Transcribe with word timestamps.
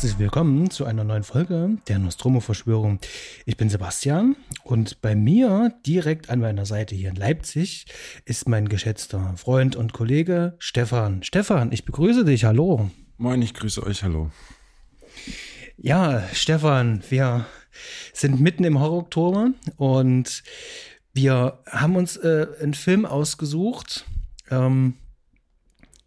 herzlich 0.00 0.18
willkommen 0.18 0.70
zu 0.70 0.86
einer 0.86 1.04
neuen 1.04 1.24
Folge 1.24 1.76
der 1.86 1.98
Nostromo-Verschwörung. 1.98 3.00
Ich 3.44 3.58
bin 3.58 3.68
Sebastian 3.68 4.34
und 4.64 5.02
bei 5.02 5.14
mir 5.14 5.74
direkt 5.84 6.30
an 6.30 6.40
meiner 6.40 6.64
Seite 6.64 6.94
hier 6.94 7.10
in 7.10 7.16
Leipzig 7.16 7.84
ist 8.24 8.48
mein 8.48 8.70
geschätzter 8.70 9.34
Freund 9.36 9.76
und 9.76 9.92
Kollege 9.92 10.56
Stefan. 10.58 11.22
Stefan, 11.22 11.70
ich 11.70 11.84
begrüße 11.84 12.24
dich. 12.24 12.46
Hallo. 12.46 12.90
Moin, 13.18 13.42
ich 13.42 13.52
grüße 13.52 13.86
euch. 13.86 14.02
Hallo. 14.02 14.30
Ja, 15.76 16.26
Stefan, 16.32 17.02
wir 17.10 17.44
sind 18.14 18.40
mitten 18.40 18.64
im 18.64 18.80
Horror-Oktober 18.80 19.50
und 19.76 20.42
wir 21.12 21.58
haben 21.66 21.96
uns 21.96 22.16
äh, 22.16 22.46
einen 22.62 22.72
Film 22.72 23.04
ausgesucht. 23.04 24.06
Ähm, 24.50 24.94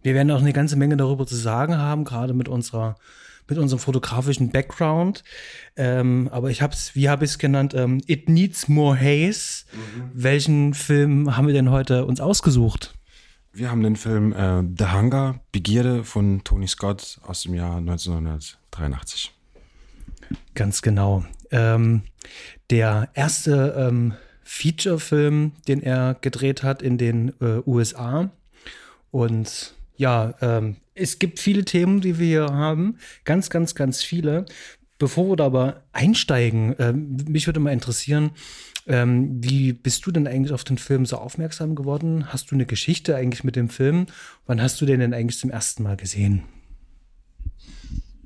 wir 0.02 0.16
werden 0.16 0.32
auch 0.32 0.42
eine 0.42 0.52
ganze 0.52 0.78
Menge 0.78 0.98
darüber 0.98 1.28
zu 1.28 1.36
sagen 1.36 1.78
haben, 1.78 2.06
gerade 2.06 2.34
mit 2.34 2.50
unserer 2.50 2.96
mit 3.48 3.58
unserem 3.58 3.80
fotografischen 3.80 4.50
Background. 4.50 5.24
Ähm, 5.76 6.30
aber 6.32 6.50
ich 6.50 6.62
habe 6.62 6.74
es, 6.74 6.96
wie 6.96 7.10
habe 7.10 7.26
ich 7.26 7.32
es 7.32 7.38
genannt? 7.38 7.74
Ähm, 7.74 8.02
It 8.08 8.30
Needs 8.30 8.68
More 8.68 9.00
Haze. 9.00 9.66
Mhm. 9.74 10.12
Welchen 10.14 10.74
Film 10.74 11.36
haben 11.36 11.48
wir 11.48 11.54
denn 11.54 11.72
heute 11.72 12.06
uns 12.06 12.20
ausgesucht? 12.20 12.94
Wir 13.52 13.70
haben 13.70 13.84
den 13.84 13.96
Film 13.96 14.34
äh, 14.34 14.64
The 14.78 14.92
Hunger, 14.92 15.40
Begierde 15.52 16.04
von 16.04 16.44
Tony 16.44 16.68
Scott 16.68 17.20
aus 17.26 17.44
dem 17.44 17.54
Jahr 17.54 17.78
1983. 17.78 19.32
Ganz 20.56 20.82
genau. 20.82 21.24
Ähm, 21.52 22.02
der 22.72 23.10
erste 23.14 23.76
ähm, 23.78 24.14
Feature-Film, 24.44 25.54
den 25.68 25.84
er 25.84 26.16
gedreht 26.20 26.64
hat 26.64 26.82
in 26.82 26.98
den 26.98 27.30
äh, 27.42 27.62
USA. 27.66 28.32
Und 29.12 29.76
ja, 29.96 30.34
ähm, 30.42 30.78
es 30.96 31.20
gibt 31.20 31.40
viele 31.40 31.66
Themen, 31.66 32.02
die 32.02 32.20
wir 32.20 32.26
hier 32.26 32.56
haben. 32.56 32.98
Ganz, 33.24 33.50
ganz, 33.50 33.76
ganz 33.76 34.04
viele. 34.04 34.46
Bevor 35.00 35.30
wir 35.30 35.36
da 35.36 35.46
aber 35.46 35.84
einsteigen, 35.92 36.78
äh, 36.80 36.94
mich 36.94 37.48
würde 37.48 37.60
mal 37.60 37.74
interessieren, 37.74 38.32
ähm, 38.86 39.44
wie 39.44 39.74
bist 39.74 40.06
du 40.06 40.12
denn 40.12 40.28
eigentlich 40.28 40.54
auf 40.54 40.64
den 40.64 40.78
Film 40.78 41.06
so 41.06 41.18
aufmerksam 41.18 41.76
geworden? 41.76 42.32
Hast 42.32 42.52
du 42.52 42.56
eine 42.56 42.66
Geschichte 42.66 43.16
eigentlich 43.16 43.44
mit 43.44 43.56
dem 43.56 43.70
Film? 43.70 44.08
Wann 44.46 44.62
hast 44.62 44.80
du 44.82 44.86
den 44.86 45.00
denn 45.00 45.14
eigentlich 45.14 45.40
zum 45.40 45.50
ersten 45.50 45.84
Mal 45.84 45.98
gesehen? 45.98 46.44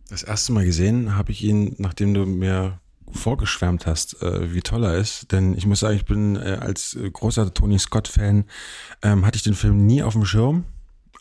Das 0.09 0.23
erste 0.23 0.51
Mal 0.51 0.65
gesehen 0.65 1.15
habe 1.15 1.31
ich 1.31 1.43
ihn, 1.43 1.75
nachdem 1.77 2.13
du 2.13 2.25
mir 2.25 2.79
vorgeschwärmt 3.11 3.85
hast, 3.85 4.21
äh, 4.21 4.53
wie 4.53 4.61
toll 4.61 4.83
er 4.83 4.95
ist. 4.95 5.31
Denn 5.31 5.55
ich 5.55 5.65
muss 5.65 5.79
sagen, 5.79 5.95
ich 5.95 6.05
bin 6.05 6.35
äh, 6.35 6.57
als 6.59 6.97
großer 7.13 7.53
Tony 7.53 7.79
Scott-Fan, 7.79 8.45
ähm, 9.01 9.25
hatte 9.25 9.37
ich 9.37 9.43
den 9.43 9.53
Film 9.53 9.85
nie 9.85 10.03
auf 10.03 10.13
dem 10.13 10.25
Schirm. 10.25 10.65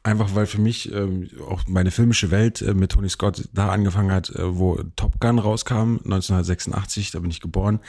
Einfach 0.07 0.37
weil 0.37 0.47
für 0.47 0.61
mich 0.61 0.93
ähm, 0.93 1.29
auch 1.51 1.65
meine 1.67 1.91
filmische 1.91 2.31
Welt 2.31 2.63
äh, 2.63 2.75
mit 2.75 2.93
Tony 2.93 3.09
Scott 3.09 3.49
da 3.53 3.71
angefangen 3.71 4.13
hat, 4.13 4.31
äh, 4.31 4.57
wo 4.57 4.81
Top 4.95 5.19
Gun 5.19 5.41
rauskam, 5.41 5.97
1986, 6.05 7.11
da 7.11 7.19
bin 7.19 7.29
ich 7.29 7.41
geboren. 7.41 7.81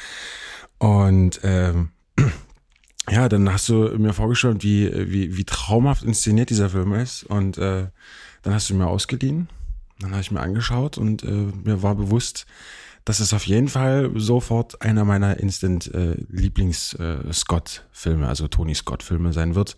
Und 0.79 1.39
ähm, 1.43 1.91
ja, 3.07 3.29
dann 3.29 3.53
hast 3.53 3.69
du 3.69 3.95
mir 3.99 4.13
vorgestellt, 4.13 4.63
wie, 4.63 4.91
wie, 5.11 5.38
wie 5.38 5.43
traumhaft 5.43 6.01
inszeniert 6.01 6.50
dieser 6.50 6.72
Film 6.72 6.95
ist. 6.95 7.23
Und 7.23 7.59
äh, 7.59 7.89
dann 8.41 8.53
hast 8.56 8.72
du 8.72 8.73
mir 8.73 8.88
ausgeliehen. 8.88 9.47
Dann 10.00 10.09
habe 10.09 10.22
ich 10.22 10.31
mir 10.31 10.41
angeschaut 10.41 10.97
und 10.97 11.22
äh, 11.22 11.29
mir 11.29 11.83
war 11.83 11.94
bewusst, 11.94 12.47
dass 13.06 13.19
es 13.19 13.31
auf 13.31 13.45
jeden 13.45 13.67
Fall 13.67 14.09
sofort 14.16 14.81
einer 14.81 15.06
meiner 15.06 15.39
Instant 15.39 15.94
äh, 15.94 16.13
äh, 16.13 17.22
also 18.23 18.47
Tony 18.47 18.73
Scott-Filme 18.73 19.33
sein 19.33 19.53
wird. 19.53 19.77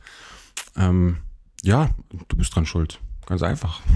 Ähm, 0.77 1.17
ja, 1.63 1.89
du 2.27 2.37
bist 2.37 2.55
dran 2.55 2.65
schuld. 2.65 2.99
Ganz 3.25 3.43
einfach. 3.43 3.81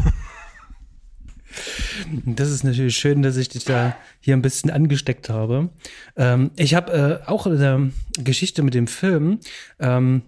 Das 2.25 2.49
ist 2.49 2.63
natürlich 2.63 2.97
schön, 2.97 3.21
dass 3.21 3.37
ich 3.37 3.47
dich 3.47 3.63
da 3.63 3.95
hier 4.19 4.35
ein 4.35 4.41
bisschen 4.41 4.71
angesteckt 4.71 5.29
habe. 5.29 5.69
Ähm, 6.15 6.49
ich 6.55 6.73
habe 6.73 7.21
äh, 7.23 7.29
auch 7.29 7.45
eine 7.45 7.91
Geschichte 8.17 8.63
mit 8.63 8.73
dem 8.73 8.87
Film. 8.87 9.39
Ähm, 9.77 10.23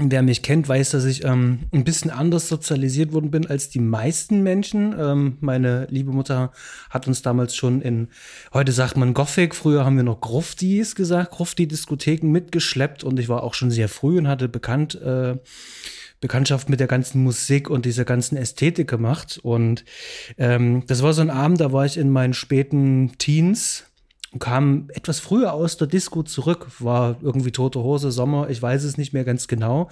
Wer 0.00 0.22
mich 0.22 0.42
kennt, 0.42 0.68
weiß, 0.68 0.90
dass 0.90 1.04
ich 1.04 1.24
ähm, 1.24 1.64
ein 1.72 1.82
bisschen 1.82 2.12
anders 2.12 2.46
sozialisiert 2.46 3.12
worden 3.12 3.32
bin 3.32 3.48
als 3.48 3.68
die 3.68 3.80
meisten 3.80 4.44
Menschen. 4.44 4.94
Ähm, 4.96 5.38
meine 5.40 5.88
liebe 5.90 6.12
Mutter 6.12 6.52
hat 6.88 7.08
uns 7.08 7.22
damals 7.22 7.56
schon 7.56 7.82
in, 7.82 8.06
heute 8.54 8.70
sagt 8.70 8.96
man 8.96 9.12
Gothic, 9.12 9.56
früher 9.56 9.84
haben 9.84 9.96
wir 9.96 10.04
noch 10.04 10.20
Gruftis 10.20 10.94
gesagt, 10.94 11.32
Grufti-Diskotheken 11.32 12.30
mitgeschleppt 12.30 13.02
und 13.02 13.18
ich 13.18 13.28
war 13.28 13.42
auch 13.42 13.54
schon 13.54 13.72
sehr 13.72 13.88
früh 13.88 14.18
und 14.18 14.28
hatte 14.28 14.48
bekannt, 14.48 14.94
äh, 15.02 15.36
Bekanntschaft 16.20 16.68
mit 16.68 16.80
der 16.80 16.86
ganzen 16.86 17.22
Musik 17.22 17.70
und 17.70 17.84
dieser 17.84 18.04
ganzen 18.04 18.36
Ästhetik 18.36 18.88
gemacht. 18.88 19.38
Und 19.42 19.84
ähm, 20.36 20.84
das 20.86 21.02
war 21.02 21.12
so 21.12 21.22
ein 21.22 21.30
Abend, 21.30 21.60
da 21.60 21.72
war 21.72 21.86
ich 21.86 21.96
in 21.96 22.10
meinen 22.10 22.34
späten 22.34 23.12
Teens 23.18 23.84
und 24.32 24.40
kam 24.40 24.88
etwas 24.92 25.20
früher 25.20 25.52
aus 25.52 25.76
der 25.76 25.86
Disco 25.86 26.22
zurück. 26.22 26.68
War 26.80 27.16
irgendwie 27.22 27.52
tote 27.52 27.82
Hose, 27.82 28.10
Sommer, 28.10 28.50
ich 28.50 28.60
weiß 28.60 28.84
es 28.84 28.98
nicht 28.98 29.12
mehr 29.12 29.24
ganz 29.24 29.48
genau. 29.48 29.88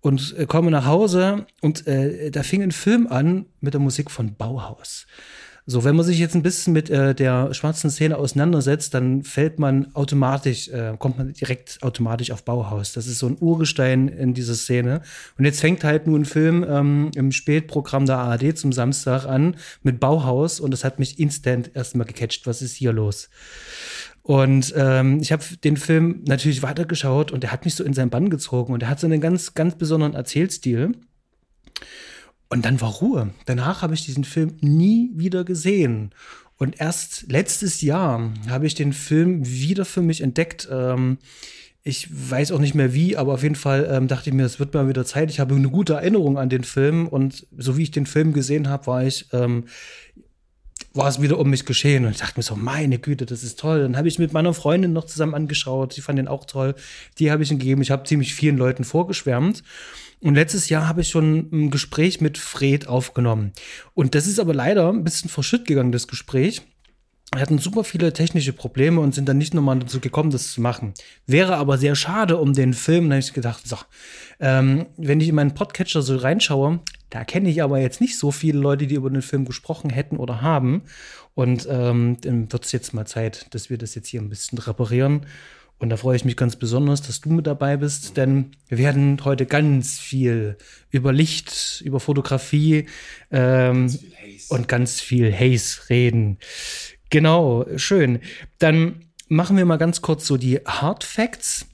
Und 0.00 0.34
äh, 0.38 0.46
komme 0.46 0.70
nach 0.70 0.86
Hause 0.86 1.46
und 1.60 1.86
äh, 1.86 2.30
da 2.30 2.42
fing 2.42 2.62
ein 2.62 2.72
Film 2.72 3.06
an 3.06 3.46
mit 3.60 3.74
der 3.74 3.80
Musik 3.80 4.10
von 4.10 4.34
Bauhaus. 4.34 5.06
So, 5.70 5.84
wenn 5.84 5.94
man 5.94 6.04
sich 6.04 6.18
jetzt 6.18 6.34
ein 6.34 6.42
bisschen 6.42 6.72
mit 6.72 6.90
äh, 6.90 7.14
der 7.14 7.54
schwarzen 7.54 7.90
Szene 7.90 8.18
auseinandersetzt, 8.18 8.92
dann 8.92 9.22
fällt 9.22 9.60
man 9.60 9.94
automatisch, 9.94 10.68
äh, 10.68 10.96
kommt 10.98 11.16
man 11.16 11.32
direkt 11.32 11.78
automatisch 11.82 12.32
auf 12.32 12.42
Bauhaus. 12.42 12.92
Das 12.92 13.06
ist 13.06 13.20
so 13.20 13.28
ein 13.28 13.36
Urgestein 13.38 14.08
in 14.08 14.34
dieser 14.34 14.56
Szene. 14.56 15.00
Und 15.38 15.44
jetzt 15.44 15.60
fängt 15.60 15.84
halt 15.84 16.08
nur 16.08 16.18
ein 16.18 16.24
Film 16.24 16.66
ähm, 16.68 17.12
im 17.14 17.30
Spätprogramm 17.30 18.04
der 18.04 18.18
ARD 18.18 18.58
zum 18.58 18.72
Samstag 18.72 19.26
an 19.26 19.54
mit 19.84 20.00
Bauhaus 20.00 20.58
und 20.58 20.72
das 20.72 20.82
hat 20.82 20.98
mich 20.98 21.20
instant 21.20 21.70
erstmal 21.72 22.04
gecatcht. 22.04 22.48
Was 22.48 22.62
ist 22.62 22.74
hier 22.74 22.92
los? 22.92 23.30
Und 24.22 24.74
ähm, 24.76 25.20
ich 25.20 25.30
habe 25.30 25.44
den 25.62 25.76
Film 25.76 26.24
natürlich 26.26 26.64
weitergeschaut 26.64 27.30
und 27.30 27.44
der 27.44 27.52
hat 27.52 27.64
mich 27.64 27.76
so 27.76 27.84
in 27.84 27.94
seinen 27.94 28.10
Bann 28.10 28.28
gezogen 28.28 28.72
und 28.72 28.82
er 28.82 28.88
hat 28.88 28.98
so 28.98 29.06
einen 29.06 29.20
ganz, 29.20 29.54
ganz 29.54 29.78
besonderen 29.78 30.14
Erzählstil. 30.14 30.96
Und 32.50 32.64
dann 32.64 32.80
war 32.80 32.90
Ruhe. 32.90 33.30
Danach 33.46 33.80
habe 33.80 33.94
ich 33.94 34.04
diesen 34.04 34.24
Film 34.24 34.56
nie 34.60 35.12
wieder 35.14 35.44
gesehen. 35.44 36.10
Und 36.56 36.80
erst 36.80 37.30
letztes 37.30 37.80
Jahr 37.80 38.32
habe 38.48 38.66
ich 38.66 38.74
den 38.74 38.92
Film 38.92 39.46
wieder 39.46 39.84
für 39.84 40.02
mich 40.02 40.20
entdeckt. 40.20 40.68
Ähm, 40.70 41.18
ich 41.82 42.08
weiß 42.10 42.52
auch 42.52 42.58
nicht 42.58 42.74
mehr 42.74 42.92
wie, 42.92 43.16
aber 43.16 43.32
auf 43.34 43.42
jeden 43.42 43.54
Fall 43.54 43.88
ähm, 43.90 44.08
dachte 44.08 44.28
ich 44.28 44.34
mir, 44.34 44.44
es 44.44 44.58
wird 44.58 44.74
mal 44.74 44.88
wieder 44.88 45.06
Zeit. 45.06 45.30
Ich 45.30 45.40
habe 45.40 45.54
eine 45.54 45.70
gute 45.70 45.94
Erinnerung 45.94 46.38
an 46.38 46.50
den 46.50 46.64
Film 46.64 47.06
und 47.06 47.46
so 47.56 47.78
wie 47.78 47.84
ich 47.84 47.92
den 47.92 48.04
Film 48.04 48.32
gesehen 48.32 48.68
habe, 48.68 48.86
war 48.88 49.04
ich 49.04 49.28
ähm, 49.32 49.64
war 50.92 51.08
es 51.08 51.22
wieder 51.22 51.38
um 51.38 51.48
mich 51.48 51.66
geschehen 51.66 52.04
und 52.04 52.10
ich 52.10 52.18
dachte 52.18 52.38
mir 52.38 52.42
so, 52.42 52.56
meine 52.56 52.98
Güte, 52.98 53.24
das 53.24 53.44
ist 53.44 53.60
toll. 53.60 53.82
Dann 53.82 53.96
habe 53.96 54.08
ich 54.08 54.18
mit 54.18 54.32
meiner 54.32 54.52
Freundin 54.52 54.92
noch 54.92 55.04
zusammen 55.04 55.34
angeschaut, 55.34 55.92
sie 55.92 56.00
fand 56.00 56.18
den 56.18 56.26
auch 56.26 56.44
toll. 56.44 56.74
Die 57.18 57.30
habe 57.30 57.42
ich 57.42 57.50
ihm 57.50 57.58
gegeben. 57.58 57.82
Ich 57.82 57.92
habe 57.92 58.04
ziemlich 58.04 58.34
vielen 58.34 58.56
Leuten 58.56 58.84
vorgeschwärmt. 58.84 59.62
Und 60.20 60.34
letztes 60.34 60.68
Jahr 60.68 60.86
habe 60.86 61.00
ich 61.00 61.08
schon 61.08 61.48
ein 61.50 61.70
Gespräch 61.70 62.20
mit 62.20 62.36
Fred 62.36 62.86
aufgenommen. 62.86 63.52
Und 63.94 64.14
das 64.14 64.26
ist 64.26 64.38
aber 64.38 64.54
leider 64.54 64.88
ein 64.90 65.04
bisschen 65.04 65.30
verschütt 65.30 65.66
gegangen, 65.66 65.92
das 65.92 66.08
Gespräch. 66.08 66.62
Wir 67.32 67.42
hatten 67.42 67.58
super 67.58 67.84
viele 67.84 68.12
technische 68.12 68.52
Probleme 68.52 69.00
und 69.00 69.14
sind 69.14 69.28
dann 69.28 69.38
nicht 69.38 69.54
nochmal 69.54 69.78
dazu 69.78 70.00
gekommen, 70.00 70.30
das 70.30 70.52
zu 70.52 70.60
machen. 70.60 70.94
Wäre 71.26 71.56
aber 71.56 71.78
sehr 71.78 71.94
schade 71.94 72.38
um 72.38 72.54
den 72.54 72.74
Film. 72.74 73.08
Da 73.08 73.14
habe 73.14 73.20
ich 73.20 73.32
gedacht, 73.32 73.68
so, 73.68 73.76
ähm, 74.40 74.86
wenn 74.96 75.20
ich 75.20 75.28
in 75.28 75.36
meinen 75.36 75.54
Podcatcher 75.54 76.02
so 76.02 76.16
reinschaue, 76.16 76.80
da 77.08 77.24
kenne 77.24 77.48
ich 77.48 77.62
aber 77.62 77.78
jetzt 77.78 78.00
nicht 78.00 78.18
so 78.18 78.32
viele 78.32 78.58
Leute, 78.58 78.88
die 78.88 78.96
über 78.96 79.10
den 79.10 79.22
Film 79.22 79.44
gesprochen 79.44 79.90
hätten 79.90 80.16
oder 80.16 80.42
haben. 80.42 80.82
Und 81.34 81.68
ähm, 81.70 82.16
dann 82.20 82.52
wird 82.52 82.64
es 82.64 82.72
jetzt 82.72 82.92
mal 82.94 83.06
Zeit, 83.06 83.46
dass 83.54 83.70
wir 83.70 83.78
das 83.78 83.94
jetzt 83.94 84.08
hier 84.08 84.20
ein 84.20 84.28
bisschen 84.28 84.58
reparieren. 84.58 85.24
Und 85.80 85.88
da 85.88 85.96
freue 85.96 86.14
ich 86.14 86.24
mich 86.26 86.36
ganz 86.36 86.56
besonders, 86.56 87.00
dass 87.00 87.22
du 87.22 87.30
mit 87.30 87.46
dabei 87.46 87.78
bist, 87.78 88.18
denn 88.18 88.50
wir 88.68 88.76
werden 88.76 89.18
heute 89.24 89.46
ganz 89.46 89.98
viel 89.98 90.58
über 90.90 91.10
Licht, 91.10 91.80
über 91.82 92.00
Fotografie 92.00 92.84
ähm, 93.30 93.86
ganz 93.86 93.98
und 94.50 94.68
ganz 94.68 95.00
viel 95.00 95.32
Haze 95.32 95.88
reden. 95.88 96.36
Genau, 97.08 97.64
schön. 97.76 98.18
Dann 98.58 99.06
machen 99.28 99.56
wir 99.56 99.64
mal 99.64 99.78
ganz 99.78 100.02
kurz 100.02 100.26
so 100.26 100.36
die 100.36 100.58
Hard 100.66 101.02
Facts. 101.02 101.64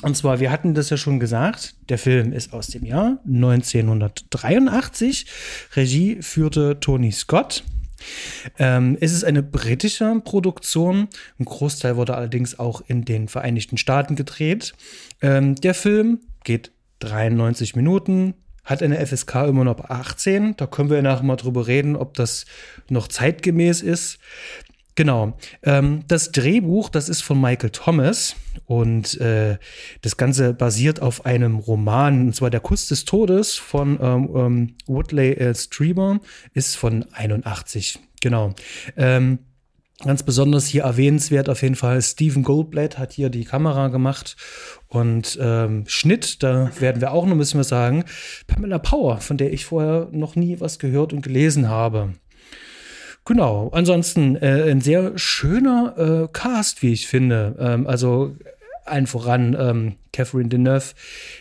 Und 0.00 0.16
zwar, 0.16 0.40
wir 0.40 0.50
hatten 0.50 0.72
das 0.72 0.88
ja 0.88 0.96
schon 0.96 1.20
gesagt, 1.20 1.74
der 1.90 1.98
Film 1.98 2.32
ist 2.32 2.54
aus 2.54 2.68
dem 2.68 2.86
Jahr 2.86 3.18
1983. 3.26 5.26
Regie 5.76 6.22
führte 6.22 6.80
Tony 6.80 7.12
Scott. 7.12 7.62
Ähm, 8.58 8.96
es 9.00 9.12
ist 9.12 9.24
eine 9.24 9.42
britische 9.42 10.20
Produktion. 10.24 11.08
Ein 11.38 11.44
Großteil 11.44 11.96
wurde 11.96 12.14
allerdings 12.14 12.58
auch 12.58 12.82
in 12.86 13.04
den 13.04 13.28
Vereinigten 13.28 13.78
Staaten 13.78 14.16
gedreht. 14.16 14.74
Ähm, 15.22 15.54
der 15.56 15.74
Film 15.74 16.20
geht 16.44 16.72
93 17.00 17.76
Minuten, 17.76 18.34
hat 18.64 18.82
eine 18.82 19.04
FSK 19.04 19.46
immer 19.46 19.64
noch 19.64 19.78
18. 19.80 20.56
Da 20.56 20.66
können 20.66 20.90
wir 20.90 21.02
nachher 21.02 21.24
mal 21.24 21.36
drüber 21.36 21.66
reden, 21.66 21.96
ob 21.96 22.14
das 22.14 22.46
noch 22.88 23.08
zeitgemäß 23.08 23.82
ist. 23.82 24.18
Genau. 24.96 25.36
Ähm, 25.62 26.04
das 26.06 26.30
Drehbuch, 26.30 26.88
das 26.88 27.08
ist 27.08 27.22
von 27.22 27.40
Michael 27.40 27.70
Thomas 27.70 28.36
und 28.66 29.20
äh, 29.20 29.58
das 30.02 30.16
Ganze 30.16 30.54
basiert 30.54 31.02
auf 31.02 31.26
einem 31.26 31.58
Roman, 31.58 32.26
und 32.26 32.36
zwar 32.36 32.50
Der 32.50 32.60
Kuss 32.60 32.86
des 32.86 33.04
Todes 33.04 33.54
von 33.54 33.98
ähm, 34.00 34.30
ähm, 34.34 34.76
Woodley 34.86 35.32
äh, 35.32 35.54
Strieber, 35.54 36.20
ist 36.52 36.76
von 36.76 37.04
81. 37.12 37.98
Genau. 38.20 38.54
Ähm, 38.96 39.40
ganz 40.04 40.22
besonders 40.22 40.66
hier 40.66 40.84
erwähnenswert 40.84 41.48
auf 41.48 41.62
jeden 41.62 41.74
Fall, 41.74 42.00
Stephen 42.00 42.44
Goldblatt 42.44 42.96
hat 42.96 43.12
hier 43.12 43.30
die 43.30 43.44
Kamera 43.44 43.88
gemacht 43.88 44.36
und 44.88 45.36
ähm, 45.40 45.84
Schnitt, 45.88 46.42
da 46.44 46.70
werden 46.78 47.00
wir 47.00 47.12
auch 47.12 47.26
noch 47.26 47.36
bisschen 47.36 47.60
was 47.60 47.68
sagen. 47.68 48.04
Pamela 48.46 48.78
Power, 48.78 49.20
von 49.20 49.38
der 49.38 49.52
ich 49.52 49.64
vorher 49.64 50.08
noch 50.12 50.36
nie 50.36 50.60
was 50.60 50.78
gehört 50.78 51.12
und 51.12 51.22
gelesen 51.22 51.68
habe. 51.68 52.14
Genau, 53.26 53.70
ansonsten 53.72 54.36
äh, 54.36 54.70
ein 54.70 54.82
sehr 54.82 55.16
schöner 55.16 55.94
äh, 55.96 56.28
Cast, 56.32 56.82
wie 56.82 56.92
ich 56.92 57.06
finde. 57.06 57.56
Ähm, 57.58 57.86
also 57.86 58.36
allen 58.84 59.06
voran 59.06 59.56
ähm, 59.58 59.94
Catherine 60.12 60.48
Deneuve, 60.48 60.92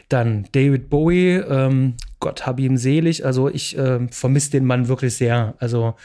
dann 0.07 0.47
David 0.53 0.89
Bowie, 0.89 1.35
ähm, 1.35 1.95
Gott 2.21 2.45
hab 2.45 2.59
ihm 2.59 2.77
selig. 2.77 3.25
Also 3.25 3.49
ich 3.49 3.77
äh, 3.77 4.07
vermisse 4.09 4.51
den 4.51 4.65
Mann 4.65 4.87
wirklich 4.87 5.15
sehr. 5.15 5.55
Also, 5.59 5.95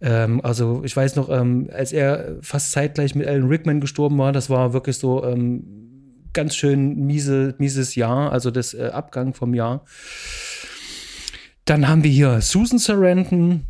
ähm, 0.00 0.40
also 0.42 0.82
ich 0.84 0.96
weiß 0.96 1.16
noch, 1.16 1.28
ähm, 1.28 1.68
als 1.72 1.92
er 1.92 2.36
fast 2.40 2.72
zeitgleich 2.72 3.14
mit 3.14 3.26
Alan 3.26 3.48
Rickman 3.48 3.80
gestorben 3.80 4.16
war, 4.16 4.32
das 4.32 4.48
war 4.48 4.72
wirklich 4.72 4.96
so 4.96 5.24
ähm, 5.24 5.64
ganz 6.32 6.56
schön 6.56 7.06
miese, 7.06 7.54
mieses 7.58 7.94
Jahr, 7.94 8.32
also 8.32 8.50
das 8.50 8.72
äh, 8.72 8.90
Abgang 8.92 9.34
vom 9.34 9.54
Jahr. 9.54 9.84
Dann 11.66 11.86
haben 11.86 12.02
wir 12.02 12.10
hier 12.10 12.40
Susan 12.40 12.78
Sarandon, 12.78 13.64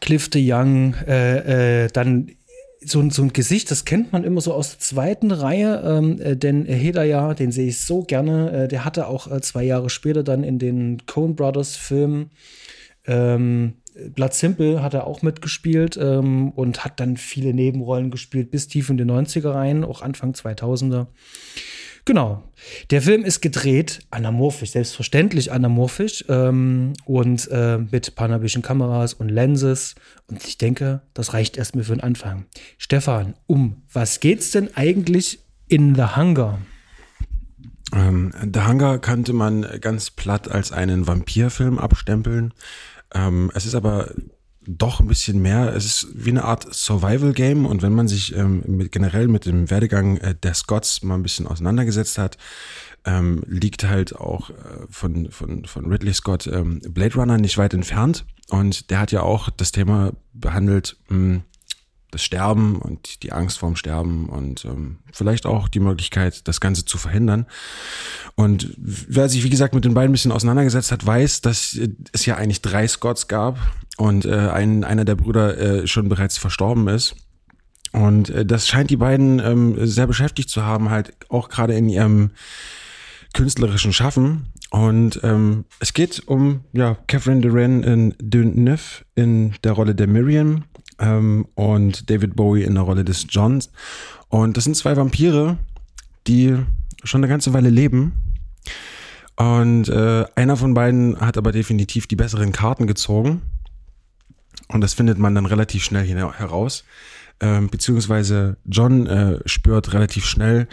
Cliff 0.00 0.28
de 0.28 0.42
Young, 0.44 0.94
äh, 1.06 1.84
äh, 1.84 1.88
dann 1.92 2.30
so, 2.84 3.08
so 3.10 3.22
ein 3.22 3.32
Gesicht, 3.32 3.70
das 3.70 3.84
kennt 3.84 4.12
man 4.12 4.24
immer 4.24 4.40
so 4.40 4.52
aus 4.52 4.70
der 4.70 4.80
zweiten 4.80 5.30
Reihe, 5.30 5.82
ähm, 5.84 6.20
äh, 6.20 6.36
denn 6.36 6.66
Hedaya, 6.66 7.34
den 7.34 7.52
sehe 7.52 7.68
ich 7.68 7.80
so 7.80 8.02
gerne, 8.02 8.64
äh, 8.64 8.68
der 8.68 8.84
hatte 8.84 9.06
auch 9.06 9.30
äh, 9.30 9.40
zwei 9.40 9.62
Jahre 9.62 9.88
später 9.88 10.24
dann 10.24 10.42
in 10.42 10.58
den 10.58 11.06
Coen 11.06 11.36
Brothers 11.36 11.76
Filmen 11.76 12.30
ähm, 13.06 13.74
Blood 14.14 14.32
Simple 14.32 14.82
hat 14.82 14.94
er 14.94 15.06
auch 15.06 15.22
mitgespielt 15.22 15.98
ähm, 16.00 16.50
und 16.52 16.84
hat 16.84 16.98
dann 16.98 17.16
viele 17.16 17.52
Nebenrollen 17.52 18.10
gespielt 18.10 18.50
bis 18.50 18.68
tief 18.68 18.88
in 18.88 18.96
die 18.96 19.04
90er 19.04 19.50
rein, 19.50 19.84
auch 19.84 20.02
Anfang 20.02 20.32
2000er. 20.32 21.08
Genau. 22.04 22.42
Der 22.90 23.00
Film 23.00 23.24
ist 23.24 23.40
gedreht 23.42 24.00
anamorphisch, 24.10 24.70
selbstverständlich 24.70 25.52
anamorphisch 25.52 26.24
ähm, 26.28 26.94
und 27.04 27.48
äh, 27.50 27.78
mit 27.78 28.16
panabischen 28.16 28.62
Kameras 28.62 29.14
und 29.14 29.28
Lenses. 29.28 29.94
Und 30.26 30.44
ich 30.44 30.58
denke, 30.58 31.02
das 31.14 31.32
reicht 31.32 31.56
erstmal 31.56 31.84
für 31.84 31.94
den 31.94 32.00
Anfang. 32.00 32.46
Stefan, 32.76 33.34
um 33.46 33.82
was 33.92 34.18
geht's 34.18 34.50
denn 34.50 34.70
eigentlich 34.74 35.40
in 35.68 35.94
The 35.94 36.16
Hunger? 36.16 36.58
Ähm, 37.94 38.32
The 38.52 38.62
Hunger 38.62 38.98
könnte 38.98 39.32
man 39.32 39.66
ganz 39.80 40.10
platt 40.10 40.50
als 40.50 40.72
einen 40.72 41.06
Vampirfilm 41.06 41.78
abstempeln. 41.78 42.52
Ähm, 43.14 43.52
es 43.54 43.64
ist 43.64 43.76
aber 43.76 44.10
doch 44.66 45.00
ein 45.00 45.08
bisschen 45.08 45.42
mehr. 45.42 45.74
Es 45.74 45.84
ist 45.84 46.08
wie 46.14 46.30
eine 46.30 46.44
Art 46.44 46.72
Survival-Game 46.72 47.66
und 47.66 47.82
wenn 47.82 47.94
man 47.94 48.08
sich 48.08 48.34
ähm, 48.36 48.62
mit, 48.66 48.92
generell 48.92 49.28
mit 49.28 49.46
dem 49.46 49.70
Werdegang 49.70 50.18
äh, 50.18 50.34
der 50.34 50.54
Scots 50.54 51.02
mal 51.02 51.14
ein 51.14 51.22
bisschen 51.22 51.46
auseinandergesetzt 51.46 52.18
hat, 52.18 52.38
ähm, 53.04 53.42
liegt 53.46 53.84
halt 53.84 54.14
auch 54.14 54.50
äh, 54.50 54.54
von, 54.88 55.30
von, 55.30 55.64
von 55.64 55.86
Ridley 55.86 56.14
Scott 56.14 56.46
ähm, 56.46 56.80
Blade 56.88 57.14
Runner 57.14 57.38
nicht 57.38 57.58
weit 57.58 57.74
entfernt 57.74 58.24
und 58.48 58.90
der 58.90 59.00
hat 59.00 59.12
ja 59.12 59.22
auch 59.22 59.50
das 59.50 59.72
Thema 59.72 60.12
behandelt, 60.32 60.96
mh, 61.08 61.16
hm, 61.16 61.42
das 62.12 62.22
Sterben 62.22 62.76
und 62.76 63.22
die 63.22 63.32
Angst 63.32 63.58
vorm 63.58 63.74
Sterben 63.74 64.28
und 64.28 64.64
ähm, 64.66 64.98
vielleicht 65.12 65.46
auch 65.46 65.68
die 65.68 65.80
Möglichkeit, 65.80 66.46
das 66.46 66.60
Ganze 66.60 66.84
zu 66.84 66.98
verhindern. 66.98 67.46
Und 68.34 68.74
wer 68.76 69.28
sich, 69.28 69.42
wie 69.42 69.50
gesagt, 69.50 69.74
mit 69.74 69.84
den 69.84 69.94
beiden 69.94 70.10
ein 70.10 70.12
bisschen 70.12 70.30
auseinandergesetzt 70.30 70.92
hat, 70.92 71.04
weiß, 71.04 71.40
dass 71.40 71.76
es 72.12 72.26
ja 72.26 72.36
eigentlich 72.36 72.62
drei 72.62 72.86
Scots 72.86 73.28
gab 73.28 73.58
und 73.96 74.26
äh, 74.26 74.50
ein, 74.50 74.84
einer 74.84 75.06
der 75.06 75.14
Brüder 75.14 75.58
äh, 75.58 75.86
schon 75.86 76.08
bereits 76.08 76.36
verstorben 76.36 76.86
ist. 76.88 77.16
Und 77.92 78.28
äh, 78.30 78.44
das 78.44 78.68
scheint 78.68 78.90
die 78.90 78.96
beiden 78.96 79.38
ähm, 79.38 79.86
sehr 79.86 80.06
beschäftigt 80.06 80.50
zu 80.50 80.64
haben, 80.64 80.90
halt 80.90 81.14
auch 81.30 81.48
gerade 81.48 81.74
in 81.74 81.88
ihrem 81.88 82.30
künstlerischen 83.32 83.94
Schaffen. 83.94 84.48
Und 84.70 85.20
ähm, 85.22 85.64
es 85.80 85.94
geht 85.94 86.22
um 86.26 86.64
ja, 86.72 86.96
Catherine 87.06 87.40
Duran 87.40 87.82
in 87.82 88.14
Deneuve 88.18 89.04
in 89.14 89.54
der 89.64 89.72
Rolle 89.72 89.94
der 89.94 90.06
Miriam 90.06 90.64
ähm, 90.98 91.46
und 91.54 92.10
David 92.10 92.36
Bowie 92.36 92.64
in 92.64 92.74
der 92.74 92.84
Rolle 92.84 93.04
des 93.04 93.26
Johns. 93.28 93.70
Und 94.28 94.56
das 94.56 94.64
sind 94.64 94.76
zwei 94.76 94.96
Vampire, 94.96 95.58
die 96.26 96.56
schon 97.04 97.20
eine 97.20 97.28
ganze 97.28 97.52
Weile 97.52 97.70
leben. 97.70 98.12
Und 99.36 99.88
äh, 99.88 100.24
einer 100.34 100.56
von 100.56 100.74
beiden 100.74 101.20
hat 101.20 101.36
aber 101.36 101.52
definitiv 101.52 102.06
die 102.06 102.16
besseren 102.16 102.52
Karten 102.52 102.86
gezogen. 102.86 103.42
Und 104.68 104.80
das 104.80 104.94
findet 104.94 105.18
man 105.18 105.34
dann 105.34 105.46
relativ 105.46 105.84
schnell 105.84 106.06
heraus. 106.06 106.84
Ähm, 107.40 107.68
beziehungsweise 107.68 108.56
John 108.64 109.06
äh, 109.06 109.40
spürt 109.46 109.92
relativ 109.92 110.24
schnell, 110.24 110.68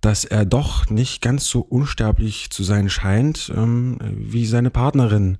dass 0.00 0.24
er 0.24 0.44
doch 0.44 0.90
nicht 0.90 1.22
ganz 1.22 1.46
so 1.46 1.60
unsterblich 1.60 2.50
zu 2.50 2.62
sein 2.62 2.88
scheint 2.90 3.52
ähm, 3.54 3.98
wie 4.00 4.46
seine 4.46 4.70
Partnerin. 4.70 5.38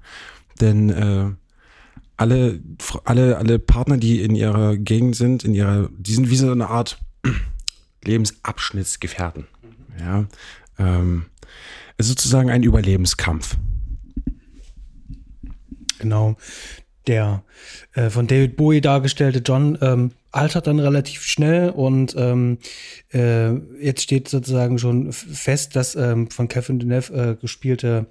Denn 0.61 0.91
äh, 0.91 1.31
alle, 2.17 2.61
alle, 3.05 3.37
alle 3.37 3.59
Partner, 3.59 3.97
die 3.97 4.23
in 4.23 4.35
ihrer 4.35 4.77
Gegend 4.77 5.17
sind, 5.17 5.45
in 5.45 5.55
ihrer, 5.55 5.89
die 5.97 6.15
sind 6.15 6.31
wie 6.31 6.37
so 6.37 6.51
eine 6.51 6.69
Art 6.69 6.99
Lebensabschnittsgefährten. 8.05 9.47
Ja, 9.99 10.27
ähm, 10.79 11.27
es 11.97 12.07
ist 12.07 12.19
sozusagen 12.19 12.51
ein 12.51 12.63
Überlebenskampf. 12.63 13.57
Genau. 15.99 16.37
Der 17.07 17.45
äh, 17.93 18.09
von 18.09 18.27
David 18.27 18.57
Bowie 18.57 18.81
dargestellte 18.81 19.41
John 19.45 19.79
ähm, 19.83 20.13
altert 20.33 20.67
dann 20.67 20.81
relativ 20.81 21.23
schnell 21.23 21.71
und 21.71 22.15
ähm, 22.17 22.59
äh, 23.13 23.53
jetzt 23.81 24.03
steht 24.03 24.29
sozusagen 24.29 24.79
schon 24.79 25.13
fest, 25.13 25.77
dass 25.77 25.95
ähm, 25.97 26.31
von 26.31 26.49
Kevin 26.49 26.79
Deneuve 26.79 27.13
äh, 27.13 27.35
gespielte 27.41 28.07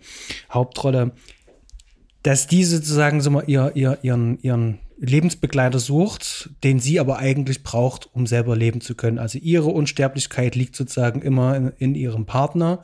Hauptrolle 0.51 1.11
dass 2.23 2.47
die 2.47 2.63
sozusagen 2.63 3.21
so 3.21 3.29
mal 3.29 3.43
ihr, 3.47 3.71
ihr, 3.75 3.99
ihren, 4.01 4.39
ihren 4.39 4.79
Lebensbegleiter 4.97 5.79
sucht, 5.79 6.49
den 6.63 6.79
sie 6.79 6.99
aber 6.99 7.17
eigentlich 7.17 7.63
braucht, 7.63 8.09
um 8.13 8.25
selber 8.25 8.55
leben 8.55 8.79
zu 8.79 8.95
können. 8.95 9.19
Also 9.19 9.37
ihre 9.39 9.69
Unsterblichkeit 9.69 10.55
liegt 10.55 10.75
sozusagen 10.75 11.21
immer 11.21 11.55
in, 11.55 11.73
in 11.77 11.95
ihrem 11.95 12.25
Partner. 12.25 12.83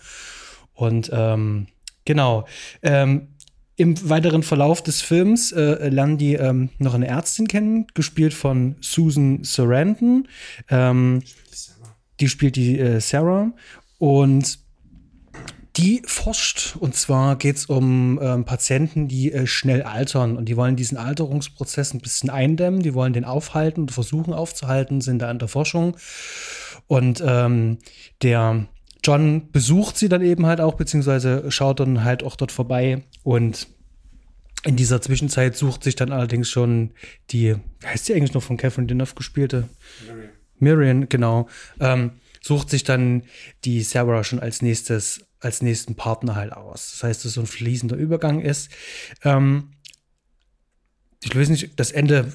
Und 0.73 1.09
ähm, 1.13 1.67
genau. 2.03 2.45
Ähm, 2.81 3.29
Im 3.77 4.09
weiteren 4.09 4.43
Verlauf 4.43 4.83
des 4.83 5.01
Films 5.01 5.53
äh, 5.53 5.87
lernen 5.87 6.17
die 6.17 6.33
ähm, 6.33 6.69
noch 6.77 6.93
eine 6.93 7.07
Ärztin 7.07 7.47
kennen, 7.47 7.87
gespielt 7.93 8.33
von 8.33 8.75
Susan 8.81 9.43
Sarandon. 9.43 10.27
Ähm, 10.69 11.23
die 12.19 12.27
spielt 12.27 12.57
die 12.57 12.77
äh, 12.77 12.99
Sarah. 12.99 13.53
Und 13.97 14.59
die 15.77 16.01
forscht. 16.05 16.75
Und 16.79 16.95
zwar 16.95 17.35
geht 17.35 17.57
es 17.57 17.65
um 17.65 18.19
ähm, 18.21 18.45
Patienten, 18.45 19.07
die 19.07 19.31
äh, 19.31 19.47
schnell 19.47 19.83
altern. 19.83 20.37
Und 20.37 20.45
die 20.45 20.57
wollen 20.57 20.75
diesen 20.75 20.97
Alterungsprozess 20.97 21.93
ein 21.93 22.01
bisschen 22.01 22.29
eindämmen. 22.29 22.81
Die 22.81 22.93
wollen 22.93 23.13
den 23.13 23.25
aufhalten 23.25 23.81
und 23.81 23.91
versuchen 23.91 24.33
aufzuhalten, 24.33 25.01
sind 25.01 25.19
da 25.19 25.29
an 25.29 25.39
der 25.39 25.47
Forschung. 25.47 25.95
Und 26.87 27.23
ähm, 27.25 27.77
der 28.21 28.67
John 29.03 29.51
besucht 29.51 29.97
sie 29.97 30.09
dann 30.09 30.21
eben 30.21 30.45
halt 30.45 30.59
auch, 30.59 30.73
beziehungsweise 30.73 31.49
schaut 31.51 31.79
dann 31.79 32.03
halt 32.03 32.23
auch 32.23 32.35
dort 32.35 32.51
vorbei. 32.51 33.03
Und 33.23 33.67
in 34.65 34.75
dieser 34.75 35.01
Zwischenzeit 35.01 35.55
sucht 35.55 35.83
sich 35.83 35.95
dann 35.95 36.11
allerdings 36.11 36.49
schon 36.49 36.91
die, 37.29 37.55
wie 37.79 37.87
heißt 37.87 38.05
sie 38.05 38.15
eigentlich 38.15 38.33
noch 38.33 38.43
von 38.43 38.57
Catherine 38.57 38.87
Deneuve 38.87 39.15
gespielte? 39.15 39.69
Miriam. 40.05 40.29
Miriam, 40.59 41.09
genau. 41.09 41.47
Ähm, 41.79 42.11
sucht 42.41 42.69
sich 42.69 42.83
dann 42.83 43.23
die 43.63 43.81
Sarah 43.81 44.23
schon 44.23 44.39
als 44.39 44.61
nächstes 44.61 45.28
als 45.39 45.61
nächsten 45.61 45.95
Partner 45.95 46.35
halt 46.35 46.53
aus. 46.53 46.91
Das 46.91 47.03
heißt, 47.03 47.25
dass 47.25 47.33
so 47.33 47.41
ein 47.41 47.47
fließender 47.47 47.95
Übergang 47.95 48.41
ist. 48.41 48.69
Ähm, 49.23 49.71
ich 51.23 51.35
weiß 51.35 51.49
nicht, 51.49 51.79
das 51.79 51.91
Ende, 51.91 52.31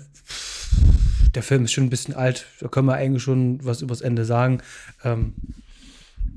der 1.35 1.43
Film 1.43 1.65
ist 1.65 1.73
schon 1.73 1.85
ein 1.85 1.91
bisschen 1.91 2.15
alt, 2.15 2.47
da 2.61 2.69
können 2.69 2.87
wir 2.87 2.95
eigentlich 2.95 3.23
schon 3.23 3.65
was 3.65 3.83
übers 3.83 4.01
Ende 4.01 4.25
sagen. 4.25 4.63
Ähm, 5.05 5.35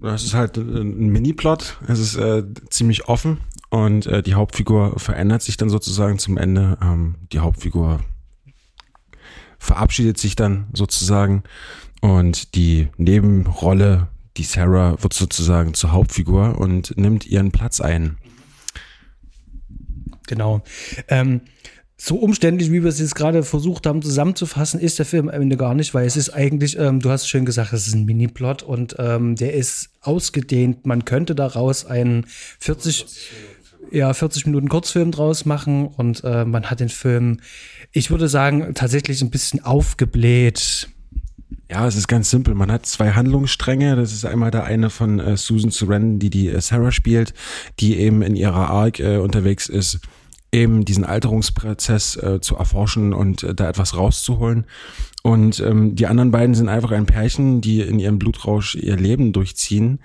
es 0.02 0.24
ist 0.24 0.34
halt 0.34 0.58
ein 0.58 1.10
Mini-Plot, 1.10 1.80
es 1.88 2.00
ist 2.00 2.16
äh, 2.16 2.44
ziemlich 2.70 3.08
offen 3.08 3.40
und 3.70 4.06
äh, 4.06 4.22
die 4.22 4.36
Hauptfigur 4.36 5.00
verändert 5.00 5.42
sich 5.42 5.58
dann 5.58 5.70
sozusagen 5.70 6.20
zum 6.20 6.38
Ende. 6.38 6.78
Ähm, 6.82 7.16
die 7.32 7.40
Hauptfigur 7.40 8.02
verabschiedet 9.58 10.18
sich 10.18 10.36
dann 10.36 10.68
sozusagen 10.74 11.44
und 12.02 12.56
die 12.56 12.90
Nebenrolle 12.98 14.08
die 14.38 14.44
Sarah 14.44 15.02
wird 15.02 15.14
sozusagen 15.14 15.74
zur 15.74 15.92
Hauptfigur 15.92 16.60
und 16.60 16.98
nimmt 16.98 17.26
ihren 17.26 17.52
Platz 17.52 17.82
ein. 17.82 18.18
Genau. 20.28 20.62
Ähm, 21.08 21.42
so 22.00 22.18
umständlich, 22.18 22.72
wie 22.72 22.84
wir 22.84 22.90
es 22.90 23.00
jetzt 23.00 23.16
gerade 23.16 23.42
versucht 23.42 23.88
haben 23.88 24.04
zusammenzufassen, 24.04 24.80
ist 24.80 25.00
der 25.00 25.06
Film 25.06 25.30
am 25.30 25.42
Ende 25.42 25.58
gar 25.58 25.74
nicht, 25.74 25.96
weil 25.96 26.06
es 26.06 26.16
ist 26.16 26.30
eigentlich, 26.30 26.78
ähm, 26.78 27.00
du 27.00 27.10
hast 27.10 27.28
schön 27.28 27.44
gesagt, 27.46 27.74
es 27.74 27.88
ist 27.88 27.96
ein 27.96 28.06
Mini-Plot 28.06 28.62
und 28.62 28.96
ähm, 29.00 29.36
der 29.36 29.56
ist 29.56 29.90
ausgedehnt. 30.02 30.86
Man 30.86 31.06
könnte 31.06 31.34
daraus 31.34 31.86
einen 31.86 32.28
40, 32.60 33.32
ja 33.92 34.14
40 34.14 34.46
Minuten 34.46 34.70
Kurzfilm 34.70 35.12
draus 35.12 35.46
machen 35.46 35.88
und 35.88 36.24
äh, 36.24 36.46
man 36.46 36.70
hat 36.70 36.82
den 36.82 36.90
Film, 36.90 37.40
ich 37.92 38.12
würde 38.12 38.28
sagen, 38.28 38.76
tatsächlich 38.76 39.24
ein 39.24 39.32
bisschen 39.32 39.64
aufgebläht. 39.64 40.90
Ja, 41.70 41.86
es 41.86 41.96
ist 41.96 42.08
ganz 42.08 42.30
simpel. 42.30 42.56
Man 42.56 42.72
hat 42.72 42.86
zwei 42.86 43.12
Handlungsstränge. 43.12 43.96
Das 43.96 44.14
ist 44.14 44.26
einmal 44.26 44.52
der 44.52 44.64
eine 44.64 44.90
von 44.90 45.20
äh, 45.20 45.36
Susan 45.36 45.72
Sarandon, 45.72 46.20
die 46.20 46.30
die 46.30 46.50
äh, 46.50 46.62
Sarah 46.62 46.92
spielt, 46.92 47.34
die 47.80 47.98
eben 47.98 48.22
in 48.22 48.36
ihrer 48.36 48.70
Arc 48.70 49.00
äh, 49.00 49.18
unterwegs 49.18 49.68
ist, 49.68 50.00
eben 50.54 50.86
diesen 50.86 51.04
Alterungsprozess 51.04 52.16
äh, 52.16 52.40
zu 52.40 52.56
erforschen 52.56 53.14
und 53.14 53.44
äh, 53.44 53.54
da 53.54 53.68
etwas 53.68 53.98
rauszuholen. 53.98 54.66
Und 55.24 55.60
ähm, 55.60 55.96
die 55.96 56.08
anderen 56.08 56.32
beiden 56.32 56.56
sind 56.56 56.70
einfach 56.70 56.92
ein 56.92 57.06
Pärchen, 57.06 57.60
die 57.60 57.82
in 57.82 58.00
ihrem 58.00 58.18
Blutrausch 58.18 58.76
ihr 58.76 58.96
Leben 58.96 59.34
durchziehen. 59.34 60.00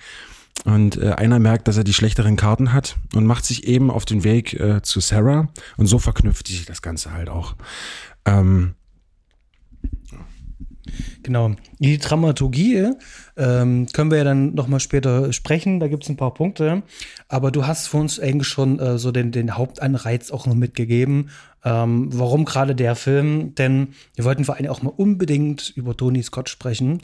Und 0.65 0.97
äh, 0.97 1.13
einer 1.13 1.39
merkt, 1.39 1.69
dass 1.69 1.77
er 1.77 1.85
die 1.85 1.95
schlechteren 1.95 2.37
Karten 2.37 2.73
hat 2.73 2.97
und 3.15 3.25
macht 3.25 3.45
sich 3.45 3.69
eben 3.69 3.91
auf 3.91 4.05
den 4.05 4.25
Weg 4.25 4.55
äh, 4.55 4.83
zu 4.83 4.99
Sarah. 4.99 5.49
Und 5.77 5.87
so 5.87 6.01
verknüpft 6.01 6.49
sich 6.49 6.67
das 6.67 6.83
Ganze 6.83 7.13
halt 7.13 7.29
auch. 7.29 7.55
Ähm, 8.25 8.75
Genau. 11.23 11.53
Die 11.79 11.99
Dramaturgie 11.99 12.91
ähm, 13.37 13.87
können 13.93 14.11
wir 14.11 14.19
ja 14.19 14.25
dann 14.25 14.55
nochmal 14.55 14.81
später 14.81 15.33
sprechen. 15.33 15.81
Da 15.81 15.89
gibt 15.89 16.03
es 16.05 16.11
ein 16.11 16.17
paar 16.17 16.35
Punkte. 16.35 16.83
Aber 17.29 17.51
du 17.51 17.67
hast 17.67 17.89
für 17.89 17.99
uns 17.99 18.19
eigentlich 18.19 18.49
schon 18.49 18.79
äh, 18.79 18.99
so 18.99 19.13
den, 19.13 19.33
den 19.33 19.57
Hauptanreiz 19.57 20.31
auch 20.31 20.47
noch 20.47 20.55
mitgegeben. 20.55 21.31
Ähm, 21.65 22.09
warum 22.13 22.45
gerade 22.45 22.75
der 22.75 22.97
Film? 22.97 23.55
Denn 23.55 23.89
wir 24.15 24.25
wollten 24.25 24.45
vor 24.45 24.57
allem 24.57 24.67
auch 24.67 24.83
mal 24.83 24.91
unbedingt 24.91 25.71
über 25.77 25.97
Tony 25.97 26.23
Scott 26.23 26.49
sprechen. 26.49 27.03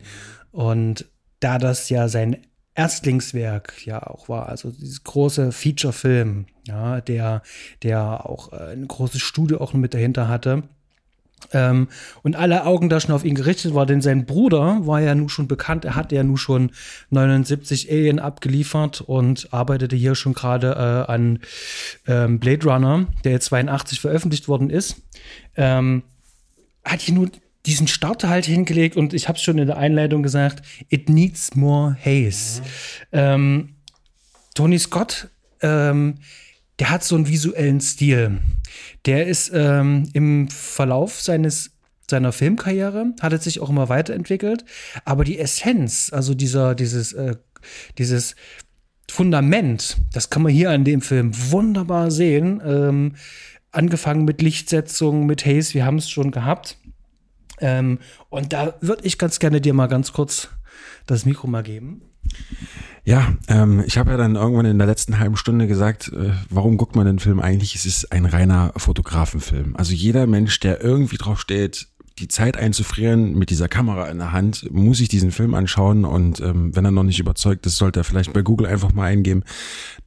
Und 0.50 1.06
da 1.40 1.58
das 1.58 1.88
ja 1.88 2.08
sein 2.08 2.38
Erstlingswerk 2.74 3.86
ja 3.86 4.04
auch 4.04 4.28
war, 4.28 4.48
also 4.48 4.70
dieses 4.70 5.02
große 5.04 5.52
Feature-Film, 5.52 6.46
ja, 6.66 7.00
der, 7.00 7.42
der 7.82 8.26
auch 8.26 8.52
äh, 8.52 8.56
eine 8.56 8.86
große 8.86 9.18
Studie 9.20 9.56
auch 9.56 9.72
noch 9.72 9.80
mit 9.80 9.94
dahinter 9.94 10.28
hatte 10.28 10.64
ähm, 11.52 11.88
und 12.22 12.36
alle 12.36 12.64
Augen 12.64 12.88
da 12.88 13.00
schon 13.00 13.14
auf 13.14 13.24
ihn 13.24 13.34
gerichtet 13.34 13.74
war, 13.74 13.86
denn 13.86 14.00
sein 14.00 14.26
Bruder 14.26 14.86
war 14.86 15.00
ja 15.00 15.14
nun 15.14 15.28
schon 15.28 15.48
bekannt, 15.48 15.84
er 15.84 15.94
hatte 15.94 16.14
ja 16.14 16.22
nun 16.22 16.36
schon 16.36 16.70
79 17.10 17.90
Alien 17.90 18.18
abgeliefert 18.18 19.00
und 19.00 19.52
arbeitete 19.52 19.96
hier 19.96 20.14
schon 20.14 20.34
gerade 20.34 20.72
äh, 21.08 21.10
an 21.12 21.40
ähm, 22.06 22.38
Blade 22.38 22.64
Runner, 22.64 23.06
der 23.24 23.32
jetzt 23.32 23.46
82 23.46 24.00
veröffentlicht 24.00 24.48
worden 24.48 24.70
ist. 24.70 24.96
Ähm, 25.56 26.02
hat 26.84 27.00
hier 27.00 27.14
nur 27.14 27.30
diesen 27.66 27.88
Start 27.88 28.24
halt 28.24 28.46
hingelegt 28.46 28.96
und 28.96 29.12
ich 29.12 29.28
habe 29.28 29.36
es 29.36 29.42
schon 29.42 29.58
in 29.58 29.66
der 29.66 29.76
Einleitung 29.76 30.22
gesagt, 30.22 30.62
it 30.88 31.08
needs 31.08 31.54
more 31.54 31.96
haze. 32.02 32.62
Mhm. 33.12 33.74
Tony 34.54 34.78
Scott 34.78 35.28
ähm, 35.60 36.18
der 36.78 36.90
hat 36.90 37.04
so 37.04 37.16
einen 37.16 37.28
visuellen 37.28 37.80
Stil. 37.80 38.38
Der 39.06 39.26
ist 39.26 39.50
ähm, 39.54 40.08
im 40.12 40.48
Verlauf 40.48 41.20
seines 41.20 41.72
seiner 42.10 42.32
Filmkarriere 42.32 43.12
hat 43.20 43.32
er 43.32 43.38
sich 43.38 43.60
auch 43.60 43.68
immer 43.68 43.90
weiterentwickelt, 43.90 44.64
aber 45.04 45.24
die 45.24 45.38
Essenz, 45.38 46.10
also 46.10 46.34
dieser 46.34 46.74
dieses 46.74 47.12
äh, 47.12 47.36
dieses 47.98 48.34
Fundament, 49.10 49.98
das 50.12 50.30
kann 50.30 50.42
man 50.42 50.52
hier 50.52 50.70
an 50.70 50.84
dem 50.84 51.00
Film 51.00 51.32
wunderbar 51.50 52.10
sehen. 52.10 52.62
Ähm, 52.64 53.14
angefangen 53.72 54.24
mit 54.24 54.42
Lichtsetzung, 54.42 55.26
mit 55.26 55.44
Haze, 55.44 55.74
wir 55.74 55.84
haben 55.84 55.98
es 55.98 56.10
schon 56.10 56.30
gehabt. 56.30 56.76
Ähm, 57.60 57.98
und 58.28 58.52
da 58.52 58.74
würde 58.80 59.04
ich 59.04 59.18
ganz 59.18 59.38
gerne 59.38 59.60
dir 59.60 59.74
mal 59.74 59.88
ganz 59.88 60.12
kurz 60.12 60.48
das 61.06 61.24
Mikro 61.24 61.46
mal 61.46 61.62
geben. 61.62 62.02
Ja, 63.08 63.32
ähm, 63.48 63.82
ich 63.86 63.96
habe 63.96 64.10
ja 64.10 64.16
dann 64.18 64.36
irgendwann 64.36 64.66
in 64.66 64.76
der 64.76 64.86
letzten 64.86 65.18
halben 65.18 65.38
Stunde 65.38 65.66
gesagt, 65.66 66.12
äh, 66.12 66.32
warum 66.50 66.76
guckt 66.76 66.94
man 66.94 67.06
den 67.06 67.20
Film 67.20 67.40
eigentlich? 67.40 67.74
Es 67.74 67.86
ist 67.86 68.12
ein 68.12 68.26
reiner 68.26 68.74
Fotografenfilm. 68.76 69.76
Also 69.76 69.94
jeder 69.94 70.26
Mensch, 70.26 70.60
der 70.60 70.84
irgendwie 70.84 71.16
drauf 71.16 71.40
steht, 71.40 71.88
die 72.18 72.28
Zeit 72.28 72.58
einzufrieren 72.58 73.32
mit 73.32 73.48
dieser 73.48 73.66
Kamera 73.66 74.08
in 74.08 74.18
der 74.18 74.32
Hand, 74.32 74.70
muss 74.72 75.00
ich 75.00 75.08
diesen 75.08 75.30
Film 75.30 75.54
anschauen 75.54 76.04
und 76.04 76.40
ähm, 76.40 76.76
wenn 76.76 76.84
er 76.84 76.90
noch 76.90 77.02
nicht 77.02 77.18
überzeugt 77.18 77.64
ist, 77.64 77.78
sollte 77.78 78.00
er 78.00 78.04
vielleicht 78.04 78.34
bei 78.34 78.42
Google 78.42 78.66
einfach 78.66 78.92
mal 78.92 79.04
eingeben, 79.04 79.42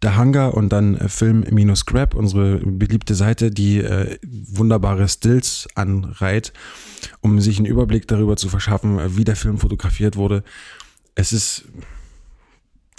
The 0.03 0.09
Hunger 0.09 0.53
und 0.53 0.69
dann 0.69 0.95
äh, 0.95 1.09
Film-Grab, 1.09 2.13
unsere 2.13 2.59
beliebte 2.59 3.15
Seite, 3.15 3.49
die 3.49 3.79
äh, 3.79 4.19
wunderbare 4.21 5.07
Stills 5.07 5.67
anreiht, 5.73 6.53
um 7.21 7.41
sich 7.41 7.57
einen 7.57 7.65
Überblick 7.65 8.07
darüber 8.07 8.37
zu 8.37 8.47
verschaffen, 8.47 8.99
äh, 8.99 9.17
wie 9.17 9.23
der 9.23 9.35
Film 9.35 9.57
fotografiert 9.57 10.17
wurde. 10.17 10.43
Es 11.15 11.33
ist 11.33 11.65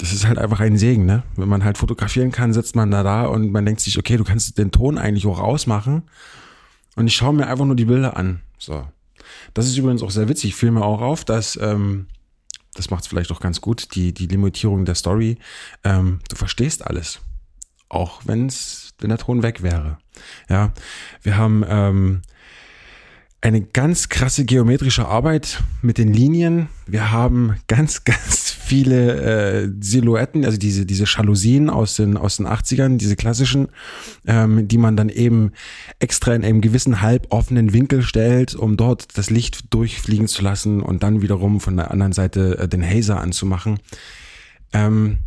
das 0.03 0.13
ist 0.13 0.27
halt 0.27 0.37
einfach 0.37 0.59
ein 0.59 0.77
Segen, 0.77 1.07
ne? 1.07 1.23
Wenn 1.37 1.49
man 1.49 1.63
halt 1.63 1.79
fotografieren 1.79 2.33
kann, 2.33 2.53
sitzt 2.53 2.75
man 2.75 2.91
da 2.91 3.05
da 3.05 3.27
und 3.27 3.53
man 3.53 3.65
denkt 3.65 3.81
sich, 3.81 4.01
okay, 4.01 4.17
du 4.17 4.25
kannst 4.25 4.59
den 4.59 4.73
Ton 4.73 4.99
eigentlich 4.99 5.29
auch 5.29 5.39
rausmachen. 5.39 6.03
Und 6.97 7.07
ich 7.07 7.15
schaue 7.15 7.33
mir 7.33 7.47
einfach 7.47 7.65
nur 7.65 7.77
die 7.77 7.85
Bilder 7.85 8.17
an. 8.17 8.41
So. 8.59 8.85
Das 9.55 9.69
ist 9.69 9.77
übrigens 9.77 10.03
auch 10.03 10.11
sehr 10.11 10.29
witzig. 10.29 10.51
Ich 10.51 10.57
fiel 10.57 10.73
mir 10.73 10.85
auch 10.85 11.01
auf, 11.01 11.25
dass, 11.25 11.57
ähm, 11.63 12.07
das 12.75 12.91
macht 12.91 13.05
es 13.05 13.07
vielleicht 13.07 13.31
auch 13.31 13.39
ganz 13.39 13.61
gut, 13.61 13.95
die, 13.95 14.13
die 14.13 14.27
Limitierung 14.27 14.85
der 14.85 14.97
Story. 14.97 15.39
Ähm, 15.85 16.19
du 16.29 16.35
verstehst 16.35 16.85
alles. 16.85 17.21
Auch 17.89 18.23
wenn's, 18.25 18.95
wenn 18.99 19.11
der 19.11 19.19
Ton 19.19 19.45
weg 19.45 19.63
wäre. 19.63 19.99
Ja. 20.49 20.73
Wir 21.23 21.37
haben, 21.37 21.65
ähm, 21.69 22.23
eine 23.43 23.61
ganz 23.61 24.09
krasse 24.09 24.45
geometrische 24.45 25.07
Arbeit 25.07 25.63
mit 25.83 25.99
den 25.99 26.13
Linien. 26.13 26.69
Wir 26.87 27.11
haben 27.11 27.57
ganz, 27.69 28.05
ganz 28.05 28.52
viele 28.73 29.65
äh, 29.65 29.71
Silhouetten, 29.81 30.47
also 30.47 30.57
diese, 30.57 30.87
diese 30.87 31.05
Jalousien 31.05 31.69
aus 31.69 31.97
den, 31.97 32.17
aus 32.17 32.39
den 32.39 32.47
80ern, 32.47 32.97
diese 32.97 33.17
klassischen, 33.17 33.69
ähm, 34.27 34.67
die 34.67 34.79
man 34.79 34.97
dann 34.97 35.11
eben 35.11 35.53
extra 35.99 36.35
in 36.35 36.43
einem 36.43 36.63
gewissen 36.63 37.03
halboffenen 37.03 37.75
Winkel 37.75 38.01
stellt, 38.03 38.55
um 38.55 38.79
dort 38.79 39.19
das 39.19 39.29
Licht 39.29 39.75
durchfliegen 39.75 40.27
zu 40.27 40.41
lassen 40.41 40.81
und 40.81 41.03
dann 41.03 41.21
wiederum 41.21 41.61
von 41.61 41.77
der 41.77 41.91
anderen 41.91 42.15
Seite 42.15 42.61
äh, 42.61 42.67
den 42.67 42.83
Hazer 42.83 43.21
anzumachen. 43.21 43.79
Ähm, 44.73 45.19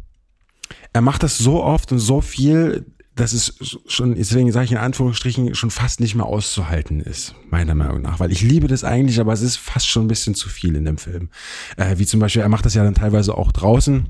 er 0.94 1.02
macht 1.02 1.22
das 1.22 1.38
so 1.38 1.64
oft 1.64 1.92
und 1.92 2.00
so 2.00 2.22
viel, 2.22 2.88
dass 3.16 3.32
es 3.32 3.80
schon, 3.88 4.16
deswegen 4.16 4.52
sage 4.52 4.66
ich 4.66 4.72
in 4.74 4.78
Anführungsstrichen, 4.78 5.56
schon 5.56 5.72
fast 5.72 6.02
nicht 6.02 6.16
mehr 6.16 6.26
auszuhalten 6.26 7.00
ist, 7.00 7.34
meiner 7.50 7.74
Meinung 7.74 8.02
nach. 8.02 8.20
Weil 8.20 8.32
ich 8.32 8.42
liebe 8.42 8.68
das 8.68 8.84
eigentlich, 8.84 9.20
aber 9.22 9.32
es 9.32 9.42
ist 9.42 9.56
fast 9.56 9.88
schon 9.88 10.06
ein 10.06 10.10
bisschen 10.10 10.36
zu 10.36 10.50
viel 10.50 10.76
in 10.76 10.84
dem 10.84 10.98
Film. 10.98 11.30
Äh, 11.78 11.98
wie 11.98 12.06
zum 12.06 12.20
Beispiel, 12.20 12.42
er 12.42 12.50
macht 12.50 12.66
das 12.66 12.74
ja 12.74 12.84
dann 12.84 12.94
teilweise 12.94 13.38
auch 13.38 13.54
draußen. 13.54 14.08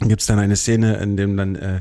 Gibt 0.00 0.20
es 0.20 0.26
dann 0.26 0.38
eine 0.38 0.56
Szene, 0.56 0.96
in 0.96 1.16
dem 1.16 1.36
dann 1.38 1.56
äh, 1.56 1.80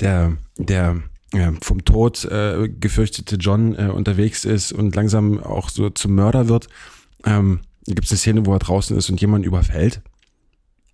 der, 0.00 0.38
der 0.56 1.02
äh, 1.32 1.52
vom 1.60 1.84
Tod 1.84 2.24
äh, 2.24 2.68
gefürchtete 2.68 3.36
John 3.36 3.74
äh, 3.74 3.90
unterwegs 3.90 4.46
ist 4.46 4.72
und 4.72 4.94
langsam 4.94 5.40
auch 5.40 5.68
so 5.68 5.90
zum 5.90 6.14
Mörder 6.14 6.48
wird. 6.48 6.68
Ähm, 7.24 7.60
Gibt 7.86 8.04
es 8.04 8.12
eine 8.12 8.18
Szene, 8.18 8.46
wo 8.46 8.54
er 8.54 8.60
draußen 8.60 8.96
ist 8.96 9.10
und 9.10 9.20
jemand 9.20 9.44
überfällt. 9.44 10.00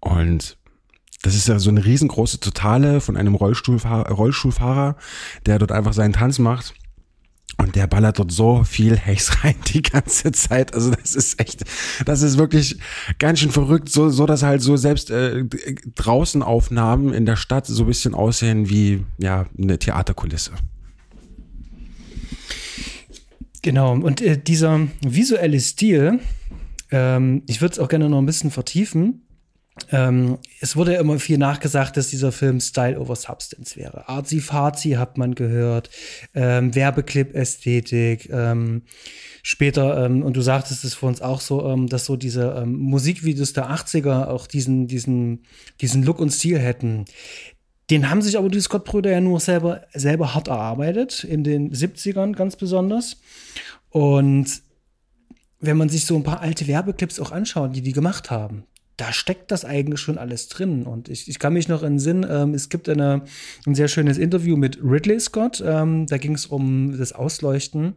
Und 0.00 0.56
das 1.22 1.34
ist 1.34 1.48
ja 1.48 1.58
so 1.58 1.70
eine 1.70 1.84
riesengroße 1.84 2.40
Totale 2.40 3.00
von 3.00 3.16
einem 3.16 3.34
Rollstuhlfahrer, 3.34 4.10
Rollstuhlfahrer, 4.10 4.96
der 5.46 5.58
dort 5.58 5.72
einfach 5.72 5.92
seinen 5.92 6.12
Tanz 6.12 6.38
macht. 6.38 6.74
Und 7.60 7.74
der 7.74 7.88
ballert 7.88 8.20
dort 8.20 8.30
so 8.30 8.62
viel 8.62 8.96
Haze 8.96 9.32
rein 9.42 9.56
die 9.66 9.82
ganze 9.82 10.30
Zeit. 10.30 10.74
Also 10.74 10.92
das 10.92 11.16
ist 11.16 11.40
echt, 11.40 11.64
das 12.06 12.22
ist 12.22 12.38
wirklich 12.38 12.78
ganz 13.18 13.40
schön 13.40 13.50
verrückt, 13.50 13.88
so, 13.88 14.10
so 14.10 14.26
dass 14.26 14.44
halt 14.44 14.62
so 14.62 14.76
selbst 14.76 15.10
äh, 15.10 15.44
draußen 15.96 16.42
Aufnahmen 16.44 17.12
in 17.12 17.26
der 17.26 17.34
Stadt 17.34 17.66
so 17.66 17.82
ein 17.82 17.88
bisschen 17.88 18.14
aussehen 18.14 18.68
wie 18.68 19.04
ja 19.18 19.46
eine 19.60 19.78
Theaterkulisse. 19.78 20.52
Genau, 23.62 23.92
und 23.92 24.20
äh, 24.20 24.38
dieser 24.40 24.86
visuelle 25.00 25.58
Stil, 25.58 26.20
ähm, 26.92 27.42
ich 27.48 27.60
würde 27.60 27.72
es 27.72 27.78
auch 27.80 27.88
gerne 27.88 28.08
noch 28.08 28.18
ein 28.18 28.26
bisschen 28.26 28.52
vertiefen. 28.52 29.22
Ähm, 29.90 30.38
es 30.60 30.76
wurde 30.76 30.94
ja 30.94 31.00
immer 31.00 31.18
viel 31.18 31.38
nachgesagt, 31.38 31.96
dass 31.96 32.08
dieser 32.08 32.32
Film 32.32 32.60
Style 32.60 32.98
over 32.98 33.16
Substance 33.16 33.76
wäre. 33.76 34.08
Arzi-Fazi 34.08 34.92
hat 34.92 35.18
man 35.18 35.34
gehört, 35.34 35.90
ähm, 36.34 36.74
Werbeclip-Ästhetik, 36.74 38.30
ähm, 38.30 38.82
später, 39.42 40.04
ähm, 40.04 40.22
und 40.22 40.36
du 40.36 40.40
sagtest 40.40 40.84
es 40.84 40.94
für 40.94 41.06
uns 41.06 41.20
auch 41.20 41.40
so, 41.40 41.68
ähm, 41.68 41.88
dass 41.88 42.04
so 42.04 42.16
diese 42.16 42.56
ähm, 42.62 42.74
Musikvideos 42.74 43.52
der 43.52 43.70
80er 43.70 44.28
auch 44.28 44.46
diesen, 44.46 44.86
diesen, 44.86 45.44
diesen 45.80 46.02
Look 46.02 46.20
und 46.20 46.30
Stil 46.30 46.58
hätten. 46.58 47.04
Den 47.90 48.10
haben 48.10 48.20
sich 48.20 48.36
aber 48.36 48.48
die 48.50 48.60
Scott-Brüder 48.60 49.10
ja 49.10 49.20
nur 49.20 49.40
selber, 49.40 49.82
selber 49.94 50.34
hart 50.34 50.48
erarbeitet, 50.48 51.24
in 51.24 51.42
den 51.44 51.72
70ern 51.72 52.34
ganz 52.34 52.56
besonders. 52.56 53.16
Und 53.90 54.62
wenn 55.60 55.76
man 55.76 55.88
sich 55.88 56.04
so 56.04 56.14
ein 56.14 56.22
paar 56.22 56.40
alte 56.40 56.66
Werbeclips 56.66 57.18
auch 57.18 57.32
anschaut, 57.32 57.74
die 57.74 57.82
die 57.82 57.92
gemacht 57.92 58.30
haben, 58.30 58.64
da 58.98 59.12
steckt 59.12 59.50
das 59.50 59.64
eigentlich 59.64 60.00
schon 60.00 60.18
alles 60.18 60.48
drin. 60.48 60.82
Und 60.82 61.08
ich, 61.08 61.28
ich 61.28 61.38
kann 61.38 61.54
mich 61.54 61.68
noch 61.68 61.82
in 61.82 61.98
Sinn, 61.98 62.26
ähm, 62.28 62.52
es 62.52 62.68
gibt 62.68 62.88
eine, 62.88 63.22
ein 63.64 63.74
sehr 63.74 63.88
schönes 63.88 64.18
Interview 64.18 64.56
mit 64.56 64.78
Ridley 64.82 65.20
Scott. 65.20 65.62
Ähm, 65.64 66.06
da 66.06 66.18
ging 66.18 66.34
es 66.34 66.46
um 66.46 66.98
das 66.98 67.12
Ausleuchten 67.12 67.94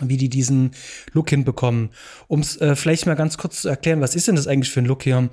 wie 0.00 0.16
die 0.16 0.28
diesen 0.28 0.70
Look 1.12 1.30
hinbekommen. 1.30 1.90
Um 2.26 2.40
es 2.40 2.56
äh, 2.60 2.74
vielleicht 2.76 3.06
mal 3.06 3.14
ganz 3.14 3.36
kurz 3.36 3.62
zu 3.62 3.68
erklären, 3.68 4.00
was 4.00 4.14
ist 4.14 4.26
denn 4.26 4.36
das 4.36 4.46
eigentlich 4.46 4.70
für 4.70 4.80
ein 4.80 4.86
Look 4.86 5.02
hier? 5.02 5.28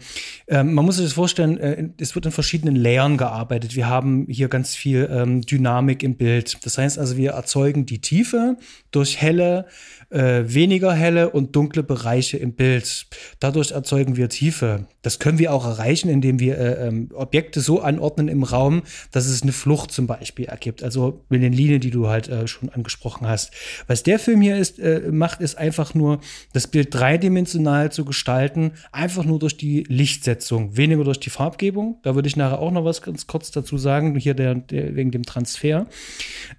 Ähm, 0.47 0.73
man 0.73 0.85
muss 0.85 0.97
sich 0.97 1.05
das 1.05 1.13
vorstellen, 1.13 1.57
äh, 1.57 1.89
es 1.99 2.13
wird 2.15 2.25
in 2.25 2.31
verschiedenen 2.31 2.75
Layern 2.75 3.17
gearbeitet. 3.17 3.75
Wir 3.75 3.87
haben 3.87 4.27
hier 4.29 4.49
ganz 4.49 4.75
viel 4.75 5.09
ähm, 5.11 5.41
Dynamik 5.41 6.03
im 6.03 6.15
Bild. 6.15 6.57
Das 6.65 6.77
heißt 6.77 6.99
also, 6.99 7.15
wir 7.15 7.31
erzeugen 7.31 7.85
die 7.85 8.01
Tiefe 8.01 8.57
durch 8.91 9.21
helle, 9.21 9.65
äh, 10.09 10.43
weniger 10.45 10.93
helle 10.93 11.29
und 11.29 11.55
dunkle 11.55 11.83
Bereiche 11.83 12.37
im 12.37 12.53
Bild. 12.53 13.07
Dadurch 13.39 13.71
erzeugen 13.71 14.17
wir 14.17 14.27
Tiefe. 14.27 14.87
Das 15.01 15.19
können 15.19 15.39
wir 15.39 15.53
auch 15.53 15.65
erreichen, 15.65 16.09
indem 16.09 16.39
wir 16.39 16.57
äh, 16.57 16.87
ähm, 16.87 17.09
Objekte 17.13 17.61
so 17.61 17.81
anordnen 17.81 18.27
im 18.27 18.43
Raum, 18.43 18.83
dass 19.11 19.27
es 19.27 19.41
eine 19.41 19.53
Flucht 19.53 19.91
zum 19.91 20.07
Beispiel 20.07 20.45
ergibt. 20.45 20.83
Also 20.83 21.23
mit 21.29 21.41
den 21.41 21.53
Linien, 21.53 21.79
die 21.79 21.91
du 21.91 22.07
halt 22.07 22.27
äh, 22.27 22.47
schon 22.47 22.69
angesprochen 22.69 23.27
hast. 23.27 23.53
Was 23.87 24.03
der 24.03 24.19
Film 24.19 24.41
hier 24.41 24.48
ist, 24.57 24.79
äh, 24.79 25.09
macht, 25.11 25.41
ist 25.41 25.57
einfach 25.57 25.93
nur 25.93 26.19
das 26.53 26.67
Bild 26.67 26.93
dreidimensional 26.93 27.91
zu 27.91 28.05
gestalten, 28.05 28.71
einfach 28.91 29.25
nur 29.25 29.39
durch 29.39 29.57
die 29.57 29.83
Lichtsetzung, 29.87 30.77
weniger 30.77 31.03
durch 31.03 31.19
die 31.19 31.29
Farbgebung. 31.29 31.99
Da 32.03 32.15
würde 32.15 32.27
ich 32.27 32.35
nachher 32.35 32.59
auch 32.59 32.71
noch 32.71 32.85
was 32.85 33.01
ganz 33.01 33.27
kurz 33.27 33.51
dazu 33.51 33.77
sagen, 33.77 34.15
hier 34.15 34.33
der, 34.33 34.55
der 34.55 34.95
wegen 34.95 35.11
dem 35.11 35.23
Transfer. 35.23 35.87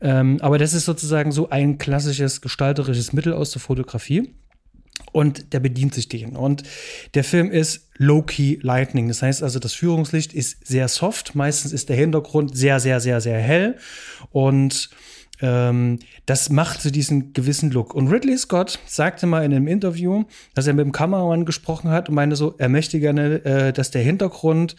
Ähm, 0.00 0.38
aber 0.40 0.58
das 0.58 0.74
ist 0.74 0.84
sozusagen 0.84 1.32
so 1.32 1.50
ein 1.50 1.78
klassisches 1.78 2.40
gestalterisches 2.40 3.12
Mittel 3.12 3.32
aus 3.32 3.50
der 3.50 3.60
Fotografie. 3.60 4.34
Und 5.12 5.52
der 5.52 5.60
bedient 5.60 5.94
sich 5.94 6.08
den. 6.08 6.36
Und 6.36 6.62
der 7.14 7.24
Film 7.24 7.50
ist 7.50 7.88
Low-Key 7.96 8.58
Lightning. 8.62 9.08
Das 9.08 9.22
heißt 9.22 9.42
also, 9.42 9.58
das 9.58 9.72
Führungslicht 9.74 10.32
ist 10.32 10.66
sehr 10.66 10.88
soft. 10.88 11.34
Meistens 11.34 11.72
ist 11.72 11.88
der 11.88 11.96
Hintergrund 11.96 12.56
sehr, 12.56 12.78
sehr, 12.80 13.00
sehr, 13.00 13.20
sehr 13.20 13.38
hell. 13.38 13.76
Und 14.30 14.90
ähm, 15.42 15.98
das 16.26 16.50
macht 16.50 16.82
so 16.82 16.90
diesen 16.90 17.32
gewissen 17.32 17.70
Look. 17.70 17.94
Und 17.94 18.08
Ridley 18.08 18.36
Scott 18.36 18.78
sagte 18.86 19.26
mal 19.26 19.44
in 19.44 19.52
einem 19.52 19.66
Interview, 19.66 20.24
dass 20.54 20.66
er 20.66 20.74
mit 20.74 20.84
dem 20.84 20.92
Kameramann 20.92 21.44
gesprochen 21.44 21.90
hat 21.90 22.08
und 22.08 22.14
meinte 22.14 22.36
so, 22.36 22.54
er 22.58 22.68
möchte 22.68 23.00
gerne, 23.00 23.44
äh, 23.44 23.72
dass 23.72 23.90
der 23.90 24.02
Hintergrund 24.02 24.76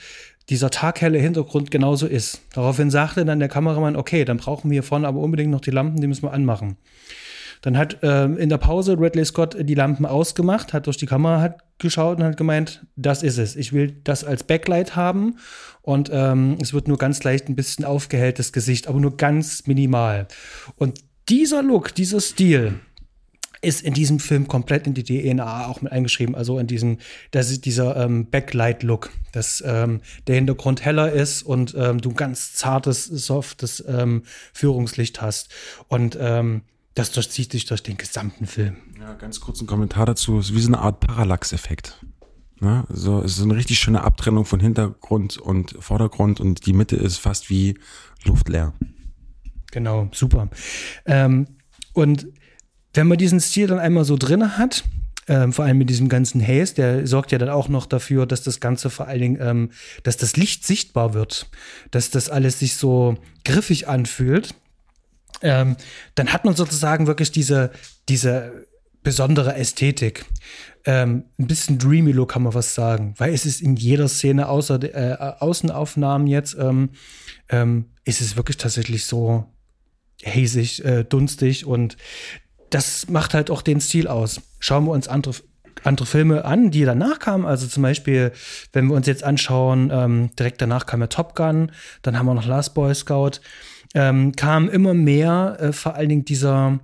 dieser 0.49 0.69
taghelle 0.69 1.19
Hintergrund 1.19 1.71
genauso 1.71 2.07
ist. 2.07 2.41
Daraufhin 2.53 2.91
sagte 2.91 3.25
dann 3.25 3.39
der 3.39 3.47
Kameramann, 3.47 3.95
okay, 3.95 4.25
dann 4.25 4.37
brauchen 4.37 4.69
wir 4.69 4.75
hier 4.75 4.83
vorne 4.83 5.07
aber 5.07 5.19
unbedingt 5.19 5.51
noch 5.51 5.61
die 5.61 5.71
Lampen, 5.71 6.01
die 6.01 6.07
müssen 6.07 6.23
wir 6.23 6.33
anmachen. 6.33 6.77
Dann 7.61 7.77
hat 7.77 7.99
ähm, 8.01 8.37
in 8.37 8.49
der 8.49 8.57
Pause 8.57 8.99
Ridley 8.99 9.25
Scott 9.25 9.55
die 9.59 9.75
Lampen 9.75 10.05
ausgemacht, 10.05 10.73
hat 10.73 10.87
durch 10.87 10.97
die 10.97 11.05
Kamera 11.05 11.41
hat 11.41 11.59
geschaut 11.79 12.17
und 12.17 12.23
hat 12.23 12.37
gemeint, 12.37 12.85
das 12.95 13.23
ist 13.23 13.37
es. 13.37 13.55
Ich 13.55 13.73
will 13.73 13.99
das 14.03 14.23
als 14.23 14.43
Backlight 14.43 14.95
haben 14.95 15.37
und 15.81 16.09
ähm, 16.11 16.57
es 16.61 16.73
wird 16.73 16.87
nur 16.87 16.97
ganz 16.97 17.23
leicht 17.23 17.49
ein 17.49 17.55
bisschen 17.55 17.85
aufgehelltes 17.85 18.51
Gesicht, 18.53 18.87
aber 18.87 18.99
nur 18.99 19.17
ganz 19.17 19.67
minimal. 19.67 20.27
Und 20.75 20.99
dieser 21.29 21.63
Look, 21.63 21.93
dieser 21.95 22.19
Stil, 22.19 22.79
ist 23.61 23.83
in 23.83 23.93
diesem 23.93 24.19
Film 24.19 24.47
komplett 24.47 24.87
in 24.87 24.95
die 24.95 25.03
DNA 25.03 25.67
auch 25.67 25.81
mit 25.81 25.91
eingeschrieben. 25.91 26.35
Also 26.35 26.57
in 26.57 26.65
diesem, 26.65 26.97
das 27.29 27.51
ist 27.51 27.65
dieser 27.65 27.95
ähm, 27.95 28.27
Backlight-Look, 28.29 29.11
dass 29.31 29.63
ähm, 29.65 30.01
der 30.25 30.35
Hintergrund 30.35 30.83
heller 30.83 31.11
ist 31.11 31.43
und 31.43 31.75
ähm, 31.77 32.01
du 32.01 32.13
ganz 32.13 32.53
zartes, 32.53 33.05
softes 33.05 33.83
ähm, 33.87 34.23
Führungslicht 34.51 35.21
hast. 35.21 35.49
Und 35.87 36.17
ähm, 36.19 36.63
das 36.93 37.11
durchzieht 37.11 37.51
sich 37.51 37.65
durch 37.65 37.83
den 37.83 37.97
gesamten 37.97 38.45
Film. 38.45 38.77
Ja, 38.99 39.13
ganz 39.13 39.39
kurz 39.39 39.61
ein 39.61 39.67
Kommentar 39.67 40.05
dazu. 40.05 40.39
Es 40.39 40.49
ist 40.49 40.55
wie 40.55 40.61
so 40.61 40.67
eine 40.67 40.79
Art 40.79 40.99
Parallax-Effekt. 40.99 42.05
Ne? 42.59 42.85
So, 42.89 43.21
es 43.21 43.37
ist 43.37 43.43
eine 43.43 43.55
richtig 43.55 43.79
schöne 43.79 44.03
Abtrennung 44.03 44.45
von 44.45 44.59
Hintergrund 44.59 45.37
und 45.37 45.75
Vordergrund 45.79 46.39
und 46.39 46.65
die 46.65 46.73
Mitte 46.73 46.95
ist 46.95 47.17
fast 47.17 47.49
wie 47.49 47.77
luftleer. 48.23 48.73
Genau, 49.71 50.09
super. 50.11 50.49
Ähm, 51.05 51.47
und 51.93 52.27
wenn 52.93 53.07
man 53.07 53.17
diesen 53.17 53.39
Stil 53.39 53.67
dann 53.67 53.79
einmal 53.79 54.03
so 54.03 54.17
drin 54.17 54.57
hat, 54.57 54.83
ähm, 55.27 55.53
vor 55.53 55.65
allem 55.65 55.77
mit 55.77 55.89
diesem 55.89 56.09
ganzen 56.09 56.45
Haze, 56.45 56.75
der 56.75 57.07
sorgt 57.07 57.31
ja 57.31 57.37
dann 57.37 57.49
auch 57.49 57.69
noch 57.69 57.85
dafür, 57.85 58.25
dass 58.25 58.43
das 58.43 58.59
Ganze 58.59 58.89
vor 58.89 59.07
allen 59.07 59.21
Dingen, 59.21 59.37
ähm, 59.39 59.71
dass 60.03 60.17
das 60.17 60.35
Licht 60.35 60.65
sichtbar 60.65 61.13
wird, 61.13 61.49
dass 61.89 62.09
das 62.11 62.29
alles 62.29 62.59
sich 62.59 62.75
so 62.75 63.17
griffig 63.45 63.87
anfühlt 63.87 64.55
ähm, 65.41 65.75
dann 66.15 66.33
hat 66.33 66.45
man 66.45 66.55
sozusagen 66.55 67.07
wirklich 67.07 67.31
diese, 67.31 67.71
diese 68.09 68.67
besondere 69.03 69.55
Ästhetik. 69.55 70.25
Ähm, 70.85 71.25
ein 71.37 71.47
bisschen 71.47 71.77
dreamy 71.77 72.11
Look 72.11 72.31
kann 72.31 72.43
man 72.43 72.53
was 72.53 72.73
sagen, 72.73 73.13
weil 73.17 73.33
es 73.33 73.45
ist 73.45 73.61
in 73.61 73.75
jeder 73.75 74.07
Szene 74.07 74.47
außer 74.47 74.81
äh, 74.83 75.35
Außenaufnahmen 75.39 76.27
jetzt 76.27 76.55
ähm, 76.59 76.89
ähm, 77.49 77.85
ist 78.03 78.21
es 78.21 78.35
wirklich 78.35 78.57
tatsächlich 78.57 79.05
so 79.05 79.45
hazig, 80.25 80.83
äh, 80.83 81.03
dunstig 81.03 81.65
und 81.65 81.97
das 82.71 83.09
macht 83.09 83.33
halt 83.33 83.51
auch 83.51 83.61
den 83.61 83.81
Stil 83.81 84.07
aus. 84.07 84.41
Schauen 84.59 84.85
wir 84.85 84.91
uns 84.91 85.07
andere 85.07 85.35
andere 85.83 86.05
Filme 86.05 86.45
an, 86.45 86.69
die 86.69 86.85
danach 86.85 87.17
kamen. 87.17 87.45
Also 87.45 87.65
zum 87.65 87.81
Beispiel, 87.81 88.31
wenn 88.71 88.87
wir 88.87 88.95
uns 88.95 89.07
jetzt 89.07 89.23
anschauen, 89.23 89.89
ähm, 89.91 90.29
direkt 90.37 90.61
danach 90.61 90.85
kam 90.85 91.01
ja 91.01 91.07
Top 91.07 91.35
Gun, 91.35 91.71
dann 92.03 92.19
haben 92.19 92.27
wir 92.27 92.35
noch 92.35 92.45
Last 92.45 92.75
Boy 92.75 92.93
Scout 92.93 93.41
ähm, 93.93 94.35
kam 94.35 94.69
immer 94.69 94.93
mehr 94.93 95.57
äh, 95.59 95.73
vor 95.73 95.95
allen 95.95 96.09
Dingen 96.09 96.25
dieser 96.25 96.79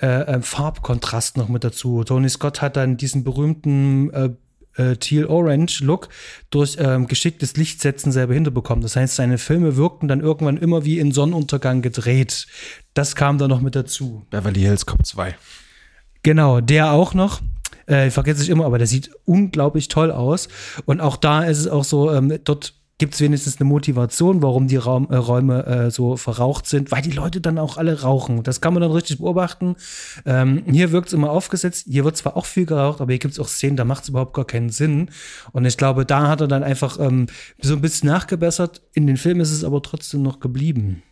äh, 0.00 0.06
äh, 0.06 0.42
Farbkontrast 0.42 1.36
noch 1.36 1.48
mit 1.48 1.64
dazu. 1.64 2.04
Tony 2.04 2.28
Scott 2.28 2.62
hat 2.62 2.76
dann 2.76 2.96
diesen 2.96 3.24
berühmten 3.24 4.10
äh, 4.10 4.30
äh, 4.76 4.96
Teal-Orange-Look 4.96 6.08
durch 6.50 6.76
ähm, 6.78 7.06
geschicktes 7.06 7.56
Lichtsetzen 7.56 8.12
selber 8.12 8.34
hinterbekommen. 8.34 8.82
Das 8.82 8.96
heißt, 8.96 9.16
seine 9.16 9.38
Filme 9.38 9.76
wirkten 9.76 10.08
dann 10.08 10.20
irgendwann 10.20 10.56
immer 10.56 10.84
wie 10.84 10.98
in 10.98 11.12
Sonnenuntergang 11.12 11.82
gedreht. 11.82 12.46
Das 12.94 13.16
kam 13.16 13.38
dann 13.38 13.50
noch 13.50 13.60
mit 13.60 13.74
dazu. 13.74 14.26
Beverly 14.30 14.60
Hills 14.60 14.86
Cop 14.86 15.04
2. 15.04 15.34
Genau, 16.22 16.60
der 16.60 16.92
auch 16.92 17.14
noch. 17.14 17.40
Äh, 17.86 18.10
vergesse 18.10 18.42
ich 18.42 18.48
immer, 18.48 18.64
aber 18.64 18.78
der 18.78 18.86
sieht 18.86 19.10
unglaublich 19.24 19.88
toll 19.88 20.10
aus. 20.10 20.48
Und 20.86 21.00
auch 21.00 21.16
da 21.16 21.44
ist 21.44 21.58
es 21.58 21.68
auch 21.68 21.84
so, 21.84 22.12
ähm, 22.12 22.38
dort 22.42 22.74
gibt 22.98 23.14
es 23.14 23.20
wenigstens 23.20 23.60
eine 23.60 23.68
Motivation, 23.68 24.42
warum 24.42 24.68
die 24.68 24.76
Raum, 24.76 25.08
äh, 25.10 25.16
Räume 25.16 25.66
äh, 25.66 25.90
so 25.90 26.16
verraucht 26.16 26.66
sind, 26.66 26.90
weil 26.90 27.02
die 27.02 27.10
Leute 27.10 27.40
dann 27.40 27.58
auch 27.58 27.76
alle 27.76 28.00
rauchen. 28.00 28.42
Das 28.42 28.60
kann 28.60 28.72
man 28.72 28.80
dann 28.80 28.92
richtig 28.92 29.18
beobachten. 29.18 29.76
Ähm, 30.24 30.62
hier 30.66 30.92
wirkt 30.92 31.08
es 31.08 31.12
immer 31.12 31.30
aufgesetzt. 31.30 31.86
Hier 31.88 32.04
wird 32.04 32.16
zwar 32.16 32.36
auch 32.36 32.46
viel 32.46 32.64
geraucht, 32.64 33.00
aber 33.00 33.12
hier 33.12 33.18
gibt 33.18 33.32
es 33.32 33.40
auch 33.40 33.48
Szenen, 33.48 33.76
da 33.76 33.84
macht 33.84 34.04
es 34.04 34.08
überhaupt 34.08 34.34
gar 34.34 34.46
keinen 34.46 34.70
Sinn. 34.70 35.10
Und 35.52 35.66
ich 35.66 35.76
glaube, 35.76 36.06
da 36.06 36.28
hat 36.28 36.40
er 36.40 36.48
dann 36.48 36.62
einfach 36.62 36.98
ähm, 36.98 37.26
so 37.60 37.74
ein 37.74 37.82
bisschen 37.82 38.08
nachgebessert. 38.08 38.80
In 38.94 39.06
den 39.06 39.18
Filmen 39.18 39.40
ist 39.40 39.52
es 39.52 39.64
aber 39.64 39.82
trotzdem 39.82 40.22
noch 40.22 40.40
geblieben. 40.40 41.02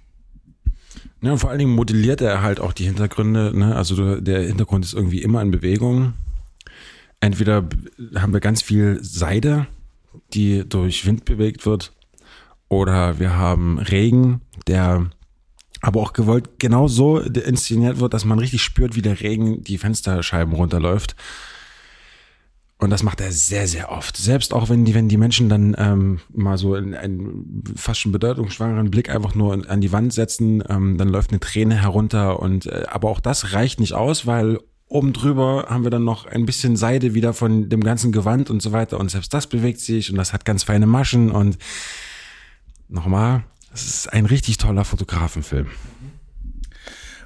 Ja, 1.21 1.33
und 1.33 1.39
vor 1.39 1.51
allen 1.51 1.59
Dingen 1.59 1.75
modelliert 1.75 2.21
er 2.21 2.43
halt 2.43 2.61
auch 2.61 2.73
die 2.73 2.85
Hintergründe. 2.85 3.53
Ne? 3.57 3.75
Also 3.77 4.21
der 4.21 4.43
Hintergrund 4.43 4.85
ist 4.85 4.95
irgendwie 4.95 5.23
immer 5.23 5.43
in 5.43 5.51
Bewegung. 5.51 6.15
Entweder 7.21 7.67
haben 8.17 8.33
wir 8.33 8.41
ganz 8.41 8.61
viel 8.61 8.99
Seide, 9.03 9.67
die 10.33 10.69
durch 10.69 11.07
Wind 11.07 11.25
bewegt 11.25 11.67
wird. 11.67 11.93
Oder 12.69 13.19
wir 13.19 13.37
haben 13.37 13.79
Regen, 13.79 14.41
der 14.67 15.11
aber 15.81 16.01
auch 16.01 16.13
gewollt 16.15 16.59
genau 16.59 16.89
so 16.89 17.19
inszeniert 17.19 18.01
wird, 18.01 18.15
dass 18.15 18.25
man 18.25 18.39
richtig 18.39 18.63
spürt, 18.63 18.97
wie 18.97 19.03
der 19.03 19.21
Regen 19.21 19.63
die 19.63 19.79
Fensterscheiben 19.79 20.55
runterläuft. 20.55 21.15
Und 22.79 22.91
das 22.91 23.03
macht 23.03 23.21
er 23.21 23.31
sehr, 23.33 23.69
sehr 23.69 23.93
oft. 23.93 24.17
Selbst 24.17 24.53
auch 24.53 24.69
wenn 24.69 24.85
die, 24.85 24.95
wenn 24.95 25.09
die 25.09 25.17
Menschen 25.17 25.49
dann 25.49 25.77
ähm, 25.79 26.21
mal 26.33 26.59
so 26.59 26.75
in 26.75 26.95
einen 26.95 27.65
fast 27.77 28.01
schon 28.01 28.13
bedeutungsschwangeren 28.13 28.91
Blick 28.91 29.09
einfach 29.09 29.35
nur 29.35 29.71
an 29.71 29.81
die 29.81 29.93
Wand 29.93 30.13
setzen, 30.13 30.63
ähm, 30.69 30.99
dann 30.99 31.09
läuft 31.09 31.31
eine 31.31 31.41
Träne 31.41 31.81
herunter. 31.81 32.41
Und 32.41 32.67
äh, 32.67 32.85
aber 32.89 33.09
auch 33.11 33.21
das 33.21 33.53
reicht 33.53 33.79
nicht 33.79 33.93
aus, 33.93 34.27
weil 34.27 34.59
Oben 34.95 35.13
drüber 35.13 35.67
haben 35.69 35.83
wir 35.83 35.91
dann 35.91 36.05
noch 36.05 36.25
ein 36.27 36.47
bisschen 36.47 36.77
Seide 36.77 37.15
wieder 37.15 37.35
von 37.35 37.69
dem 37.69 37.83
ganzen 37.83 38.13
Gewand 38.13 38.49
und 38.49 38.63
so 38.63 38.71
weiter. 38.71 39.01
Und 39.01 39.11
selbst 39.11 39.35
das 39.35 39.49
bewegt 39.49 39.81
sich 39.81 40.09
und 40.09 40.17
das 40.17 40.33
hat 40.33 40.45
ganz 40.45 40.63
feine 40.63 40.87
Maschen. 40.87 41.33
Und 41.33 41.59
nochmal, 42.89 43.43
es 43.73 43.87
ist 43.87 44.13
ein 44.13 44.25
richtig 44.25 44.57
toller 44.59 44.85
Fotografenfilm. 44.85 45.67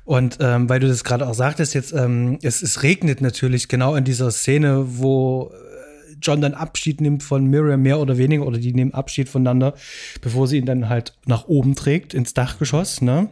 Und 0.06 0.38
ähm, 0.40 0.70
weil 0.70 0.80
du 0.80 0.88
das 0.88 1.04
gerade 1.04 1.28
auch 1.28 1.34
sagtest, 1.34 1.74
jetzt, 1.74 1.92
ähm, 1.92 2.38
es, 2.40 2.62
es 2.62 2.82
regnet 2.82 3.20
natürlich 3.20 3.68
genau 3.68 3.96
in 3.96 4.04
dieser 4.04 4.30
Szene, 4.30 4.86
wo 4.96 5.52
äh, 5.52 6.14
John 6.22 6.40
dann 6.40 6.54
Abschied 6.54 7.02
nimmt 7.02 7.22
von 7.22 7.44
Miriam 7.44 7.82
mehr 7.82 7.98
oder 7.98 8.16
weniger, 8.16 8.46
oder 8.46 8.56
die 8.56 8.72
nehmen 8.72 8.94
Abschied 8.94 9.28
voneinander, 9.28 9.74
bevor 10.22 10.48
sie 10.48 10.56
ihn 10.56 10.64
dann 10.64 10.88
halt 10.88 11.18
nach 11.26 11.48
oben 11.48 11.74
trägt, 11.74 12.14
ins 12.14 12.32
Dachgeschoss. 12.32 13.02
Ne? 13.02 13.28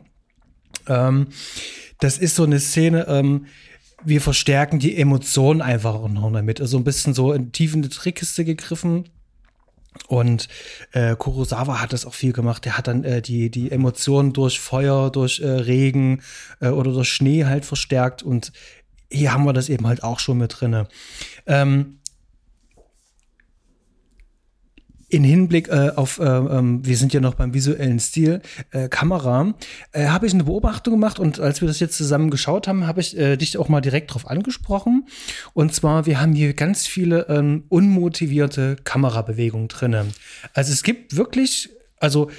Ähm, 0.87 1.29
das 2.01 2.19
ist 2.19 2.35
so 2.35 2.45
eine 2.45 2.61
Szene, 2.61 3.07
ähm, 3.09 3.47
wir 4.07 4.21
verstärken 4.21 4.79
die 4.79 4.97
Emotionen 4.97 5.61
einfach 5.61 5.95
auch 5.95 6.09
noch 6.09 6.33
damit. 6.33 6.61
Also 6.61 6.77
ein 6.79 6.85
bisschen 6.85 7.13
so 7.13 7.33
in 7.33 7.53
tief 7.53 7.75
in 7.75 7.83
die 7.83 7.89
Trickkiste 7.89 8.45
gegriffen. 8.45 9.09
Und 10.09 10.49
äh, 10.93 11.17
Kurosawa 11.17 11.81
hat 11.81 11.93
das 11.93 12.05
auch 12.05 12.15
viel 12.15 12.33
gemacht. 12.33 12.65
Der 12.65 12.79
hat 12.79 12.87
dann 12.87 13.03
äh, 13.03 13.23
die, 13.23 13.51
die 13.51 13.71
Emotionen 13.71 14.33
durch 14.33 14.61
Feuer, 14.61 15.11
durch 15.11 15.41
äh, 15.41 15.49
Regen 15.49 16.23
äh, 16.61 16.69
oder 16.69 16.93
durch 16.93 17.09
Schnee 17.09 17.45
halt 17.47 17.65
verstärkt. 17.65 18.23
Und 18.23 18.53
hier 19.11 19.33
haben 19.33 19.45
wir 19.45 19.53
das 19.53 19.69
eben 19.69 19.87
halt 19.87 20.05
auch 20.05 20.21
schon 20.21 20.39
mit 20.39 20.61
drinne. 20.61 20.87
Ähm, 21.47 21.99
in 25.09 25.25
Hinblick 25.25 25.69
äh, 25.69 25.93
auf, 25.95 26.19
äh, 26.19 26.25
ähm, 26.25 26.85
wir 26.85 26.97
sind 26.97 27.13
ja 27.13 27.21
noch 27.21 27.35
beim 27.35 27.55
visuellen 27.55 28.01
Stil, 28.01 28.43
äh, 28.73 28.89
Kamera, 28.89 29.55
äh, 29.93 30.07
habe 30.07 30.27
ich 30.27 30.35
eine 30.35 30.45
Beobachtung 30.45 30.95
gemacht 30.95 31.19
und 31.19 31.39
als 31.39 31.61
wir 31.61 31.69
das 31.69 31.81
jetzt 31.81 31.97
zusammen 31.97 32.31
geschaut 32.31 32.67
haben, 32.67 32.87
habe 32.87 33.01
ich 33.01 33.17
äh, 33.17 33.37
dich 33.37 33.57
auch 33.57 33.69
mal 33.69 33.81
direkt 33.81 34.13
drauf 34.13 34.29
angesprochen. 34.29 35.07
Und 35.53 35.75
zwar, 35.75 36.07
wir 36.07 36.21
haben 36.21 36.35
hier 36.35 36.55
ganz 36.55 36.87
viele 36.87 37.27
ähm, 37.29 37.65
unmotivierte 37.69 38.77
Kamerabewegungen 38.83 39.69
drinne. 39.69 40.07
Also 40.55 40.73
es 40.73 40.83
gibt 40.83 41.17
wirklich, 41.17 41.71
also 42.01 42.31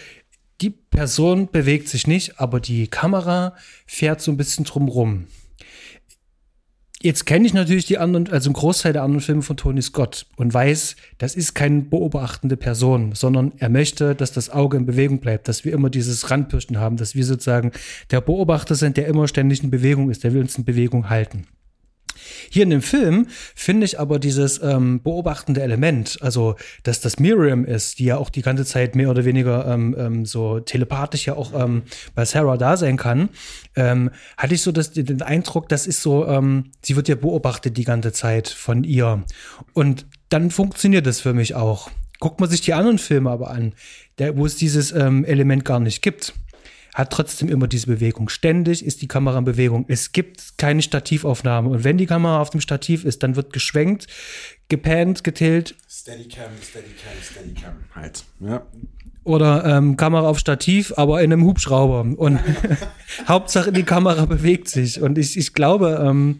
die 0.61 0.71
Person 0.71 1.49
bewegt 1.51 1.87
sich 1.87 2.07
nicht, 2.07 2.39
aber 2.39 2.59
die 2.59 2.87
Kamera 2.87 3.55
fährt 3.85 4.21
so 4.21 4.31
ein 4.31 4.37
bisschen 4.37 4.65
drumrum. 4.65 5.27
Jetzt 7.01 7.27
kenne 7.27 7.45
ich 7.45 7.53
natürlich 7.53 7.85
die 7.85 7.99
anderen, 7.99 8.27
also 8.29 8.49
einen 8.49 8.55
Großteil 8.55 8.91
der 8.91 9.03
anderen 9.03 9.21
Filme 9.21 9.43
von 9.43 9.55
Tony 9.55 9.83
Scott 9.83 10.25
und 10.35 10.51
weiß, 10.51 10.95
das 11.19 11.35
ist 11.35 11.53
keine 11.53 11.81
beobachtende 11.81 12.57
Person, 12.57 13.13
sondern 13.13 13.51
er 13.59 13.69
möchte, 13.69 14.15
dass 14.15 14.31
das 14.31 14.49
Auge 14.49 14.77
in 14.77 14.87
Bewegung 14.87 15.19
bleibt, 15.19 15.47
dass 15.47 15.63
wir 15.63 15.73
immer 15.73 15.91
dieses 15.91 16.31
Randpirschen 16.31 16.79
haben, 16.79 16.97
dass 16.97 17.13
wir 17.13 17.23
sozusagen 17.23 17.71
der 18.09 18.21
Beobachter 18.21 18.73
sind, 18.73 18.97
der 18.97 19.05
immer 19.07 19.27
ständig 19.27 19.61
in 19.63 19.69
Bewegung 19.69 20.09
ist, 20.09 20.23
der 20.23 20.33
will 20.33 20.41
uns 20.41 20.57
in 20.57 20.65
Bewegung 20.65 21.07
halten. 21.07 21.45
Hier 22.49 22.63
in 22.63 22.69
dem 22.69 22.81
Film 22.81 23.27
finde 23.55 23.85
ich 23.85 23.99
aber 23.99 24.19
dieses 24.19 24.61
ähm, 24.61 25.01
beobachtende 25.01 25.61
Element, 25.61 26.17
also 26.21 26.55
dass 26.83 26.99
das 27.01 27.19
Miriam 27.19 27.65
ist, 27.65 27.99
die 27.99 28.05
ja 28.05 28.17
auch 28.17 28.29
die 28.29 28.41
ganze 28.41 28.65
Zeit 28.65 28.95
mehr 28.95 29.09
oder 29.09 29.25
weniger 29.25 29.65
ähm, 29.67 29.95
ähm, 29.97 30.25
so 30.25 30.59
telepathisch 30.59 31.27
ja 31.27 31.35
auch 31.35 31.53
ähm, 31.53 31.83
bei 32.15 32.25
Sarah 32.25 32.57
da 32.57 32.77
sein 32.77 32.97
kann, 32.97 33.29
ähm, 33.75 34.11
hatte 34.37 34.55
ich 34.55 34.61
so 34.61 34.71
das, 34.71 34.91
den 34.91 35.21
Eindruck, 35.21 35.69
das 35.69 35.87
ist 35.87 36.01
so, 36.01 36.27
ähm, 36.27 36.71
sie 36.81 36.95
wird 36.95 37.07
ja 37.07 37.15
beobachtet 37.15 37.77
die 37.77 37.83
ganze 37.83 38.11
Zeit 38.11 38.47
von 38.47 38.83
ihr. 38.83 39.23
Und 39.73 40.05
dann 40.29 40.51
funktioniert 40.51 41.05
das 41.05 41.21
für 41.21 41.33
mich 41.33 41.55
auch. 41.55 41.89
Guckt 42.19 42.39
man 42.39 42.49
sich 42.49 42.61
die 42.61 42.73
anderen 42.73 42.97
Filme 42.97 43.29
aber 43.29 43.51
an, 43.51 43.73
der, 44.17 44.37
wo 44.37 44.45
es 44.45 44.55
dieses 44.55 44.91
Element 44.91 45.63
gar 45.65 45.79
nicht 45.79 46.01
gibt 46.01 46.33
hat 46.97 47.13
trotzdem 47.13 47.47
immer 47.47 47.67
diese 47.67 47.85
Bewegung. 47.85 48.27
Ständig 48.27 48.83
ist 48.83 49.03
die 49.03 49.07
Kamera 49.07 49.37
in 49.37 49.45
Bewegung. 49.45 49.85
Es 49.87 50.13
gibt 50.13 50.57
keine 50.57 50.81
Stativaufnahme. 50.81 51.69
Und 51.69 51.83
wenn 51.83 51.99
die 51.99 52.07
Kamera 52.07 52.41
auf 52.41 52.49
dem 52.49 52.59
Stativ 52.59 53.05
ist, 53.05 53.21
dann 53.21 53.35
wird 53.35 53.53
geschwenkt, 53.53 54.07
gepannt, 54.67 55.23
getillt. 55.23 55.75
Steadycam, 55.87 56.49
Steadycam, 56.59 57.21
Steadycam. 57.21 57.75
Halt. 57.93 58.23
Ja. 58.39 58.65
Oder 59.27 59.65
ähm, 59.65 59.97
Kamera 59.97 60.25
auf 60.25 60.39
Stativ, 60.39 60.93
aber 60.95 61.21
in 61.21 61.33
einem 61.33 61.43
Hubschrauber. 61.43 62.05
Und 62.15 62.39
Hauptsache 63.27 63.73
die 63.73 63.83
Kamera 63.83 64.23
bewegt 64.23 64.69
sich. 64.69 65.01
Und 65.01 65.17
ich, 65.17 65.37
ich 65.37 65.53
glaube, 65.53 66.01
ähm, 66.01 66.39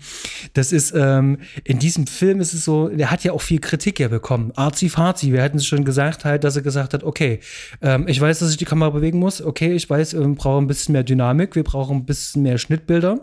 das 0.53 0.71
ist 0.71 0.93
ähm, 0.95 1.39
in 1.65 1.79
diesem 1.79 2.07
Film 2.07 2.39
ist 2.39 2.53
es 2.53 2.63
so, 2.63 2.87
der 2.87 3.11
hat 3.11 3.25
ja 3.25 3.33
auch 3.33 3.41
viel 3.41 3.59
Kritik 3.59 3.99
ja 3.99 4.07
bekommen. 4.07 4.53
Arzi 4.55 4.87
Fazi, 4.87 5.33
wir 5.33 5.43
hatten 5.43 5.57
es 5.57 5.65
schon 5.65 5.83
gesagt, 5.83 6.23
halt, 6.23 6.45
dass 6.45 6.55
er 6.55 6.61
gesagt 6.61 6.93
hat, 6.93 7.03
okay, 7.03 7.41
ähm, 7.81 8.07
ich 8.07 8.21
weiß, 8.21 8.39
dass 8.39 8.51
ich 8.51 8.57
die 8.57 8.63
Kamera 8.63 8.91
bewegen 8.91 9.19
muss. 9.19 9.41
Okay, 9.41 9.73
ich 9.73 9.89
weiß, 9.89 10.13
wir 10.13 10.25
brauchen 10.35 10.63
ein 10.63 10.67
bisschen 10.67 10.93
mehr 10.93 11.03
Dynamik, 11.03 11.57
wir 11.57 11.65
brauchen 11.65 11.97
ein 11.97 12.05
bisschen 12.05 12.43
mehr 12.43 12.57
Schnittbilder. 12.57 13.19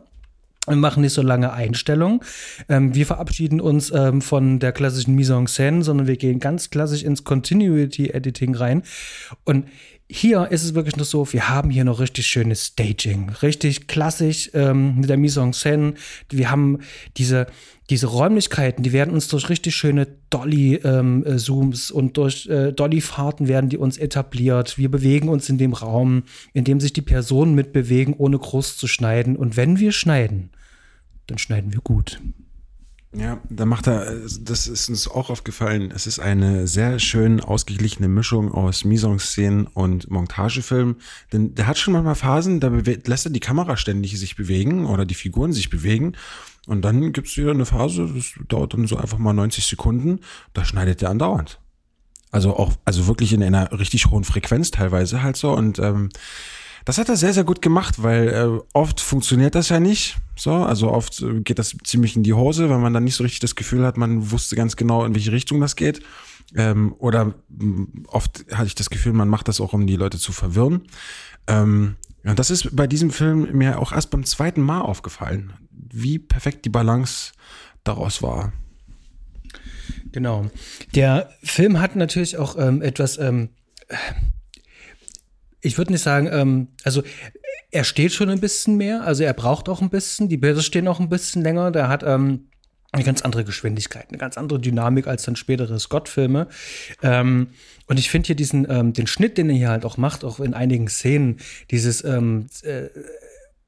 Wir 0.66 0.76
machen 0.76 1.02
nicht 1.02 1.12
so 1.12 1.22
lange 1.22 1.52
Einstellungen. 1.52 2.20
Ähm, 2.68 2.94
wir 2.94 3.06
verabschieden 3.06 3.60
uns 3.60 3.92
ähm, 3.94 4.22
von 4.22 4.60
der 4.60 4.72
klassischen 4.72 5.14
Mise 5.14 5.34
en 5.34 5.46
scène, 5.46 5.82
sondern 5.82 6.06
wir 6.06 6.16
gehen 6.16 6.40
ganz 6.40 6.70
klassisch 6.70 7.02
ins 7.02 7.24
Continuity 7.24 8.10
Editing 8.10 8.54
rein. 8.54 8.82
Und 9.44 9.66
hier 10.08 10.48
ist 10.50 10.64
es 10.64 10.74
wirklich 10.74 10.96
nur 10.96 11.06
so, 11.06 11.32
wir 11.32 11.48
haben 11.48 11.70
hier 11.70 11.84
noch 11.84 11.98
richtig 11.98 12.26
schönes 12.26 12.66
Staging, 12.66 13.30
richtig 13.42 13.88
klassisch 13.88 14.50
ähm, 14.54 15.00
mit 15.00 15.08
der 15.08 15.16
Mise 15.16 15.40
en 15.40 15.52
scène. 15.52 15.94
Wir 16.30 16.50
haben 16.50 16.80
diese, 17.16 17.46
diese 17.90 18.06
Räumlichkeiten, 18.06 18.82
die 18.82 18.92
werden 18.92 19.12
uns 19.12 19.28
durch 19.28 19.50
richtig 19.50 19.76
schöne 19.76 20.06
Dolly-Zooms 20.30 21.90
ähm, 21.90 21.96
und 21.96 22.16
durch 22.16 22.46
äh, 22.46 22.72
Dolly-Fahrten 22.72 23.46
werden 23.46 23.68
die 23.68 23.76
uns 23.76 23.98
etabliert. 23.98 24.78
Wir 24.78 24.90
bewegen 24.90 25.28
uns 25.28 25.50
in 25.50 25.58
dem 25.58 25.74
Raum, 25.74 26.22
in 26.54 26.64
dem 26.64 26.80
sich 26.80 26.94
die 26.94 27.02
Personen 27.02 27.54
mitbewegen, 27.54 28.14
ohne 28.14 28.38
groß 28.38 28.78
zu 28.78 28.86
schneiden. 28.86 29.36
Und 29.36 29.58
wenn 29.58 29.78
wir 29.78 29.92
schneiden, 29.92 30.50
dann 31.26 31.38
schneiden 31.38 31.72
wir 31.72 31.80
gut. 31.80 32.20
Ja, 33.16 33.40
da 33.48 33.64
macht 33.64 33.86
er, 33.86 34.12
das 34.40 34.66
ist 34.66 34.88
uns 34.88 35.06
auch 35.06 35.30
aufgefallen, 35.30 35.92
es 35.94 36.08
ist 36.08 36.18
eine 36.18 36.66
sehr 36.66 36.98
schön 36.98 37.40
ausgeglichene 37.40 38.08
Mischung 38.08 38.52
aus 38.52 38.84
Mise 38.84 39.06
en 39.06 39.18
Scène 39.18 39.66
und 39.72 40.10
Montagefilm. 40.10 40.96
Denn 41.32 41.54
der 41.54 41.68
hat 41.68 41.78
schon 41.78 41.92
manchmal 41.92 42.16
Phasen, 42.16 42.58
da 42.58 42.68
lässt 42.68 43.26
er 43.26 43.30
die 43.30 43.40
Kamera 43.40 43.76
ständig 43.76 44.18
sich 44.18 44.34
bewegen 44.34 44.86
oder 44.86 45.04
die 45.04 45.14
Figuren 45.14 45.52
sich 45.52 45.70
bewegen. 45.70 46.16
Und 46.66 46.82
dann 46.82 47.12
gibt's 47.12 47.36
wieder 47.36 47.52
eine 47.52 47.66
Phase, 47.66 48.10
das 48.12 48.32
dauert 48.48 48.74
dann 48.74 48.86
so 48.88 48.96
einfach 48.96 49.18
mal 49.18 49.32
90 49.32 49.64
Sekunden, 49.64 50.20
da 50.52 50.64
schneidet 50.64 51.00
er 51.02 51.10
andauernd. 51.10 51.60
Also 52.32 52.56
auch, 52.56 52.72
also 52.84 53.06
wirklich 53.06 53.32
in 53.32 53.44
einer 53.44 53.70
richtig 53.78 54.06
hohen 54.06 54.24
Frequenz 54.24 54.72
teilweise 54.72 55.22
halt 55.22 55.36
so. 55.36 55.52
Und 55.52 55.78
ähm, 55.78 56.08
das 56.84 56.98
hat 56.98 57.08
er 57.08 57.16
sehr, 57.16 57.32
sehr 57.32 57.44
gut 57.44 57.62
gemacht, 57.62 58.02
weil 58.02 58.28
äh, 58.28 58.62
oft 58.72 59.00
funktioniert 59.00 59.54
das 59.54 59.70
ja 59.70 59.80
nicht. 59.80 60.16
So, 60.36 60.52
also 60.52 60.90
oft 60.90 61.22
äh, 61.22 61.40
geht 61.40 61.58
das 61.58 61.76
ziemlich 61.84 62.16
in 62.16 62.22
die 62.22 62.34
Hose, 62.34 62.68
weil 62.68 62.78
man 62.78 62.92
dann 62.92 63.04
nicht 63.04 63.14
so 63.14 63.22
richtig 63.24 63.40
das 63.40 63.54
Gefühl 63.54 63.84
hat, 63.84 63.96
man 63.96 64.30
wusste 64.30 64.56
ganz 64.56 64.76
genau, 64.76 65.04
in 65.04 65.14
welche 65.14 65.32
Richtung 65.32 65.60
das 65.60 65.76
geht. 65.76 66.00
Ähm, 66.54 66.94
oder 66.98 67.34
mm, 67.48 68.04
oft 68.08 68.44
hatte 68.52 68.66
ich 68.66 68.74
das 68.74 68.90
Gefühl, 68.90 69.14
man 69.14 69.28
macht 69.28 69.48
das 69.48 69.60
auch, 69.60 69.72
um 69.72 69.86
die 69.86 69.96
Leute 69.96 70.18
zu 70.18 70.32
verwirren. 70.32 70.82
Ähm, 71.46 71.96
und 72.24 72.38
das 72.38 72.50
ist 72.50 72.74
bei 72.74 72.86
diesem 72.86 73.10
Film 73.10 73.56
mir 73.56 73.78
auch 73.78 73.92
erst 73.92 74.10
beim 74.10 74.24
zweiten 74.24 74.62
Mal 74.62 74.80
aufgefallen, 74.80 75.52
wie 75.70 76.18
perfekt 76.18 76.64
die 76.64 76.70
Balance 76.70 77.32
daraus 77.82 78.22
war. 78.22 78.52
Genau. 80.12 80.50
Der 80.94 81.30
Film 81.42 81.80
hat 81.80 81.96
natürlich 81.96 82.36
auch 82.38 82.56
ähm, 82.58 82.82
etwas 82.82 83.18
ähm, 83.18 83.50
ich 85.64 85.78
würde 85.78 85.92
nicht 85.92 86.02
sagen, 86.02 86.28
ähm, 86.30 86.68
also 86.84 87.02
er 87.70 87.84
steht 87.84 88.12
schon 88.12 88.28
ein 88.28 88.40
bisschen 88.40 88.76
mehr, 88.76 89.02
also 89.02 89.24
er 89.24 89.32
braucht 89.32 89.68
auch 89.68 89.82
ein 89.82 89.90
bisschen, 89.90 90.28
die 90.28 90.36
Bilder 90.36 90.62
stehen 90.62 90.86
auch 90.86 91.00
ein 91.00 91.08
bisschen 91.08 91.42
länger, 91.42 91.70
der 91.70 91.88
hat 91.88 92.02
ähm, 92.04 92.48
eine 92.92 93.02
ganz 93.02 93.22
andere 93.22 93.44
Geschwindigkeit, 93.44 94.06
eine 94.08 94.18
ganz 94.18 94.38
andere 94.38 94.60
Dynamik 94.60 95.08
als 95.08 95.24
dann 95.24 95.34
spätere 95.34 95.78
Scott-Filme. 95.80 96.46
Ähm, 97.02 97.48
und 97.86 97.98
ich 97.98 98.10
finde 98.10 98.28
hier 98.28 98.36
diesen, 98.36 98.70
ähm, 98.70 98.92
den 98.92 99.08
Schnitt, 99.08 99.36
den 99.36 99.50
er 99.50 99.56
hier 99.56 99.68
halt 99.70 99.84
auch 99.84 99.96
macht, 99.96 100.22
auch 100.22 100.38
in 100.38 100.54
einigen 100.54 100.86
Szenen, 100.88 101.38
dieses 101.70 102.04
ähm, 102.04 102.46
äh, 102.62 102.88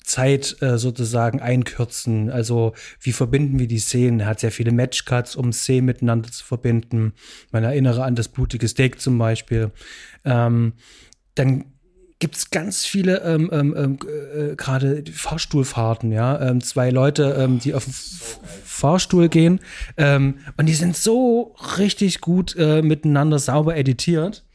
Zeit 0.05 0.57
äh, 0.63 0.79
sozusagen 0.79 1.41
einkürzen. 1.41 2.31
Also 2.31 2.75
wie 3.01 3.13
verbinden 3.13 3.59
wir 3.59 3.67
die 3.67 3.81
Szenen? 3.81 4.21
Er 4.21 4.27
hat 4.27 4.41
sehr 4.41 4.53
viele 4.53 4.71
Matchcuts, 4.71 5.35
um 5.35 5.53
Szenen 5.53 5.87
miteinander 5.87 6.31
zu 6.31 6.45
verbinden. 6.45 7.13
Man 7.51 7.65
erinnere 7.65 8.05
an 8.05 8.15
das 8.15 8.29
blutige 8.29 8.69
Steak 8.69 9.01
zum 9.01 9.19
Beispiel. 9.19 9.73
Ähm, 10.25 10.75
dann 11.35 11.65
gibt 12.19 12.37
es 12.37 12.51
ganz 12.51 12.87
viele 12.87 13.23
ähm, 13.23 13.51
ähm, 13.53 13.75
ähm 13.77 13.99
äh, 14.07 14.57
gerade 14.57 15.05
Fahrstuhlfahrten, 15.13 16.13
ja. 16.13 16.41
Ähm, 16.41 16.63
zwei 16.63 16.91
Leute, 16.91 17.37
ähm, 17.39 17.59
die 17.59 17.75
auf 17.75 17.85
den 17.85 17.93
Fahrstuhl 18.65 19.29
gehen 19.29 19.61
ähm, 19.97 20.39
und 20.57 20.67
die 20.67 20.75
sind 20.75 20.97
so 20.97 21.55
richtig 21.79 22.21
gut 22.21 22.57
äh, 22.57 22.83
miteinander 22.83 23.39
sauber 23.39 23.77
editiert 23.77 24.46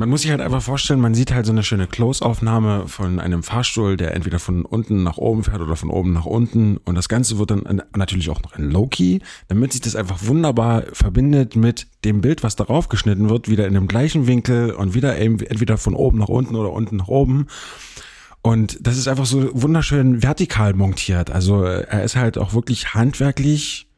man 0.00 0.08
muss 0.08 0.22
sich 0.22 0.30
halt 0.30 0.40
einfach 0.40 0.62
vorstellen, 0.62 0.98
man 0.98 1.14
sieht 1.14 1.30
halt 1.30 1.44
so 1.44 1.52
eine 1.52 1.62
schöne 1.62 1.86
Close-Aufnahme 1.86 2.88
von 2.88 3.20
einem 3.20 3.42
Fahrstuhl, 3.42 3.98
der 3.98 4.14
entweder 4.14 4.38
von 4.38 4.64
unten 4.64 5.02
nach 5.02 5.18
oben 5.18 5.44
fährt 5.44 5.60
oder 5.60 5.76
von 5.76 5.90
oben 5.90 6.14
nach 6.14 6.24
unten. 6.24 6.78
Und 6.78 6.94
das 6.94 7.10
Ganze 7.10 7.38
wird 7.38 7.50
dann 7.50 7.82
natürlich 7.94 8.30
auch 8.30 8.42
noch 8.42 8.56
in 8.56 8.70
Low-Key, 8.70 9.18
damit 9.48 9.72
sich 9.72 9.82
das 9.82 9.96
einfach 9.96 10.20
wunderbar 10.22 10.84
verbindet 10.94 11.54
mit 11.54 11.86
dem 12.06 12.22
Bild, 12.22 12.42
was 12.42 12.56
darauf 12.56 12.88
geschnitten 12.88 13.28
wird, 13.28 13.50
wieder 13.50 13.66
in 13.66 13.74
dem 13.74 13.88
gleichen 13.88 14.26
Winkel 14.26 14.72
und 14.72 14.94
wieder 14.94 15.18
eben 15.18 15.38
entweder 15.38 15.76
von 15.76 15.94
oben 15.94 16.18
nach 16.18 16.28
unten 16.28 16.56
oder 16.56 16.72
unten 16.72 16.96
nach 16.96 17.08
oben. 17.08 17.48
Und 18.40 18.78
das 18.80 18.96
ist 18.96 19.06
einfach 19.06 19.26
so 19.26 19.50
wunderschön 19.52 20.22
vertikal 20.22 20.72
montiert. 20.72 21.30
Also 21.30 21.62
er 21.62 22.04
ist 22.04 22.16
halt 22.16 22.38
auch 22.38 22.54
wirklich 22.54 22.94
handwerklich 22.94 23.89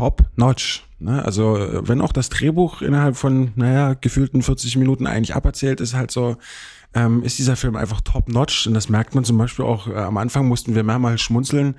top 0.00 0.24
notch. 0.36 0.82
Ne? 0.98 1.22
Also 1.22 1.58
wenn 1.82 2.00
auch 2.00 2.12
das 2.12 2.30
Drehbuch 2.30 2.80
innerhalb 2.80 3.16
von, 3.16 3.52
naja, 3.54 3.92
gefühlten 3.92 4.40
40 4.40 4.76
Minuten 4.76 5.06
eigentlich 5.06 5.34
aberzählt, 5.34 5.78
ist 5.82 5.92
halt 5.92 6.10
so, 6.10 6.38
ähm, 6.94 7.22
ist 7.22 7.38
dieser 7.38 7.54
Film 7.54 7.76
einfach 7.76 8.00
top 8.00 8.30
notch. 8.30 8.66
Und 8.66 8.72
das 8.72 8.88
merkt 8.88 9.14
man 9.14 9.24
zum 9.24 9.36
Beispiel 9.36 9.66
auch, 9.66 9.88
äh, 9.88 9.94
am 9.94 10.16
Anfang 10.16 10.48
mussten 10.48 10.74
wir 10.74 10.84
mehrmals 10.84 11.20
schmunzeln. 11.20 11.74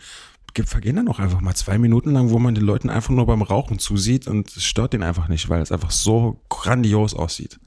Vergehen 0.65 0.97
dann 0.97 1.07
auch 1.07 1.17
einfach 1.17 1.41
mal 1.41 1.55
zwei 1.55 1.79
Minuten 1.79 2.11
lang, 2.11 2.29
wo 2.29 2.37
man 2.37 2.53
den 2.53 2.65
Leuten 2.65 2.89
einfach 2.89 3.11
nur 3.11 3.25
beim 3.25 3.41
Rauchen 3.41 3.79
zusieht 3.79 4.27
und 4.27 4.49
es 4.49 4.65
stört 4.65 4.93
den 4.93 5.01
einfach 5.01 5.29
nicht, 5.29 5.47
weil 5.49 5.61
es 5.61 5.71
einfach 5.71 5.91
so 5.91 6.41
grandios 6.49 7.15
aussieht. 7.15 7.57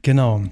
Genau. 0.00 0.42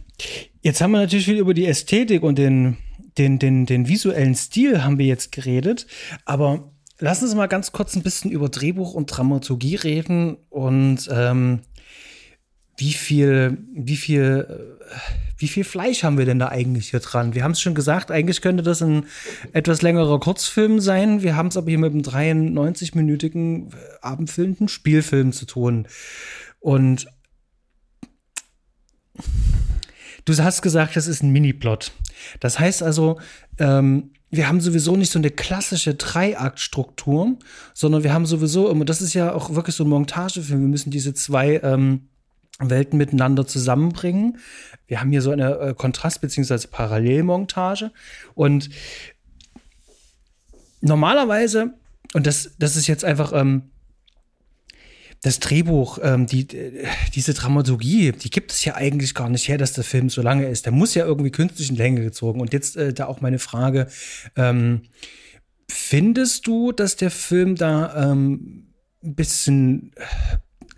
Jetzt 0.60 0.80
haben 0.80 0.92
wir 0.92 1.00
natürlich 1.00 1.24
viel 1.24 1.38
über 1.38 1.54
die 1.54 1.66
Ästhetik 1.66 2.22
und 2.22 2.36
den, 2.38 2.76
den, 3.16 3.38
den, 3.38 3.64
den 3.64 3.88
visuellen 3.88 4.34
Stil 4.34 4.84
haben 4.84 4.98
wir 4.98 5.06
jetzt 5.06 5.32
geredet, 5.32 5.86
aber 6.26 6.69
Lass 7.00 7.22
uns 7.22 7.34
mal 7.34 7.46
ganz 7.46 7.72
kurz 7.72 7.96
ein 7.96 8.02
bisschen 8.02 8.30
über 8.30 8.50
Drehbuch 8.50 8.92
und 8.92 9.06
Dramaturgie 9.06 9.76
reden 9.76 10.36
und 10.50 11.08
ähm, 11.10 11.60
wie 12.76 12.92
viel, 12.92 13.58
wie 13.74 13.96
viel, 13.96 14.46
äh, 14.48 14.94
wie 15.38 15.48
viel 15.48 15.64
Fleisch 15.64 16.04
haben 16.04 16.18
wir 16.18 16.26
denn 16.26 16.38
da 16.38 16.48
eigentlich 16.48 16.90
hier 16.90 17.00
dran? 17.00 17.34
Wir 17.34 17.42
haben 17.42 17.52
es 17.52 17.60
schon 17.60 17.74
gesagt, 17.74 18.10
eigentlich 18.10 18.42
könnte 18.42 18.62
das 18.62 18.82
ein 18.82 19.06
etwas 19.52 19.80
längerer 19.80 20.20
Kurzfilm 20.20 20.78
sein. 20.78 21.22
Wir 21.22 21.36
haben 21.36 21.48
es 21.48 21.56
aber 21.56 21.70
hier 21.70 21.78
mit 21.78 21.92
einem 21.92 22.02
93-minütigen 22.02 23.72
abendfüllenden 24.02 24.68
Spielfilm 24.68 25.32
zu 25.32 25.46
tun. 25.46 25.88
Und 26.58 27.06
du 30.26 30.36
hast 30.36 30.60
gesagt, 30.60 30.96
das 30.96 31.06
ist 31.06 31.22
ein 31.22 31.30
Mini-Plot. 31.30 31.92
Das 32.40 32.58
heißt 32.58 32.82
also, 32.82 33.18
ähm, 33.58 34.12
wir 34.30 34.48
haben 34.48 34.60
sowieso 34.60 34.96
nicht 34.96 35.10
so 35.10 35.18
eine 35.18 35.30
klassische 35.30 35.94
Dreiaktstruktur, 35.94 37.36
sondern 37.74 38.04
wir 38.04 38.12
haben 38.12 38.26
sowieso 38.26 38.70
immer, 38.70 38.84
das 38.84 39.02
ist 39.02 39.14
ja 39.14 39.32
auch 39.32 39.54
wirklich 39.54 39.74
so 39.74 39.84
ein 39.84 39.88
Montagefilm, 39.88 40.60
wir 40.60 40.68
müssen 40.68 40.90
diese 40.90 41.14
zwei 41.14 41.60
ähm, 41.62 42.08
Welten 42.60 42.98
miteinander 42.98 43.46
zusammenbringen. 43.46 44.38
Wir 44.86 45.00
haben 45.00 45.10
hier 45.10 45.22
so 45.22 45.30
eine 45.30 45.58
äh, 45.58 45.74
Kontrast- 45.74 46.20
bzw. 46.20 46.68
Parallelmontage 46.70 47.90
und 48.34 48.70
normalerweise, 50.80 51.74
und 52.14 52.26
das, 52.26 52.52
das 52.58 52.76
ist 52.76 52.86
jetzt 52.86 53.04
einfach 53.04 53.32
ähm, 53.32 53.70
das 55.22 55.38
Drehbuch, 55.38 55.98
ähm, 56.02 56.26
die, 56.26 56.48
äh, 56.56 56.86
diese 57.14 57.34
Dramaturgie, 57.34 58.12
die 58.12 58.30
gibt 58.30 58.52
es 58.52 58.64
ja 58.64 58.74
eigentlich 58.74 59.14
gar 59.14 59.28
nicht 59.28 59.48
her, 59.48 59.58
dass 59.58 59.72
der 59.72 59.84
Film 59.84 60.08
so 60.08 60.22
lange 60.22 60.48
ist. 60.48 60.64
Der 60.64 60.72
muss 60.72 60.94
ja 60.94 61.04
irgendwie 61.04 61.30
künstlich 61.30 61.70
in 61.70 61.76
Länge 61.76 62.02
gezogen. 62.02 62.40
Und 62.40 62.52
jetzt 62.52 62.76
äh, 62.76 62.92
da 62.92 63.06
auch 63.06 63.20
meine 63.20 63.38
Frage, 63.38 63.88
ähm, 64.36 64.82
findest 65.68 66.46
du, 66.46 66.72
dass 66.72 66.96
der 66.96 67.10
Film 67.10 67.54
da 67.54 68.10
ähm, 68.10 68.72
ein 69.02 69.14
bisschen 69.14 69.92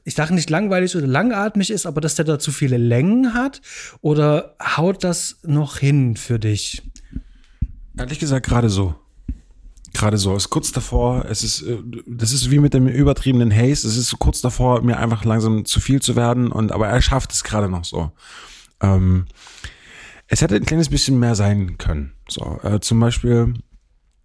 ich 0.05 0.15
sage 0.15 0.35
nicht 0.35 0.51
langweilig 0.51 0.97
oder 0.97 1.07
langatmig 1.07 1.71
ist, 1.71 1.87
aber 1.87 2.01
dass 2.01 2.17
der 2.17 2.25
da 2.25 2.39
zu 2.39 2.51
viele 2.51 2.77
Längen 2.77 3.35
hat? 3.35 3.61
Oder 4.01 4.57
haut 4.61 5.05
das 5.05 5.39
noch 5.45 5.79
hin 5.79 6.17
für 6.17 6.39
dich? 6.39 6.83
Ehrlich 7.97 8.19
gesagt, 8.19 8.47
gerade 8.47 8.69
so. 8.69 8.97
Gerade 9.93 10.17
so. 10.17 10.35
Es 10.35 10.45
ist 10.45 10.51
kurz 10.51 10.73
davor, 10.73 11.27
es 11.29 11.45
ist, 11.45 11.63
äh, 11.63 11.79
das 12.07 12.33
ist 12.33 12.51
wie 12.51 12.59
mit 12.59 12.75
dem 12.75 12.89
übertriebenen 12.89 13.53
Haze. 13.53 13.87
Es 13.87 13.97
ist 13.97 14.19
kurz 14.19 14.41
davor, 14.41 14.83
mir 14.83 14.99
einfach 14.99 15.25
langsam 15.25 15.65
zu 15.65 15.81
viel 15.81 16.01
zu 16.01 16.17
werden. 16.17 16.51
Und 16.51 16.73
aber 16.73 16.89
er 16.89 17.03
schafft 17.03 17.33
es 17.33 17.45
gerade 17.45 17.69
noch 17.69 17.85
so. 17.85 18.11
Ähm, 18.81 19.27
es 20.29 20.41
hätte 20.41 20.57
ein 20.57 20.65
kleines 20.65 20.89
bisschen 20.89 21.19
mehr 21.19 21.35
sein 21.35 21.77
können. 21.77 22.13
So, 22.29 22.59
äh, 22.63 22.81
zum 22.81 22.99
Beispiel, 23.01 23.55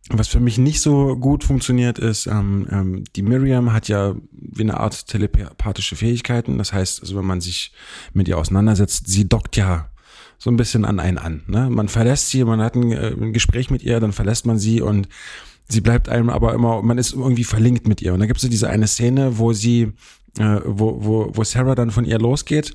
was 0.09 0.29
für 0.29 0.39
mich 0.39 0.57
nicht 0.57 0.79
so 0.79 1.17
gut 1.17 1.43
funktioniert, 1.43 1.99
ist, 1.99 2.27
ähm, 2.27 2.65
ähm, 2.71 3.03
die 3.15 3.23
Miriam 3.23 3.73
hat 3.73 3.89
ja 3.89 4.15
wie 4.31 4.63
eine 4.63 4.79
Art 4.79 5.07
telepathische 5.07 5.97
Fähigkeiten. 5.97 6.57
Das 6.57 6.71
heißt, 6.71 7.01
also 7.01 7.17
wenn 7.17 7.25
man 7.25 7.41
sich 7.41 7.73
mit 8.13 8.29
ihr 8.29 8.37
auseinandersetzt, 8.37 9.07
sie 9.07 9.27
dockt 9.27 9.57
ja 9.57 9.89
so 10.37 10.49
ein 10.49 10.57
bisschen 10.57 10.85
an 10.85 10.99
einen 10.99 11.17
an. 11.17 11.43
Ne? 11.47 11.69
Man 11.69 11.89
verlässt 11.89 12.29
sie, 12.29 12.43
man 12.45 12.61
hat 12.61 12.75
ein, 12.75 12.91
äh, 12.91 13.09
ein 13.09 13.33
Gespräch 13.33 13.69
mit 13.69 13.83
ihr, 13.83 13.99
dann 13.99 14.13
verlässt 14.13 14.45
man 14.45 14.59
sie 14.59 14.81
und 14.81 15.09
sie 15.67 15.81
bleibt 15.81 16.09
einem 16.09 16.29
aber 16.29 16.53
immer, 16.53 16.81
man 16.81 16.97
ist 16.97 17.13
irgendwie 17.13 17.43
verlinkt 17.43 17.87
mit 17.87 18.01
ihr. 18.01 18.13
Und 18.13 18.19
da 18.19 18.25
gibt 18.25 18.37
es 18.37 18.43
so 18.43 18.49
diese 18.49 18.69
eine 18.69 18.87
Szene, 18.87 19.37
wo 19.37 19.53
sie, 19.53 19.93
äh, 20.39 20.59
wo, 20.65 21.03
wo, 21.03 21.31
wo 21.33 21.43
Sarah 21.43 21.75
dann 21.75 21.91
von 21.91 22.05
ihr 22.05 22.19
losgeht 22.19 22.73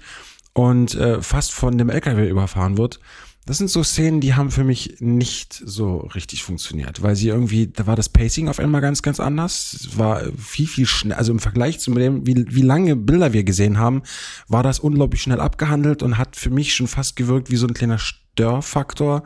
und 0.53 0.95
äh, 0.95 1.23
fast 1.23 1.53
von 1.53 1.79
dem 1.79 1.91
LKW 1.91 2.29
überfahren 2.29 2.77
wird. 2.79 3.01
Das 3.45 3.59
sind 3.59 3.71
so 3.71 3.83
Szenen, 3.83 4.21
die 4.21 4.35
haben 4.35 4.53
für 4.53 4.63
mich 4.63 5.01
nicht 5.01 5.53
so 5.53 5.97
richtig 6.15 6.45
funktioniert, 6.45 7.03
weil 7.03 7.17
sie 7.17 7.29
irgendwie, 7.29 7.67
da 7.67 7.89
war 7.89 7.97
das 7.97 8.09
Pacing 8.09 8.49
auf 8.49 8.61
einmal 8.61 8.81
ganz, 8.81 9.03
ganz 9.03 9.19
anders. 9.19 9.75
Es 9.75 9.99
war 9.99 10.23
viel, 10.39 10.69
viel 10.69 10.87
schnell, 10.87 11.19
also 11.19 11.33
im 11.33 11.41
Vergleich 11.41 11.81
zu 11.81 11.93
dem, 11.93 12.25
wie, 12.25 12.45
wie 12.49 12.63
lange 12.63 12.95
Bilder 12.95 13.33
wir 13.33 13.43
gesehen 13.43 13.79
haben, 13.79 14.03
war 14.47 14.63
das 14.63 14.79
unglaublich 14.79 15.23
schnell 15.23 15.41
abgehandelt 15.41 16.05
und 16.05 16.19
hat 16.19 16.37
für 16.37 16.51
mich 16.51 16.73
schon 16.73 16.87
fast 16.87 17.17
gewirkt 17.17 17.51
wie 17.51 17.57
so 17.57 17.67
ein 17.67 17.75
kleiner 17.75 17.99
Störfaktor, 17.99 19.25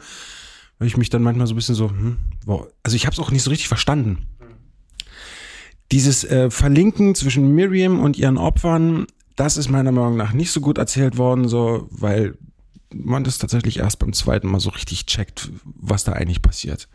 weil 0.78 0.88
ich 0.88 0.96
mich 0.96 1.10
dann 1.10 1.22
manchmal 1.22 1.46
so 1.46 1.54
ein 1.54 1.56
bisschen 1.56 1.74
so, 1.74 1.90
hm, 1.90 2.18
wow. 2.44 2.66
also 2.82 2.96
ich 2.96 3.06
habe 3.06 3.14
es 3.14 3.20
auch 3.20 3.30
nicht 3.30 3.42
so 3.42 3.50
richtig 3.50 3.68
verstanden. 3.68 4.26
Dieses 5.92 6.24
äh, 6.24 6.50
Verlinken 6.50 7.14
zwischen 7.14 7.54
Miriam 7.54 8.00
und 8.00 8.18
ihren 8.18 8.38
Opfern, 8.38 9.06
das 9.36 9.56
ist 9.56 9.68
meiner 9.68 9.92
Meinung 9.92 10.16
nach 10.16 10.32
nicht 10.32 10.50
so 10.50 10.60
gut 10.60 10.78
erzählt 10.78 11.16
worden, 11.16 11.48
so, 11.48 11.86
weil 11.90 12.34
man 12.92 13.24
das 13.24 13.38
tatsächlich 13.38 13.78
erst 13.78 13.98
beim 13.98 14.12
zweiten 14.12 14.48
Mal 14.48 14.60
so 14.60 14.70
richtig 14.70 15.06
checkt, 15.06 15.50
was 15.64 16.04
da 16.04 16.12
eigentlich 16.12 16.42
passiert. 16.42 16.88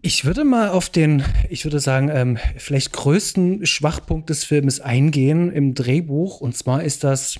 Ich 0.00 0.24
würde 0.24 0.44
mal 0.44 0.68
auf 0.68 0.90
den, 0.90 1.24
ich 1.48 1.64
würde 1.64 1.80
sagen, 1.80 2.08
ähm, 2.08 2.38
vielleicht 2.56 2.92
größten 2.92 3.66
Schwachpunkt 3.66 4.30
des 4.30 4.44
Filmes 4.44 4.80
eingehen 4.80 5.50
im 5.50 5.74
Drehbuch. 5.74 6.40
Und 6.40 6.56
zwar 6.56 6.84
ist 6.84 7.02
das, 7.02 7.38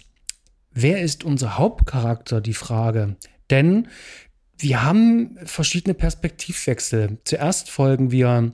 wer 0.72 1.00
ist 1.00 1.22
unser 1.22 1.56
Hauptcharakter, 1.56 2.40
die 2.40 2.54
Frage. 2.54 3.16
Denn 3.50 3.88
wir 4.58 4.82
haben 4.82 5.38
verschiedene 5.44 5.94
Perspektivwechsel. 5.94 7.18
Zuerst 7.24 7.70
folgen 7.70 8.10
wir 8.10 8.52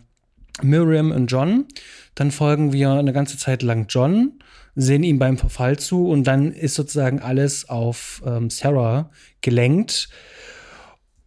Miriam 0.62 1.10
und 1.10 1.26
John, 1.26 1.66
dann 2.14 2.30
folgen 2.30 2.72
wir 2.72 2.92
eine 2.92 3.12
ganze 3.12 3.38
Zeit 3.38 3.62
lang 3.62 3.86
John, 3.88 4.38
sehen 4.76 5.02
ihm 5.02 5.18
beim 5.18 5.38
Verfall 5.38 5.78
zu 5.78 6.08
und 6.08 6.24
dann 6.24 6.52
ist 6.52 6.74
sozusagen 6.74 7.20
alles 7.20 7.68
auf 7.68 8.22
ähm, 8.26 8.50
Sarah 8.50 9.10
gelenkt. 9.40 10.08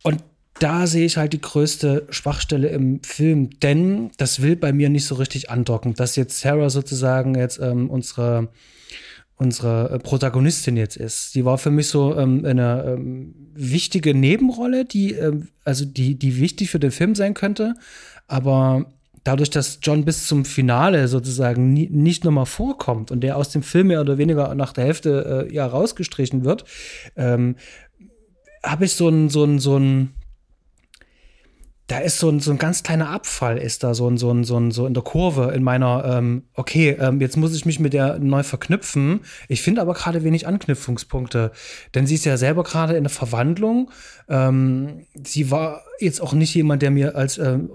Und 0.03 0.23
da 0.59 0.87
sehe 0.87 1.05
ich 1.05 1.17
halt 1.17 1.33
die 1.33 1.41
größte 1.41 2.07
Schwachstelle 2.09 2.69
im 2.69 3.03
Film, 3.03 3.59
denn 3.59 4.11
das 4.17 4.41
will 4.41 4.55
bei 4.55 4.71
mir 4.71 4.89
nicht 4.89 5.05
so 5.05 5.15
richtig 5.15 5.49
andocken, 5.49 5.93
dass 5.93 6.15
jetzt 6.15 6.39
Sarah 6.39 6.69
sozusagen 6.69 7.35
jetzt 7.35 7.59
ähm, 7.59 7.89
unsere 7.89 8.49
unsere 9.37 9.91
äh, 9.91 9.99
Protagonistin 9.99 10.77
jetzt 10.77 10.97
ist. 10.97 11.35
Die 11.35 11.45
war 11.45 11.57
für 11.57 11.71
mich 11.71 11.87
so 11.87 12.17
ähm, 12.17 12.43
eine 12.45 12.83
ähm, 12.85 13.35
wichtige 13.53 14.13
Nebenrolle, 14.13 14.85
die 14.85 15.13
ähm, 15.13 15.49
also 15.63 15.85
die 15.85 16.15
die 16.15 16.39
wichtig 16.39 16.69
für 16.69 16.79
den 16.79 16.91
Film 16.91 17.15
sein 17.15 17.33
könnte, 17.33 17.75
aber 18.27 18.85
dadurch, 19.23 19.49
dass 19.49 19.79
John 19.81 20.05
bis 20.05 20.25
zum 20.25 20.45
Finale 20.45 21.07
sozusagen 21.07 21.73
nie, 21.73 21.89
nicht 21.89 22.23
nochmal 22.23 22.45
vorkommt 22.45 23.11
und 23.11 23.21
der 23.21 23.37
aus 23.37 23.49
dem 23.49 23.61
Film 23.61 23.87
mehr 23.87 24.01
oder 24.01 24.17
weniger 24.17 24.55
nach 24.55 24.73
der 24.73 24.85
Hälfte 24.85 25.47
äh, 25.49 25.53
ja 25.53 25.67
rausgestrichen 25.67 26.43
wird, 26.43 26.65
ähm, 27.15 27.55
habe 28.63 28.85
ich 28.85 28.93
so 28.93 29.09
ein 29.09 29.29
so 29.29 29.43
ein 29.43 29.59
so 29.59 29.77
ein 29.77 30.13
da 31.87 31.99
ist 31.99 32.19
so 32.19 32.29
ein, 32.29 32.41
so 32.41 32.51
ein 32.51 32.57
ganz 32.57 32.83
kleiner 32.83 33.09
Abfall, 33.09 33.57
ist 33.57 33.81
da 33.81 33.93
so 33.93 34.09
ein, 34.09 34.17
so 34.17 34.29
ein, 34.29 34.43
so 34.43 34.57
ein, 34.57 34.71
so 34.71 34.85
in 34.85 34.93
der 34.93 35.03
Kurve 35.03 35.53
in 35.55 35.63
meiner, 35.63 36.03
ähm, 36.05 36.43
okay, 36.53 36.97
ähm, 36.99 37.21
jetzt 37.21 37.37
muss 37.37 37.55
ich 37.55 37.65
mich 37.65 37.79
mit 37.79 37.93
der 37.93 38.19
neu 38.19 38.43
verknüpfen. 38.43 39.21
Ich 39.47 39.61
finde 39.61 39.81
aber 39.81 39.93
gerade 39.93 40.23
wenig 40.23 40.47
Anknüpfungspunkte, 40.47 41.51
denn 41.95 42.05
sie 42.05 42.15
ist 42.15 42.25
ja 42.25 42.35
selber 42.35 42.63
gerade 42.63 42.97
in 42.97 43.05
der 43.05 43.09
Verwandlung. 43.09 43.89
Ähm, 44.27 45.05
sie 45.23 45.49
war 45.49 45.83
jetzt 45.99 46.21
auch 46.21 46.33
nicht 46.33 46.53
jemand, 46.53 46.81
der 46.81 46.91
mir 46.91 47.15
als 47.15 47.37
ähm, 47.37 47.69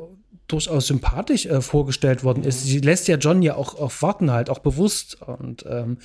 durchaus 0.47 0.89
sympathisch 0.89 1.47
äh, 1.47 1.63
vorgestellt 1.63 2.23
worden 2.23 2.45
ist. 2.45 2.65
Sie 2.65 2.81
lässt 2.81 3.09
ja 3.09 3.17
John 3.17 3.41
ja 3.41 3.55
auch, 3.57 3.81
auch 3.81 3.93
warten 4.01 4.31
halt, 4.31 4.51
auch 4.51 4.59
bewusst. 4.59 5.23
Und 5.23 5.65
ähm, 5.67 5.97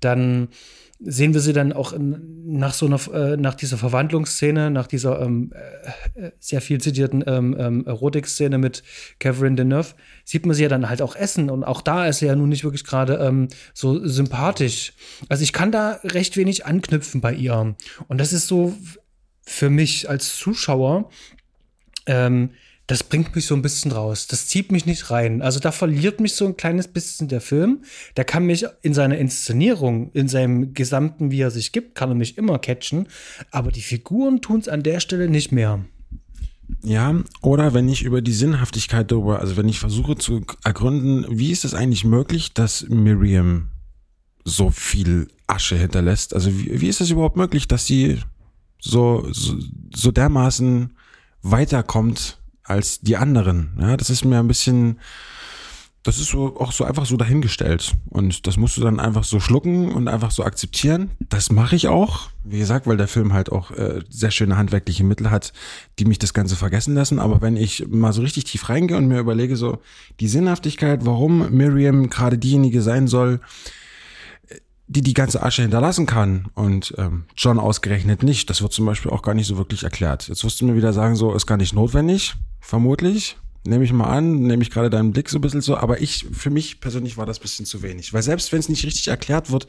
dann 0.00 0.48
sehen 0.98 1.34
wir 1.34 1.40
sie 1.40 1.52
dann 1.52 1.72
auch 1.72 1.92
in, 1.92 2.46
nach 2.46 2.72
so 2.72 2.86
einer, 2.86 3.00
äh, 3.12 3.36
nach 3.36 3.54
dieser 3.54 3.76
Verwandlungsszene, 3.76 4.70
nach 4.70 4.86
dieser 4.86 5.20
ähm, 5.20 5.52
äh, 6.14 6.30
sehr 6.38 6.60
viel 6.60 6.80
zitierten 6.80 7.22
ähm, 7.26 7.54
ähm, 7.58 7.86
Erotik-Szene 7.86 8.58
mit 8.58 8.82
Catherine 9.18 9.56
Deneuve, 9.56 9.94
sieht 10.24 10.46
man 10.46 10.54
sie 10.54 10.62
ja 10.62 10.68
dann 10.68 10.88
halt 10.88 11.02
auch 11.02 11.16
essen 11.16 11.50
und 11.50 11.64
auch 11.64 11.82
da 11.82 12.06
ist 12.06 12.20
sie 12.20 12.26
ja 12.26 12.36
nun 12.36 12.48
nicht 12.48 12.64
wirklich 12.64 12.84
gerade 12.84 13.16
ähm, 13.16 13.48
so 13.74 14.06
sympathisch. 14.06 14.94
Also 15.28 15.42
ich 15.42 15.52
kann 15.52 15.70
da 15.70 16.00
recht 16.02 16.36
wenig 16.36 16.64
anknüpfen 16.64 17.20
bei 17.20 17.34
ihr 17.34 17.74
und 18.08 18.18
das 18.18 18.32
ist 18.32 18.48
so 18.48 18.74
für 19.42 19.70
mich 19.70 20.08
als 20.08 20.36
Zuschauer 20.36 21.10
ähm, 22.06 22.50
das 22.86 23.02
bringt 23.02 23.34
mich 23.34 23.46
so 23.46 23.54
ein 23.54 23.62
bisschen 23.62 23.90
raus. 23.90 24.28
Das 24.28 24.46
zieht 24.46 24.70
mich 24.70 24.86
nicht 24.86 25.10
rein. 25.10 25.42
Also 25.42 25.58
da 25.58 25.72
verliert 25.72 26.20
mich 26.20 26.34
so 26.34 26.46
ein 26.46 26.56
kleines 26.56 26.86
bisschen 26.86 27.28
der 27.28 27.40
Film. 27.40 27.82
Der 28.16 28.24
kann 28.24 28.46
mich 28.46 28.64
in 28.82 28.94
seiner 28.94 29.18
Inszenierung, 29.18 30.12
in 30.12 30.28
seinem 30.28 30.72
gesamten, 30.72 31.30
wie 31.30 31.40
er 31.40 31.50
sich 31.50 31.72
gibt, 31.72 31.96
kann 31.96 32.10
er 32.10 32.14
mich 32.14 32.38
immer 32.38 32.58
catchen. 32.58 33.08
Aber 33.50 33.72
die 33.72 33.82
Figuren 33.82 34.40
tun 34.40 34.60
es 34.60 34.68
an 34.68 34.84
der 34.84 35.00
Stelle 35.00 35.28
nicht 35.28 35.50
mehr. 35.50 35.84
Ja, 36.82 37.14
oder 37.42 37.74
wenn 37.74 37.88
ich 37.88 38.02
über 38.02 38.22
die 38.22 38.32
Sinnhaftigkeit 38.32 39.10
darüber, 39.10 39.40
also 39.40 39.56
wenn 39.56 39.68
ich 39.68 39.78
versuche 39.78 40.16
zu 40.16 40.44
ergründen, 40.64 41.26
wie 41.28 41.52
ist 41.52 41.64
es 41.64 41.74
eigentlich 41.74 42.04
möglich, 42.04 42.54
dass 42.54 42.88
Miriam 42.88 43.70
so 44.44 44.70
viel 44.70 45.28
Asche 45.48 45.76
hinterlässt? 45.76 46.34
Also 46.34 46.56
wie, 46.56 46.80
wie 46.80 46.88
ist 46.88 47.00
es 47.00 47.10
überhaupt 47.10 47.36
möglich, 47.36 47.66
dass 47.66 47.86
sie 47.86 48.18
so, 48.80 49.26
so, 49.32 49.56
so 49.94 50.12
dermaßen 50.12 50.96
weiterkommt 51.42 52.38
als 52.66 53.00
die 53.00 53.16
anderen. 53.16 53.76
Ja, 53.80 53.96
das 53.96 54.10
ist 54.10 54.24
mir 54.24 54.38
ein 54.38 54.48
bisschen, 54.48 54.98
das 56.02 56.18
ist 56.18 56.28
so 56.28 56.58
auch 56.60 56.72
so 56.72 56.84
einfach 56.84 57.06
so 57.06 57.16
dahingestellt. 57.16 57.94
Und 58.10 58.46
das 58.46 58.56
musst 58.56 58.76
du 58.76 58.80
dann 58.80 59.00
einfach 59.00 59.24
so 59.24 59.40
schlucken 59.40 59.92
und 59.92 60.08
einfach 60.08 60.30
so 60.30 60.44
akzeptieren. 60.44 61.10
Das 61.20 61.50
mache 61.50 61.76
ich 61.76 61.88
auch. 61.88 62.30
Wie 62.44 62.58
gesagt, 62.58 62.86
weil 62.86 62.96
der 62.96 63.08
Film 63.08 63.32
halt 63.32 63.50
auch 63.50 63.70
äh, 63.70 64.00
sehr 64.08 64.30
schöne 64.30 64.56
handwerkliche 64.56 65.04
Mittel 65.04 65.30
hat, 65.30 65.52
die 65.98 66.04
mich 66.04 66.18
das 66.18 66.34
Ganze 66.34 66.56
vergessen 66.56 66.94
lassen. 66.94 67.18
Aber 67.18 67.40
wenn 67.40 67.56
ich 67.56 67.86
mal 67.88 68.12
so 68.12 68.22
richtig 68.22 68.44
tief 68.44 68.68
reingehe 68.68 68.96
und 68.96 69.08
mir 69.08 69.18
überlege, 69.18 69.56
so 69.56 69.78
die 70.20 70.28
Sinnhaftigkeit, 70.28 71.04
warum 71.04 71.50
Miriam 71.50 72.10
gerade 72.10 72.38
diejenige 72.38 72.82
sein 72.82 73.08
soll, 73.08 73.40
die 74.88 75.02
die 75.02 75.14
ganze 75.14 75.42
Asche 75.42 75.62
hinterlassen 75.62 76.06
kann 76.06 76.46
und 76.54 76.94
ähm, 76.96 77.24
John 77.36 77.58
ausgerechnet 77.58 78.22
nicht. 78.22 78.48
Das 78.50 78.62
wird 78.62 78.72
zum 78.72 78.86
Beispiel 78.86 79.10
auch 79.10 79.22
gar 79.22 79.34
nicht 79.34 79.46
so 79.46 79.56
wirklich 79.56 79.82
erklärt. 79.82 80.28
Jetzt 80.28 80.44
wirst 80.44 80.60
du 80.60 80.66
mir 80.66 80.76
wieder 80.76 80.92
sagen, 80.92 81.16
so 81.16 81.34
ist 81.34 81.46
gar 81.46 81.56
nicht 81.56 81.74
notwendig, 81.74 82.34
vermutlich. 82.66 83.36
Nehme 83.64 83.84
ich 83.84 83.92
mal 83.92 84.04
an, 84.04 84.42
nehme 84.42 84.62
ich 84.62 84.70
gerade 84.70 84.90
deinen 84.90 85.12
Blick 85.12 85.28
so 85.28 85.38
ein 85.38 85.40
bisschen 85.40 85.60
so, 85.60 85.76
aber 85.76 86.00
ich, 86.00 86.26
für 86.30 86.50
mich 86.50 86.80
persönlich 86.80 87.16
war 87.16 87.26
das 87.26 87.38
ein 87.38 87.42
bisschen 87.42 87.66
zu 87.66 87.82
wenig. 87.82 88.12
Weil 88.12 88.22
selbst 88.22 88.52
wenn 88.52 88.60
es 88.60 88.68
nicht 88.68 88.84
richtig 88.84 89.08
erklärt 89.08 89.50
wird, 89.50 89.66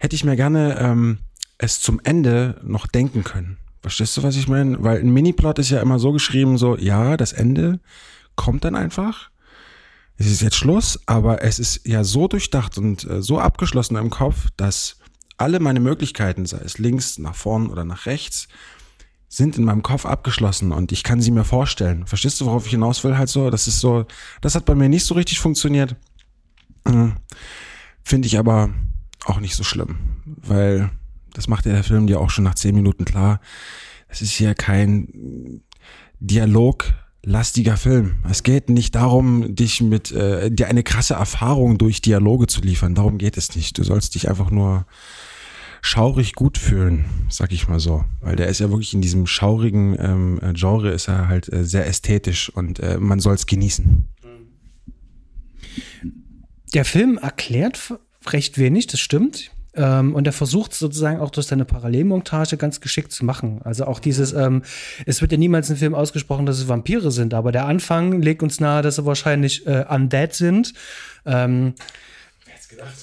hätte 0.00 0.16
ich 0.16 0.24
mir 0.24 0.36
gerne 0.36 0.78
ähm, 0.80 1.18
es 1.58 1.80
zum 1.80 2.00
Ende 2.04 2.58
noch 2.62 2.86
denken 2.86 3.24
können. 3.24 3.58
Verstehst 3.82 4.16
du, 4.16 4.22
was 4.22 4.36
ich 4.36 4.48
meine? 4.48 4.82
Weil 4.82 5.00
ein 5.00 5.12
Mini-Plot 5.12 5.58
ist 5.58 5.70
ja 5.70 5.82
immer 5.82 5.98
so 5.98 6.12
geschrieben, 6.12 6.56
so, 6.56 6.76
ja, 6.78 7.16
das 7.16 7.32
Ende 7.32 7.80
kommt 8.34 8.64
dann 8.64 8.74
einfach 8.74 9.30
es 10.18 10.26
ist 10.26 10.42
jetzt 10.42 10.56
Schluss, 10.56 10.98
aber 11.06 11.42
es 11.42 11.60
ist 11.60 11.86
ja 11.86 12.02
so 12.02 12.26
durchdacht 12.26 12.76
und 12.76 13.08
äh, 13.08 13.22
so 13.22 13.38
abgeschlossen 13.38 13.96
im 13.96 14.10
Kopf, 14.10 14.48
dass 14.56 14.96
alle 15.36 15.60
meine 15.60 15.78
Möglichkeiten, 15.78 16.44
sei 16.44 16.58
es 16.58 16.78
links, 16.78 17.18
nach 17.18 17.36
vorn 17.36 17.70
oder 17.70 17.84
nach 17.84 18.06
rechts, 18.06 18.48
sind 19.28 19.58
in 19.58 19.64
meinem 19.64 19.82
Kopf 19.82 20.06
abgeschlossen 20.06 20.72
und 20.72 20.90
ich 20.90 21.02
kann 21.02 21.20
sie 21.20 21.30
mir 21.30 21.44
vorstellen. 21.44 22.06
Verstehst 22.06 22.40
du, 22.40 22.46
worauf 22.46 22.64
ich 22.64 22.72
hinaus 22.72 23.04
will? 23.04 23.18
Halt 23.18 23.28
so, 23.28 23.50
das 23.50 23.68
ist 23.68 23.80
so, 23.80 24.06
das 24.40 24.54
hat 24.54 24.64
bei 24.64 24.74
mir 24.74 24.88
nicht 24.88 25.04
so 25.04 25.14
richtig 25.14 25.38
funktioniert. 25.38 25.96
Hm. 26.86 27.16
Finde 28.02 28.26
ich 28.26 28.38
aber 28.38 28.70
auch 29.26 29.40
nicht 29.40 29.54
so 29.54 29.64
schlimm, 29.64 29.98
weil 30.24 30.90
das 31.34 31.46
macht 31.46 31.66
ja 31.66 31.72
der 31.72 31.84
Film 31.84 32.06
dir 32.06 32.20
auch 32.20 32.30
schon 32.30 32.44
nach 32.44 32.54
zehn 32.54 32.74
Minuten 32.74 33.04
klar. 33.04 33.40
Es 34.08 34.22
ist 34.22 34.32
hier 34.32 34.54
kein 34.54 35.62
Dialog 36.18 36.94
lastiger 37.22 37.76
Film. 37.76 38.20
Es 38.28 38.42
geht 38.42 38.70
nicht 38.70 38.94
darum, 38.94 39.54
dich 39.54 39.82
mit 39.82 40.10
äh, 40.12 40.50
dir 40.50 40.68
eine 40.68 40.82
krasse 40.82 41.14
Erfahrung 41.14 41.76
durch 41.76 42.00
Dialoge 42.00 42.46
zu 42.46 42.62
liefern. 42.62 42.94
Darum 42.94 43.18
geht 43.18 43.36
es 43.36 43.54
nicht. 43.54 43.76
Du 43.76 43.84
sollst 43.84 44.14
dich 44.14 44.30
einfach 44.30 44.50
nur 44.50 44.86
schaurig 45.82 46.34
gut 46.34 46.58
fühlen, 46.58 47.04
sag 47.28 47.52
ich 47.52 47.68
mal 47.68 47.80
so. 47.80 48.04
Weil 48.20 48.36
der 48.36 48.48
ist 48.48 48.60
ja 48.60 48.70
wirklich 48.70 48.94
in 48.94 49.00
diesem 49.00 49.26
schaurigen 49.26 49.96
ähm, 49.98 50.40
Genre 50.54 50.90
ist 50.90 51.08
er 51.08 51.28
halt 51.28 51.52
äh, 51.52 51.64
sehr 51.64 51.86
ästhetisch 51.86 52.50
und 52.50 52.80
äh, 52.80 52.98
man 52.98 53.20
soll 53.20 53.34
es 53.34 53.46
genießen. 53.46 54.06
Der 56.74 56.84
Film 56.84 57.18
erklärt 57.18 57.94
recht 58.26 58.58
wenig, 58.58 58.86
das 58.86 59.00
stimmt. 59.00 59.50
Ähm, 59.74 60.14
und 60.14 60.26
er 60.26 60.32
versucht 60.32 60.74
sozusagen 60.74 61.20
auch 61.20 61.30
durch 61.30 61.46
seine 61.46 61.64
Parallelmontage 61.64 62.56
ganz 62.56 62.80
geschickt 62.80 63.12
zu 63.12 63.24
machen. 63.24 63.60
Also 63.62 63.84
auch 63.84 64.00
dieses, 64.00 64.32
ähm, 64.32 64.62
es 65.06 65.20
wird 65.20 65.32
ja 65.32 65.38
niemals 65.38 65.70
im 65.70 65.76
Film 65.76 65.94
ausgesprochen, 65.94 66.46
dass 66.46 66.58
es 66.58 66.68
Vampire 66.68 67.10
sind, 67.10 67.32
aber 67.32 67.52
der 67.52 67.66
Anfang 67.66 68.20
legt 68.20 68.42
uns 68.42 68.60
nahe, 68.60 68.82
dass 68.82 68.96
sie 68.96 69.06
wahrscheinlich 69.06 69.66
äh, 69.66 69.84
undead 69.88 70.34
sind. 70.34 70.74
Ähm, 71.24 71.74
Wer 72.44 72.54
hätte 72.54 72.68
gedacht? 72.68 72.94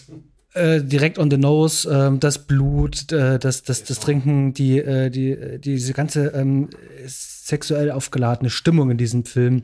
Äh, 0.56 0.82
direkt 0.84 1.20
on 1.20 1.30
the 1.30 1.38
nose, 1.38 1.90
äh, 1.90 2.18
das 2.18 2.48
Blut, 2.48 3.12
äh, 3.12 3.38
das, 3.40 3.64
das, 3.64 3.84
das 3.84 4.00
Trinken, 4.00 4.54
die, 4.54 4.80
äh, 4.80 5.10
die, 5.10 5.60
diese 5.60 5.92
ganze 5.92 6.28
ähm, 6.28 6.70
sexuell 7.06 7.92
aufgeladene 7.92 8.50
Stimmung 8.50 8.90
in 8.92 8.98
diesem 8.98 9.26
Film 9.26 9.64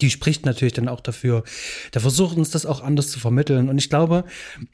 die 0.00 0.10
spricht 0.10 0.46
natürlich 0.46 0.72
dann 0.72 0.88
auch 0.88 1.00
dafür. 1.00 1.44
Der 1.92 2.00
versucht 2.00 2.36
uns 2.36 2.50
das 2.50 2.66
auch 2.66 2.82
anders 2.82 3.10
zu 3.10 3.20
vermitteln. 3.20 3.68
Und 3.68 3.78
ich 3.78 3.90
glaube, 3.90 4.24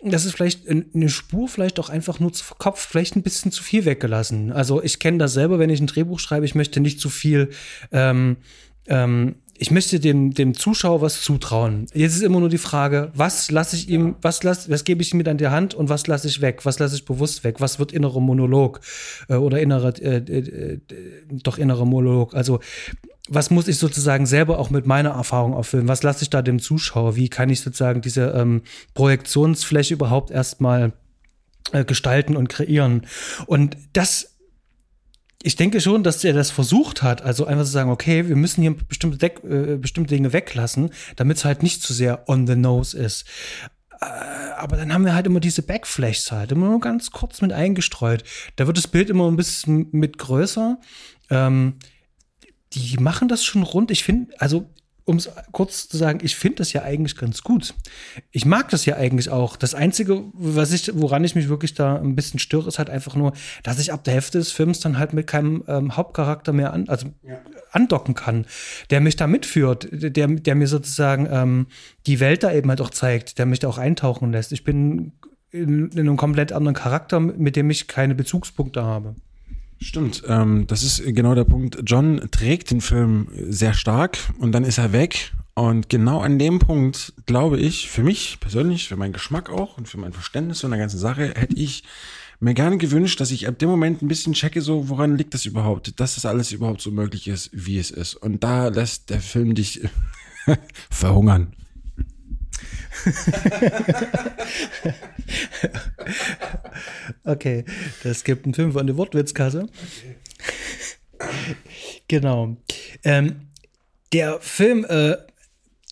das 0.02 0.24
ist 0.24 0.34
vielleicht 0.34 0.68
eine 0.68 1.08
Spur, 1.08 1.48
vielleicht 1.48 1.80
auch 1.80 1.88
einfach 1.88 2.20
nur 2.20 2.32
zu 2.32 2.44
Kopf, 2.56 2.86
vielleicht 2.86 3.16
ein 3.16 3.22
bisschen 3.22 3.50
zu 3.50 3.62
viel 3.62 3.84
weggelassen. 3.84 4.52
Also 4.52 4.82
ich 4.82 4.98
kenne 4.98 5.18
das 5.18 5.32
selber, 5.32 5.58
wenn 5.58 5.70
ich 5.70 5.80
ein 5.80 5.86
Drehbuch 5.86 6.20
schreibe, 6.20 6.46
ich 6.46 6.54
möchte 6.54 6.80
nicht 6.80 7.00
zu 7.00 7.10
viel 7.10 7.50
ähm, 7.90 8.36
ähm, 8.86 9.36
ich 9.60 9.72
möchte 9.72 9.98
dem, 9.98 10.32
dem 10.32 10.54
Zuschauer 10.54 11.02
was 11.02 11.20
zutrauen. 11.20 11.86
Jetzt 11.92 12.14
ist 12.14 12.22
immer 12.22 12.38
nur 12.38 12.48
die 12.48 12.58
Frage, 12.58 13.10
was 13.14 13.50
lasse 13.50 13.74
ich 13.74 13.88
ihm, 13.88 14.14
was 14.22 14.44
lass, 14.44 14.70
was 14.70 14.84
gebe 14.84 15.02
ich 15.02 15.12
ihm 15.12 15.18
mit 15.18 15.26
an 15.26 15.36
die 15.36 15.48
Hand 15.48 15.74
und 15.74 15.88
was 15.88 16.06
lasse 16.06 16.28
ich 16.28 16.40
weg? 16.40 16.64
Was 16.64 16.78
lasse 16.78 16.94
ich 16.94 17.04
bewusst 17.04 17.42
weg? 17.42 17.56
Was 17.60 17.80
wird 17.80 17.90
innerer 17.90 18.20
Monolog 18.20 18.80
äh, 19.28 19.34
oder 19.34 19.60
innerer, 19.60 19.92
äh, 20.00 20.18
äh, 20.18 20.38
äh 20.38 20.80
doch 21.30 21.58
innerer 21.58 21.84
Monolog? 21.84 22.34
Also 22.34 22.60
was 23.28 23.50
muss 23.50 23.66
ich 23.66 23.78
sozusagen 23.78 24.26
selber 24.26 24.58
auch 24.60 24.70
mit 24.70 24.86
meiner 24.86 25.10
Erfahrung 25.10 25.54
auffüllen? 25.54 25.88
Was 25.88 26.04
lasse 26.04 26.22
ich 26.22 26.30
da 26.30 26.40
dem 26.40 26.60
Zuschauer? 26.60 27.16
Wie 27.16 27.28
kann 27.28 27.50
ich 27.50 27.60
sozusagen 27.60 28.00
diese 28.00 28.28
ähm, 28.28 28.62
Projektionsfläche 28.94 29.94
überhaupt 29.94 30.30
erstmal 30.30 30.92
äh, 31.72 31.84
gestalten 31.84 32.36
und 32.36 32.48
kreieren? 32.48 33.06
Und 33.46 33.76
das 33.92 34.37
ich 35.42 35.56
denke 35.56 35.80
schon, 35.80 36.02
dass 36.02 36.24
er 36.24 36.32
das 36.32 36.50
versucht 36.50 37.02
hat, 37.02 37.22
also 37.22 37.46
einfach 37.46 37.64
zu 37.64 37.70
sagen, 37.70 37.90
okay, 37.90 38.28
wir 38.28 38.36
müssen 38.36 38.62
hier 38.62 38.74
bestimmte, 38.74 39.18
Deck, 39.18 39.42
äh, 39.44 39.76
bestimmte 39.76 40.14
Dinge 40.14 40.32
weglassen, 40.32 40.90
damit 41.16 41.36
es 41.36 41.44
halt 41.44 41.62
nicht 41.62 41.82
zu 41.82 41.92
sehr 41.92 42.28
on 42.28 42.46
the 42.46 42.56
nose 42.56 42.98
ist. 42.98 43.24
Äh, 44.00 44.06
aber 44.56 44.76
dann 44.76 44.92
haben 44.92 45.04
wir 45.04 45.14
halt 45.14 45.26
immer 45.26 45.40
diese 45.40 45.62
Backflashes 45.62 46.32
halt, 46.32 46.50
immer 46.50 46.66
nur 46.66 46.80
ganz 46.80 47.12
kurz 47.12 47.40
mit 47.40 47.52
eingestreut. 47.52 48.24
Da 48.56 48.66
wird 48.66 48.76
das 48.76 48.88
Bild 48.88 49.10
immer 49.10 49.30
ein 49.30 49.36
bisschen 49.36 49.88
mit 49.92 50.18
größer. 50.18 50.78
Ähm, 51.30 51.74
die 52.72 52.96
machen 52.98 53.28
das 53.28 53.44
schon 53.44 53.62
rund. 53.62 53.90
Ich 53.92 54.02
finde, 54.02 54.34
also 54.38 54.68
um 55.08 55.16
es 55.16 55.30
kurz 55.52 55.88
zu 55.88 55.96
sagen, 55.96 56.20
ich 56.22 56.36
finde 56.36 56.56
das 56.56 56.74
ja 56.74 56.82
eigentlich 56.82 57.16
ganz 57.16 57.42
gut. 57.42 57.72
Ich 58.30 58.44
mag 58.44 58.68
das 58.68 58.84
ja 58.84 58.96
eigentlich 58.96 59.30
auch. 59.30 59.56
Das 59.56 59.74
Einzige, 59.74 60.24
was 60.34 60.70
ich, 60.70 60.90
woran 60.94 61.24
ich 61.24 61.34
mich 61.34 61.48
wirklich 61.48 61.72
da 61.72 61.96
ein 61.96 62.14
bisschen 62.14 62.38
störe, 62.38 62.68
ist 62.68 62.78
halt 62.78 62.90
einfach 62.90 63.16
nur, 63.16 63.32
dass 63.62 63.78
ich 63.78 63.90
ab 63.90 64.04
der 64.04 64.12
Hälfte 64.12 64.36
des 64.36 64.52
Films 64.52 64.80
dann 64.80 64.98
halt 64.98 65.14
mit 65.14 65.26
keinem 65.26 65.64
ähm, 65.66 65.96
Hauptcharakter 65.96 66.52
mehr 66.52 66.74
an, 66.74 66.90
also 66.90 67.06
ja. 67.22 67.38
andocken 67.72 68.14
kann, 68.14 68.44
der 68.90 69.00
mich 69.00 69.16
da 69.16 69.26
mitführt, 69.26 69.88
der, 69.90 70.26
der 70.26 70.54
mir 70.54 70.68
sozusagen 70.68 71.26
ähm, 71.30 71.68
die 72.06 72.20
Welt 72.20 72.42
da 72.42 72.52
eben 72.52 72.68
halt 72.68 72.82
auch 72.82 72.90
zeigt, 72.90 73.38
der 73.38 73.46
mich 73.46 73.60
da 73.60 73.68
auch 73.68 73.78
eintauchen 73.78 74.30
lässt. 74.30 74.52
Ich 74.52 74.62
bin 74.62 75.12
in, 75.50 75.88
in 75.88 76.00
einem 76.00 76.18
komplett 76.18 76.52
anderen 76.52 76.74
Charakter, 76.74 77.18
mit 77.18 77.56
dem 77.56 77.70
ich 77.70 77.88
keine 77.88 78.14
Bezugspunkte 78.14 78.82
habe. 78.84 79.14
Stimmt, 79.80 80.24
ähm, 80.26 80.66
das 80.66 80.82
ist 80.82 81.02
genau 81.04 81.34
der 81.34 81.44
Punkt. 81.44 81.78
John 81.86 82.20
trägt 82.30 82.70
den 82.70 82.80
Film 82.80 83.28
sehr 83.48 83.74
stark 83.74 84.18
und 84.38 84.52
dann 84.52 84.64
ist 84.64 84.78
er 84.78 84.92
weg. 84.92 85.32
Und 85.54 85.88
genau 85.88 86.20
an 86.20 86.38
dem 86.38 86.60
Punkt, 86.60 87.12
glaube 87.26 87.58
ich, 87.58 87.90
für 87.90 88.02
mich 88.02 88.38
persönlich, 88.40 88.88
für 88.88 88.96
meinen 88.96 89.12
Geschmack 89.12 89.50
auch 89.50 89.76
und 89.76 89.88
für 89.88 89.98
mein 89.98 90.12
Verständnis 90.12 90.60
von 90.60 90.70
der 90.70 90.78
ganzen 90.78 90.98
Sache, 90.98 91.34
hätte 91.34 91.56
ich 91.56 91.82
mir 92.40 92.54
gerne 92.54 92.78
gewünscht, 92.78 93.20
dass 93.20 93.32
ich 93.32 93.48
ab 93.48 93.58
dem 93.58 93.68
Moment 93.68 94.00
ein 94.00 94.08
bisschen 94.08 94.34
checke, 94.34 94.62
so 94.62 94.88
woran 94.88 95.16
liegt 95.16 95.34
das 95.34 95.46
überhaupt, 95.46 95.98
dass 95.98 96.14
das 96.14 96.26
alles 96.26 96.52
überhaupt 96.52 96.80
so 96.80 96.90
möglich 96.90 97.26
ist, 97.26 97.50
wie 97.52 97.78
es 97.78 97.90
ist. 97.90 98.14
Und 98.14 98.44
da 98.44 98.68
lässt 98.68 99.10
der 99.10 99.20
Film 99.20 99.54
dich 99.54 99.80
verhungern. 100.90 101.52
okay, 107.24 107.64
das 108.02 108.24
gibt 108.24 108.44
einen 108.44 108.54
Fünfer 108.54 108.80
an 108.80 108.86
die 108.86 108.96
Wortwitzkasse. 108.96 109.68
Genau. 112.08 112.56
Ähm, 113.04 113.48
der 114.12 114.40
Film, 114.40 114.84
äh, 114.88 115.16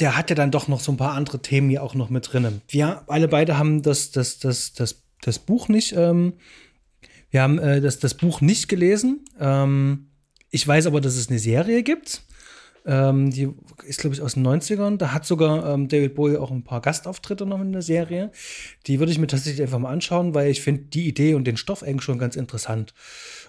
der 0.00 0.16
hat 0.16 0.30
ja 0.30 0.37
dann 0.37 0.50
doch 0.50 0.68
noch 0.68 0.80
so 0.80 0.92
ein 0.92 0.96
paar 0.96 1.14
andere 1.14 1.42
Themen 1.42 1.70
hier 1.70 1.82
auch 1.82 1.94
noch 1.94 2.11
mit 2.11 2.32
drin. 2.32 2.62
Wir 2.68 3.02
alle 3.09 3.28
beide 3.28 3.59
haben 3.59 3.82
das, 3.82 4.11
das, 4.11 4.38
das, 4.38 4.72
das, 4.72 5.02
das 5.22 5.38
Buch 5.38 5.68
nicht, 5.68 5.94
ähm, 5.96 6.35
wir 7.30 7.42
haben 7.42 7.59
äh, 7.59 7.80
das, 7.80 7.98
das 7.98 8.14
Buch 8.14 8.40
nicht 8.40 8.68
gelesen. 8.68 9.24
Ähm, 9.38 10.11
ich 10.50 10.66
weiß 10.66 10.87
aber, 10.87 11.00
dass 11.00 11.16
es 11.16 11.28
eine 11.28 11.38
Serie 11.38 11.82
gibt. 11.82 12.22
Ähm, 12.87 13.31
die 13.31 13.49
ist, 13.85 14.01
glaube 14.01 14.14
ich, 14.14 14.22
aus 14.22 14.35
den 14.35 14.46
90ern. 14.46 14.96
Da 14.96 15.12
hat 15.12 15.27
sogar 15.27 15.75
ähm, 15.75 15.88
David 15.88 16.14
Bowie 16.14 16.37
auch 16.37 16.53
ein 16.53 16.62
paar 16.62 16.81
Gastauftritte 16.81 17.44
noch 17.44 17.61
in 17.61 17.72
der 17.72 17.83
Serie. 17.83 18.31
Die 18.87 19.01
würde 19.01 19.11
ich 19.11 19.18
mir 19.18 19.27
tatsächlich 19.27 19.62
einfach 19.62 19.81
mal 19.81 19.92
anschauen, 19.92 20.35
weil 20.35 20.51
ich 20.51 20.62
finde 20.62 20.83
die 20.83 21.09
Idee 21.09 21.35
und 21.35 21.44
den 21.44 21.57
Stoff 21.57 21.83
eigentlich 21.83 22.05
schon 22.05 22.18
ganz 22.18 22.37
interessant. 22.37 22.94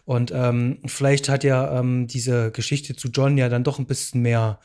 Und 0.06 0.32
ähm, 0.34 0.80
vielleicht 0.86 1.30
hat 1.30 1.44
ja 1.44 1.80
ähm, 1.80 2.08
diese 2.08 2.52
Geschichte 2.52 2.96
zu 2.96 3.10
John 3.10 3.38
ja 3.38 3.48
dann 3.50 3.64
doch 3.64 3.78
ein 3.78 3.86
bisschen 3.86 4.22
mehr. 4.22 4.60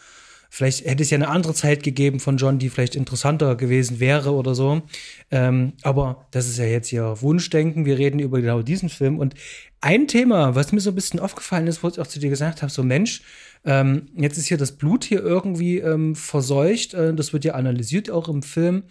Vielleicht 0.48 0.84
hätte 0.84 1.02
es 1.02 1.10
ja 1.10 1.16
eine 1.16 1.28
andere 1.28 1.54
Zeit 1.54 1.82
gegeben 1.82 2.20
von 2.20 2.36
John, 2.36 2.58
die 2.58 2.68
vielleicht 2.68 2.94
interessanter 2.94 3.56
gewesen 3.56 4.00
wäre 4.00 4.32
oder 4.32 4.54
so. 4.54 4.82
Ähm, 5.30 5.72
aber 5.82 6.26
das 6.30 6.46
ist 6.46 6.58
ja 6.58 6.66
jetzt 6.66 6.88
hier 6.88 7.20
Wunschdenken. 7.22 7.86
Wir 7.86 7.98
reden 7.98 8.20
über 8.20 8.40
genau 8.40 8.62
diesen 8.62 8.88
Film. 8.88 9.18
Und 9.18 9.34
ein 9.80 10.06
Thema, 10.08 10.54
was 10.54 10.70
mir 10.70 10.80
so 10.80 10.90
ein 10.90 10.94
bisschen 10.94 11.20
aufgefallen 11.20 11.66
ist, 11.66 11.82
wo 11.82 11.88
ich 11.88 11.98
auch 11.98 12.06
zu 12.06 12.20
dir 12.20 12.30
gesagt 12.30 12.62
habe, 12.62 12.70
so 12.70 12.82
Mensch, 12.82 13.22
ähm, 13.64 14.08
jetzt 14.16 14.38
ist 14.38 14.46
hier 14.46 14.56
das 14.56 14.72
Blut 14.72 15.04
hier 15.04 15.22
irgendwie 15.22 15.78
ähm, 15.78 16.16
verseucht. 16.16 16.94
Äh, 16.94 17.14
das 17.14 17.32
wird 17.32 17.44
ja 17.44 17.54
analysiert 17.54 18.10
auch 18.10 18.28
im 18.28 18.42
Film. 18.42 18.84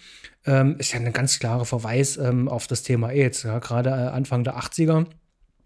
Ähm, 0.45 0.78
ist 0.78 0.93
ja 0.93 0.99
ein 0.99 1.13
ganz 1.13 1.39
klarer 1.39 1.65
Verweis 1.65 2.17
ähm, 2.17 2.47
auf 2.47 2.67
das 2.67 2.84
Thema 2.84 3.09
AIDS. 3.09 3.43
Ja, 3.43 3.59
Gerade 3.59 3.89
äh, 3.89 3.93
Anfang 3.93 4.43
der 4.43 4.57
80er 4.57 5.05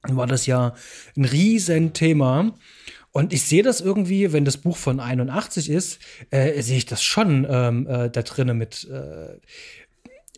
war 0.04 0.28
das 0.28 0.46
ja 0.46 0.74
ein 1.16 1.26
Riesenthema. 1.26 2.54
Und 3.12 3.32
ich 3.32 3.44
sehe 3.44 3.64
das 3.64 3.80
irgendwie, 3.80 4.34
wenn 4.34 4.44
das 4.44 4.58
Buch 4.58 4.76
von 4.76 5.00
81 5.00 5.70
ist, 5.70 6.00
äh, 6.32 6.62
sehe 6.62 6.78
ich 6.78 6.86
das 6.86 7.02
schon 7.02 7.48
ähm, 7.50 7.88
äh, 7.88 8.10
da 8.10 8.24
drinnen 8.24 8.58
mit 8.58 8.86
äh, 8.92 9.40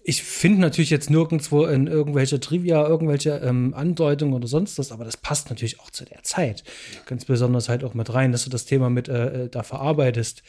ich 0.10 0.24
finde 0.24 0.62
natürlich 0.62 0.89
jetzt 0.89 1.10
nirgendwo 1.10 1.66
in 1.66 1.86
irgendwelche 1.86 2.39
Trivia, 2.39 2.88
irgendwelche 2.88 3.41
ähm, 3.43 3.74
Andeutungen 3.74 4.34
oder 4.34 4.47
sonst 4.47 4.80
was, 4.80 4.93
aber 4.93 5.03
das 5.03 5.18
passt 5.18 5.49
natürlich 5.49 5.82
auch 5.82 5.89
zu 5.89 6.05
der 6.05 6.24
Zeit. 6.24 6.64
Ganz 7.05 7.26
besonders 7.26 7.68
halt 7.68 7.84
auch 7.84 7.93
mit 7.93 8.14
rein, 8.14 8.32
dass 8.32 8.45
du 8.45 8.49
das 8.49 8.64
Thema 8.64 8.89
mit 8.89 9.10
äh, 9.10 9.43
äh, 9.43 9.49
da 9.49 9.64
verarbeitest. 9.64 10.43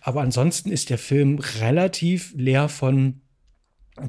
Aber 0.00 0.22
ansonsten 0.22 0.72
ist 0.72 0.90
der 0.90 0.98
Film 0.98 1.38
relativ 1.60 2.34
leer 2.36 2.68
von 2.68 3.20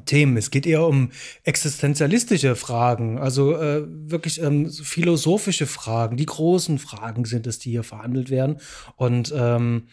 Themen. 0.04 0.36
Es 0.36 0.50
geht 0.50 0.66
eher 0.66 0.84
um 0.84 1.12
existenzialistische 1.44 2.56
Fragen, 2.56 3.18
also 3.18 3.54
äh, 3.54 3.84
wirklich 3.86 4.42
ähm, 4.42 4.68
philosophische 4.68 5.68
Fragen. 5.68 6.16
Die 6.16 6.26
großen 6.26 6.80
Fragen 6.80 7.24
sind 7.24 7.46
es, 7.46 7.60
die 7.60 7.70
hier 7.70 7.84
verhandelt 7.84 8.30
werden. 8.30 8.58
Und 8.96 9.32
ähm, 9.36 9.84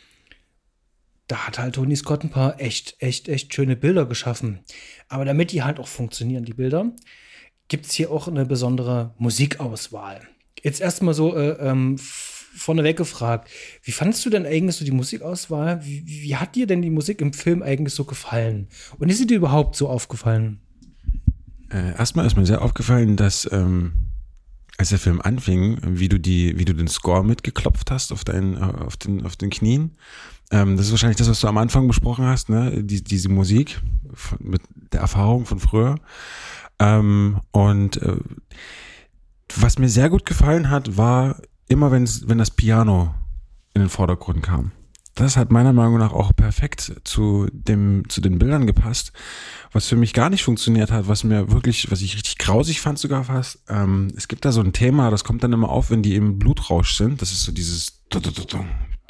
da 1.27 1.47
hat 1.47 1.57
halt 1.57 1.75
Tony 1.75 1.95
Scott 1.95 2.23
ein 2.23 2.29
paar 2.29 2.59
echt, 2.59 2.95
echt, 2.99 3.27
echt 3.29 3.53
schöne 3.53 3.75
Bilder 3.75 4.05
geschaffen. 4.05 4.59
Aber 5.09 5.25
damit 5.25 5.51
die 5.51 5.63
halt 5.63 5.79
auch 5.79 5.87
funktionieren, 5.87 6.45
die 6.45 6.53
Bilder, 6.53 6.91
gibt 7.67 7.87
es 7.87 7.93
hier 7.93 8.11
auch 8.11 8.27
eine 8.27 8.45
besondere 8.45 9.13
Musikauswahl. 9.17 10.21
Jetzt 10.61 10.81
erstmal 10.81 11.13
so 11.13 11.35
äh, 11.35 11.57
ähm, 11.59 11.97
vorneweg 11.97 12.97
gefragt, 12.97 13.49
wie 13.83 13.91
fandest 13.91 14.25
du 14.25 14.29
denn 14.29 14.45
eigentlich 14.45 14.75
so 14.75 14.85
die 14.85 14.91
Musikauswahl? 14.91 15.83
Wie, 15.83 16.05
wie, 16.05 16.35
hat 16.35 16.55
dir 16.55 16.67
denn 16.67 16.81
die 16.81 16.89
Musik 16.89 17.21
im 17.21 17.33
Film 17.33 17.63
eigentlich 17.63 17.93
so 17.93 18.05
gefallen? 18.05 18.67
Und 18.99 19.09
ist 19.09 19.17
sie 19.17 19.27
dir 19.27 19.37
überhaupt 19.37 19.75
so 19.75 19.89
aufgefallen? 19.89 20.61
Äh, 21.69 21.97
erstmal 21.97 22.25
ist 22.25 22.37
mir 22.37 22.45
sehr 22.45 22.61
aufgefallen, 22.61 23.17
dass 23.17 23.49
ähm, 23.51 23.93
als 24.77 24.89
der 24.89 24.99
Film 24.99 25.21
anfing, 25.21 25.79
wie 25.83 26.09
du 26.09 26.19
die, 26.19 26.57
wie 26.57 26.65
du 26.65 26.73
den 26.73 26.87
Score 26.87 27.23
mitgeklopft 27.23 27.91
hast 27.91 28.11
auf 28.11 28.23
deinen, 28.23 28.57
auf 28.57 28.97
den, 28.97 29.25
auf 29.25 29.35
den 29.35 29.49
Knien. 29.49 29.97
Ähm, 30.51 30.77
das 30.77 30.87
ist 30.87 30.91
wahrscheinlich 30.91 31.17
das, 31.17 31.29
was 31.29 31.39
du 31.39 31.47
am 31.47 31.57
Anfang 31.57 31.87
besprochen 31.87 32.25
hast, 32.25 32.49
ne? 32.49 32.83
Die, 32.83 33.03
diese 33.03 33.29
Musik 33.29 33.81
von, 34.13 34.37
mit 34.41 34.61
der 34.93 35.01
Erfahrung 35.01 35.45
von 35.45 35.59
früher. 35.59 35.95
Ähm, 36.79 37.39
und 37.51 38.01
äh, 38.01 38.17
was 39.55 39.79
mir 39.79 39.89
sehr 39.89 40.09
gut 40.09 40.25
gefallen 40.25 40.69
hat, 40.69 40.97
war 40.97 41.41
immer, 41.67 41.91
wenn 41.91 42.37
das 42.37 42.51
Piano 42.51 43.13
in 43.73 43.81
den 43.81 43.89
Vordergrund 43.89 44.43
kam. 44.43 44.71
Das 45.15 45.37
hat 45.37 45.49
meiner 45.49 45.71
Meinung 45.71 45.97
nach 45.97 46.11
auch 46.11 46.35
perfekt 46.35 46.93
zu 47.05 47.47
dem, 47.53 48.03
zu 48.09 48.19
den 48.19 48.37
Bildern 48.37 48.67
gepasst. 48.67 49.13
Was 49.71 49.87
für 49.87 49.95
mich 49.95 50.13
gar 50.13 50.29
nicht 50.29 50.43
funktioniert 50.43 50.91
hat, 50.91 51.07
was 51.07 51.23
mir 51.23 51.51
wirklich, 51.51 51.89
was 51.89 52.01
ich 52.01 52.15
richtig 52.15 52.37
grausig 52.37 52.81
fand 52.81 52.99
sogar 52.99 53.23
fast. 53.23 53.59
Ähm, 53.69 54.11
es 54.17 54.27
gibt 54.27 54.43
da 54.43 54.51
so 54.51 54.59
ein 54.59 54.73
Thema, 54.73 55.09
das 55.11 55.23
kommt 55.23 55.41
dann 55.41 55.53
immer 55.53 55.69
auf, 55.69 55.89
wenn 55.89 56.01
die 56.01 56.15
im 56.15 56.37
Blutrausch 56.37 56.97
sind. 56.97 57.21
Das 57.21 57.31
ist 57.31 57.43
so 57.43 57.53
dieses 57.53 58.01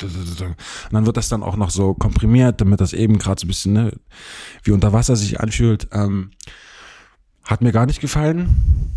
und 0.03 0.55
dann 0.91 1.05
wird 1.05 1.17
das 1.17 1.29
dann 1.29 1.43
auch 1.43 1.55
noch 1.55 1.69
so 1.69 1.93
komprimiert, 1.93 2.61
damit 2.61 2.81
das 2.81 2.93
eben 2.93 3.17
gerade 3.17 3.39
so 3.39 3.45
ein 3.45 3.47
bisschen 3.47 3.73
ne, 3.73 3.99
wie 4.63 4.71
unter 4.71 4.93
Wasser 4.93 5.15
sich 5.15 5.39
anfühlt. 5.39 5.87
Ähm, 5.91 6.31
hat 7.43 7.61
mir 7.61 7.71
gar 7.71 7.85
nicht 7.85 8.01
gefallen. 8.01 8.91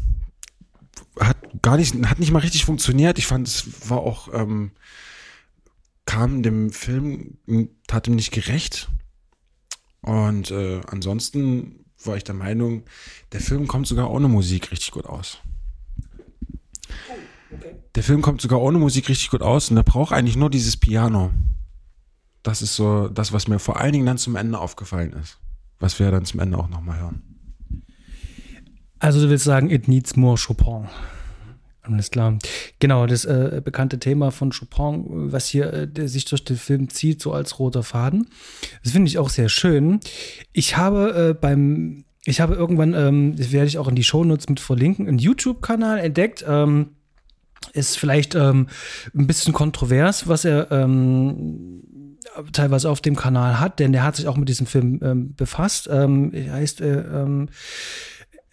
Hat 1.20 1.36
gar 1.62 1.76
nicht, 1.76 1.94
hat 2.06 2.18
nicht 2.18 2.32
mal 2.32 2.40
richtig 2.40 2.64
funktioniert. 2.64 3.18
Ich 3.18 3.26
fand, 3.26 3.46
es 3.46 3.90
war 3.90 3.98
auch, 3.98 4.32
ähm, 4.32 4.72
kam 6.06 6.42
dem 6.42 6.70
Film, 6.70 7.38
tat 7.86 8.08
ihm 8.08 8.14
nicht 8.14 8.32
gerecht. 8.32 8.88
Und 10.00 10.50
äh, 10.50 10.80
ansonsten 10.86 11.84
war 12.04 12.16
ich 12.16 12.24
der 12.24 12.34
Meinung, 12.34 12.84
der 13.32 13.40
Film 13.40 13.66
kommt 13.66 13.86
sogar 13.86 14.10
ohne 14.10 14.28
Musik 14.28 14.70
richtig 14.70 14.92
gut 14.92 15.06
aus. 15.06 15.38
Der 17.98 18.04
Film 18.04 18.22
kommt 18.22 18.40
sogar 18.40 18.62
ohne 18.62 18.78
Musik 18.78 19.08
richtig 19.08 19.28
gut 19.28 19.42
aus 19.42 19.70
und 19.70 19.74
der 19.74 19.82
braucht 19.82 20.12
eigentlich 20.12 20.36
nur 20.36 20.50
dieses 20.50 20.76
Piano. 20.76 21.32
Das 22.44 22.62
ist 22.62 22.76
so 22.76 23.08
das, 23.08 23.32
was 23.32 23.48
mir 23.48 23.58
vor 23.58 23.80
allen 23.80 23.92
Dingen 23.92 24.06
dann 24.06 24.18
zum 24.18 24.36
Ende 24.36 24.60
aufgefallen 24.60 25.14
ist. 25.14 25.38
Was 25.80 25.98
wir 25.98 26.08
dann 26.12 26.24
zum 26.24 26.38
Ende 26.38 26.58
auch 26.58 26.68
nochmal 26.68 27.00
hören. 27.00 27.22
Also 29.00 29.20
du 29.20 29.28
willst 29.28 29.44
sagen, 29.44 29.68
it 29.68 29.88
needs 29.88 30.14
more 30.14 30.38
Chopin. 30.38 30.86
Alles 31.82 32.12
klar. 32.12 32.38
Genau, 32.78 33.04
das 33.08 33.24
äh, 33.24 33.60
bekannte 33.64 33.98
Thema 33.98 34.30
von 34.30 34.52
Chopin, 34.52 35.32
was 35.32 35.48
hier 35.48 35.72
äh, 35.72 36.06
sich 36.06 36.24
durch 36.24 36.44
den 36.44 36.56
Film 36.56 36.90
zieht, 36.90 37.20
so 37.20 37.32
als 37.32 37.58
roter 37.58 37.82
Faden. 37.82 38.28
Das 38.84 38.92
finde 38.92 39.08
ich 39.08 39.18
auch 39.18 39.28
sehr 39.28 39.48
schön. 39.48 39.98
Ich 40.52 40.76
habe 40.76 41.30
äh, 41.30 41.34
beim, 41.34 42.04
ich 42.24 42.40
habe 42.40 42.54
irgendwann, 42.54 42.94
ähm, 42.94 43.34
das 43.34 43.50
werde 43.50 43.66
ich 43.66 43.76
auch 43.76 43.88
in 43.88 43.96
die 43.96 44.04
Shownotes 44.04 44.48
mit 44.48 44.60
verlinken, 44.60 45.08
einen 45.08 45.18
YouTube-Kanal 45.18 45.98
entdeckt. 45.98 46.44
Ähm, 46.46 46.90
ist 47.72 47.98
vielleicht 47.98 48.34
ähm, 48.34 48.68
ein 49.14 49.26
bisschen 49.26 49.52
kontrovers, 49.52 50.28
was 50.28 50.44
er 50.44 50.70
ähm, 50.70 51.82
teilweise 52.52 52.90
auf 52.90 53.00
dem 53.00 53.16
Kanal 53.16 53.60
hat, 53.60 53.78
denn 53.78 53.92
der 53.92 54.04
hat 54.04 54.16
sich 54.16 54.26
auch 54.28 54.36
mit 54.36 54.48
diesem 54.48 54.66
Film 54.66 55.00
ähm, 55.02 55.34
befasst. 55.34 55.88
Ähm, 55.90 56.32
heißt 56.34 56.80
äh, 56.80 57.00
ähm, 57.00 57.48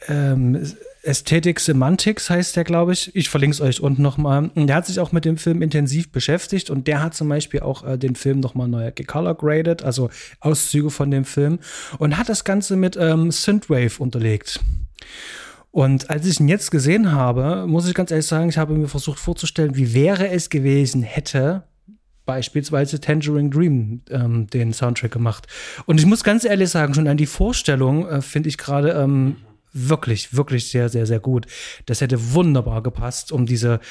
ähm, 0.07 0.61
Aesthetic 1.03 1.59
Semantics 1.59 2.29
heißt 2.29 2.55
der, 2.55 2.63
glaube 2.63 2.93
ich. 2.93 3.15
Ich 3.15 3.29
verlinke 3.29 3.53
es 3.53 3.61
euch 3.61 3.79
unten 3.79 4.01
nochmal. 4.01 4.49
Der 4.55 4.75
hat 4.75 4.87
sich 4.87 4.99
auch 4.99 5.11
mit 5.11 5.25
dem 5.25 5.37
Film 5.37 5.61
intensiv 5.61 6.11
beschäftigt 6.11 6.69
und 6.69 6.87
der 6.87 7.01
hat 7.01 7.13
zum 7.13 7.29
Beispiel 7.29 7.59
auch 7.59 7.83
äh, 7.85 7.97
den 7.97 8.15
Film 8.15 8.39
nochmal 8.39 8.67
neu 8.67 8.91
gecolor 8.93 9.35
graded, 9.35 9.83
also 9.83 10.09
Auszüge 10.39 10.89
von 10.89 11.11
dem 11.11 11.25
Film 11.25 11.59
und 11.99 12.17
hat 12.17 12.29
das 12.29 12.43
Ganze 12.43 12.75
mit 12.75 12.97
ähm, 12.97 13.31
Synthwave 13.31 13.99
unterlegt. 13.99 14.59
Und 15.75 16.09
als 16.09 16.25
ich 16.25 16.39
ihn 16.39 16.47
jetzt 16.47 16.71
gesehen 16.71 17.11
habe, 17.11 17.67
muss 17.67 17.85
ich 17.85 17.93
ganz 17.93 18.09
ehrlich 18.09 18.25
sagen, 18.25 18.47
ich 18.47 18.57
habe 18.57 18.73
mir 18.75 18.87
versucht 18.87 19.19
vorzustellen, 19.19 19.75
wie 19.75 19.93
wäre 19.93 20.29
es 20.29 20.49
gewesen, 20.49 21.03
hätte 21.03 21.63
beispielsweise 22.25 23.01
Tangerine 23.01 23.49
Dream 23.49 24.01
ähm, 24.09 24.47
den 24.47 24.71
Soundtrack 24.71 25.11
gemacht. 25.11 25.47
Und 25.85 25.99
ich 25.99 26.05
muss 26.05 26.23
ganz 26.23 26.45
ehrlich 26.45 26.69
sagen, 26.69 26.93
schon 26.93 27.09
an 27.09 27.17
die 27.17 27.25
Vorstellung 27.25 28.07
äh, 28.07 28.21
finde 28.21 28.47
ich 28.47 28.57
gerade 28.57 28.91
ähm, 28.91 29.35
wirklich, 29.73 30.33
wirklich 30.33 30.71
sehr, 30.71 30.87
sehr, 30.87 31.05
sehr 31.05 31.19
gut. 31.19 31.45
Das 31.87 31.99
hätte 31.99 32.33
wunderbar 32.33 32.81
gepasst, 32.81 33.33
um 33.33 33.45
diese 33.45 33.81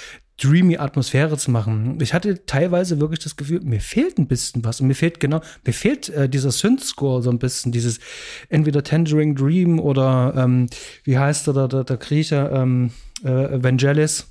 dreamy 0.40 0.78
Atmosphäre 0.78 1.36
zu 1.38 1.50
machen. 1.50 1.98
Ich 2.00 2.12
hatte 2.12 2.44
teilweise 2.46 3.00
wirklich 3.00 3.20
das 3.20 3.36
Gefühl, 3.36 3.60
mir 3.60 3.80
fehlt 3.80 4.18
ein 4.18 4.26
bisschen 4.26 4.64
was 4.64 4.80
und 4.80 4.88
mir 4.88 4.94
fehlt 4.94 5.20
genau, 5.20 5.40
mir 5.64 5.72
fehlt 5.72 6.08
äh, 6.08 6.28
dieser 6.28 6.50
Synth-Score 6.50 7.22
so 7.22 7.30
ein 7.30 7.38
bisschen, 7.38 7.70
dieses 7.70 8.00
entweder 8.48 8.82
Tangerine 8.82 9.34
Dream 9.34 9.78
oder 9.78 10.34
ähm, 10.36 10.68
wie 11.04 11.18
heißt 11.18 11.46
der, 11.46 11.68
der, 11.68 11.84
der 11.84 11.96
Grieche, 11.96 12.50
ähm, 12.52 12.90
äh, 13.22 13.62
Vangelis. 13.62 14.26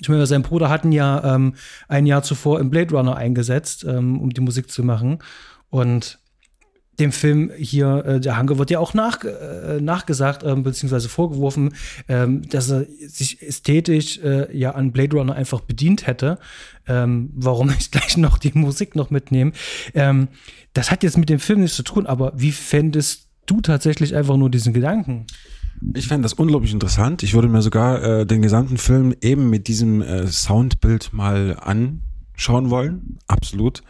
Ich 0.00 0.08
meine, 0.08 0.26
sein 0.26 0.42
Bruder 0.42 0.68
hatten 0.68 0.92
ja 0.92 1.34
ähm, 1.34 1.54
ein 1.88 2.06
Jahr 2.06 2.22
zuvor 2.22 2.60
im 2.60 2.70
Blade 2.70 2.94
Runner 2.94 3.16
eingesetzt, 3.16 3.84
ähm, 3.84 4.20
um 4.20 4.30
die 4.30 4.40
Musik 4.40 4.70
zu 4.70 4.84
machen. 4.84 5.18
Und 5.70 6.20
dem 6.98 7.12
Film 7.12 7.50
hier, 7.56 8.04
äh, 8.04 8.20
der 8.20 8.36
Hanke 8.36 8.58
wird 8.58 8.70
ja 8.70 8.78
auch 8.78 8.94
nach, 8.94 9.22
äh, 9.24 9.80
nachgesagt, 9.80 10.42
äh, 10.42 10.54
beziehungsweise 10.56 11.08
vorgeworfen, 11.08 11.74
ähm, 12.08 12.42
dass 12.48 12.70
er 12.70 12.86
sich 13.06 13.42
ästhetisch 13.42 14.18
äh, 14.18 14.56
ja 14.56 14.72
an 14.72 14.92
Blade 14.92 15.16
Runner 15.16 15.34
einfach 15.34 15.60
bedient 15.60 16.06
hätte. 16.06 16.38
Ähm, 16.86 17.30
warum 17.34 17.70
ich 17.78 17.90
gleich 17.90 18.16
noch 18.16 18.38
die 18.38 18.52
Musik 18.54 18.96
noch 18.96 19.10
mitnehme. 19.10 19.52
Ähm, 19.94 20.28
das 20.72 20.90
hat 20.90 21.02
jetzt 21.02 21.18
mit 21.18 21.28
dem 21.28 21.38
Film 21.38 21.60
nichts 21.60 21.76
zu 21.76 21.82
tun, 21.82 22.06
aber 22.06 22.32
wie 22.36 22.52
fändest 22.52 23.28
du 23.46 23.60
tatsächlich 23.60 24.14
einfach 24.14 24.36
nur 24.36 24.50
diesen 24.50 24.72
Gedanken? 24.72 25.26
Ich 25.94 26.08
fände 26.08 26.24
das 26.24 26.34
unglaublich 26.34 26.72
interessant. 26.72 27.22
Ich 27.22 27.34
würde 27.34 27.48
mir 27.48 27.62
sogar 27.62 28.02
äh, 28.02 28.26
den 28.26 28.42
gesamten 28.42 28.78
Film 28.78 29.14
eben 29.20 29.48
mit 29.48 29.68
diesem 29.68 30.02
äh, 30.02 30.26
Soundbild 30.26 31.12
mal 31.12 31.56
an 31.60 32.02
schauen 32.38 32.70
wollen. 32.70 33.18
Absolut. 33.26 33.82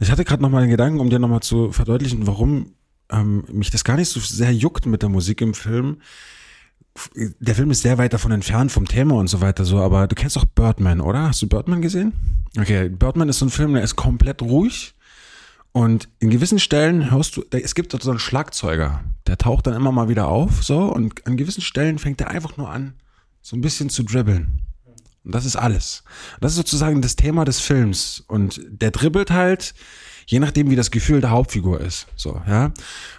Ich 0.00 0.10
hatte 0.10 0.24
gerade 0.24 0.42
noch 0.42 0.50
mal 0.50 0.62
den 0.62 0.70
Gedanken, 0.70 0.98
um 0.98 1.10
dir 1.10 1.18
noch 1.18 1.28
mal 1.28 1.42
zu 1.42 1.70
verdeutlichen, 1.70 2.26
warum 2.26 2.74
ähm, 3.10 3.44
mich 3.52 3.70
das 3.70 3.84
gar 3.84 3.96
nicht 3.96 4.08
so 4.08 4.18
sehr 4.18 4.52
juckt 4.52 4.86
mit 4.86 5.02
der 5.02 5.08
Musik 5.08 5.40
im 5.40 5.54
Film. 5.54 5.98
Der 7.40 7.54
Film 7.54 7.70
ist 7.70 7.82
sehr 7.82 7.98
weit 7.98 8.12
davon 8.12 8.32
entfernt 8.32 8.72
vom 8.72 8.86
Thema 8.86 9.14
und 9.14 9.28
so 9.28 9.40
weiter 9.40 9.64
so, 9.64 9.78
aber 9.78 10.06
du 10.06 10.14
kennst 10.14 10.36
doch 10.36 10.44
Birdman, 10.44 11.00
oder? 11.00 11.28
Hast 11.28 11.40
du 11.42 11.46
Birdman 11.46 11.80
gesehen? 11.80 12.12
Okay, 12.58 12.88
Birdman 12.88 13.28
ist 13.28 13.38
so 13.38 13.46
ein 13.46 13.50
Film, 13.50 13.74
der 13.74 13.82
ist 13.82 13.96
komplett 13.96 14.42
ruhig 14.42 14.94
und 15.72 16.08
in 16.18 16.28
gewissen 16.28 16.58
Stellen 16.58 17.10
hörst 17.10 17.36
du, 17.36 17.44
es 17.50 17.74
gibt 17.74 17.92
so 17.92 18.10
einen 18.10 18.18
Schlagzeuger, 18.18 19.04
der 19.26 19.38
taucht 19.38 19.66
dann 19.66 19.74
immer 19.74 19.92
mal 19.92 20.10
wieder 20.10 20.28
auf, 20.28 20.62
so 20.62 20.84
und 20.92 21.26
an 21.26 21.38
gewissen 21.38 21.62
Stellen 21.62 21.98
fängt 21.98 22.20
er 22.20 22.28
einfach 22.28 22.58
nur 22.58 22.70
an, 22.70 22.94
so 23.40 23.56
ein 23.56 23.62
bisschen 23.62 23.88
zu 23.88 24.02
dribbeln. 24.02 24.60
Und 25.24 25.34
das 25.34 25.44
ist 25.44 25.56
alles. 25.56 26.04
Das 26.40 26.52
ist 26.52 26.56
sozusagen 26.56 27.02
das 27.02 27.16
Thema 27.16 27.44
des 27.44 27.60
Films. 27.60 28.24
Und 28.26 28.60
der 28.68 28.90
dribbelt 28.90 29.30
halt, 29.30 29.74
je 30.26 30.40
nachdem, 30.40 30.70
wie 30.70 30.76
das 30.76 30.90
Gefühl 30.90 31.20
der 31.20 31.30
Hauptfigur 31.30 31.80
ist. 31.80 32.06
So, 32.16 32.40
ja. 32.46 32.72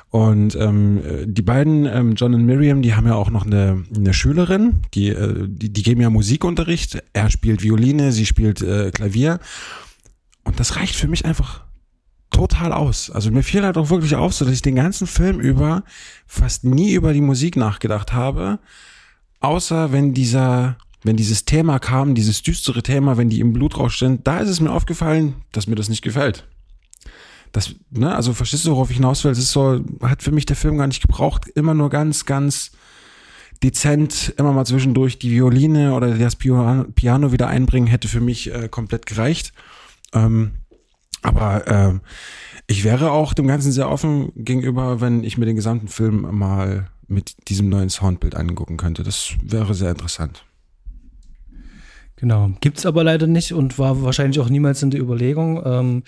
Und 0.09 0.55
ähm, 0.55 1.01
die 1.25 1.41
beiden, 1.41 1.85
ähm, 1.85 2.13
John 2.13 2.35
und 2.35 2.45
Miriam, 2.45 2.83
die 2.83 2.93
haben 2.93 3.07
ja 3.07 3.15
auch 3.15 3.31
noch 3.31 3.47
eine, 3.47 3.83
eine 3.95 4.13
Schülerin, 4.13 4.81
die, 4.93 5.09
äh, 5.09 5.47
die, 5.47 5.73
die 5.73 5.81
geben 5.81 6.01
ja 6.01 6.11
Musikunterricht. 6.11 7.01
Er 7.13 7.31
spielt 7.31 7.63
Violine, 7.63 8.11
sie 8.11 8.27
spielt 8.27 8.61
äh, 8.61 8.91
Klavier. 8.91 9.39
Und 10.43 10.59
das 10.59 10.75
reicht 10.75 10.95
für 10.95 11.07
mich 11.07 11.25
einfach 11.25 11.63
total 12.29 12.73
aus. 12.73 13.09
Also 13.09 13.31
mir 13.31 13.43
fiel 13.43 13.63
halt 13.63 13.77
auch 13.77 13.89
wirklich 13.89 14.15
auf, 14.15 14.33
so 14.33 14.45
dass 14.45 14.53
ich 14.53 14.61
den 14.61 14.75
ganzen 14.75 15.07
Film 15.07 15.39
über 15.39 15.83
fast 16.27 16.63
nie 16.63 16.93
über 16.93 17.13
die 17.13 17.21
Musik 17.21 17.55
nachgedacht 17.55 18.13
habe, 18.13 18.59
außer 19.39 19.91
wenn 19.91 20.13
dieser 20.13 20.77
wenn 21.03 21.15
dieses 21.15 21.45
Thema 21.45 21.79
kam, 21.79 22.15
dieses 22.15 22.41
düstere 22.41 22.83
Thema, 22.83 23.17
wenn 23.17 23.29
die 23.29 23.39
im 23.39 23.53
Blutrausch 23.53 23.99
sind, 23.99 24.25
da 24.27 24.39
ist 24.39 24.49
es 24.49 24.59
mir 24.59 24.71
aufgefallen, 24.71 25.35
dass 25.51 25.67
mir 25.67 25.75
das 25.75 25.89
nicht 25.89 26.01
gefällt. 26.01 26.47
Das, 27.51 27.75
ne, 27.91 28.15
also 28.15 28.33
verstehst 28.33 28.65
du, 28.65 28.71
worauf 28.71 28.89
ich 28.89 28.97
hinaus 28.97 29.23
will? 29.23 29.31
Es 29.31 29.37
ist 29.37 29.51
so, 29.51 29.81
hat 30.01 30.23
für 30.23 30.31
mich 30.31 30.45
der 30.45 30.55
Film 30.55 30.77
gar 30.77 30.87
nicht 30.87 31.01
gebraucht. 31.01 31.47
Immer 31.47 31.73
nur 31.73 31.89
ganz, 31.89 32.25
ganz 32.25 32.71
dezent, 33.61 34.33
immer 34.37 34.53
mal 34.53 34.65
zwischendurch 34.65 35.19
die 35.19 35.31
Violine 35.31 35.93
oder 35.93 36.17
das 36.17 36.35
Piano 36.35 37.31
wieder 37.31 37.47
einbringen, 37.47 37.87
hätte 37.87 38.07
für 38.07 38.21
mich 38.21 38.53
äh, 38.53 38.67
komplett 38.69 39.05
gereicht. 39.05 39.53
Ähm, 40.13 40.53
Aber 41.21 41.67
ähm, 41.67 42.01
ich 42.67 42.83
wäre 42.83 43.11
auch 43.11 43.33
dem 43.33 43.47
Ganzen 43.47 43.71
sehr 43.71 43.89
offen 43.89 44.31
gegenüber, 44.35 44.99
wenn 45.01 45.23
ich 45.23 45.37
mir 45.37 45.45
den 45.45 45.55
gesamten 45.55 45.87
Film 45.87 46.27
mal 46.37 46.89
mit 47.07 47.49
diesem 47.49 47.69
neuen 47.69 47.89
Soundbild 47.89 48.35
angucken 48.35 48.77
könnte. 48.77 49.03
Das 49.03 49.33
wäre 49.41 49.73
sehr 49.73 49.91
interessant. 49.91 50.43
Genau, 52.23 52.51
gibt 52.61 52.77
es 52.77 52.85
aber 52.85 53.03
leider 53.03 53.27
nicht 53.27 53.51
und 53.51 53.77
war 53.77 54.01
wahrscheinlich 54.01 54.39
auch 54.39 54.47
niemals 54.47 54.81
in 54.81 54.91
der 54.91 55.01
Überlegung. 55.01 55.61
Ähm, 55.65 56.03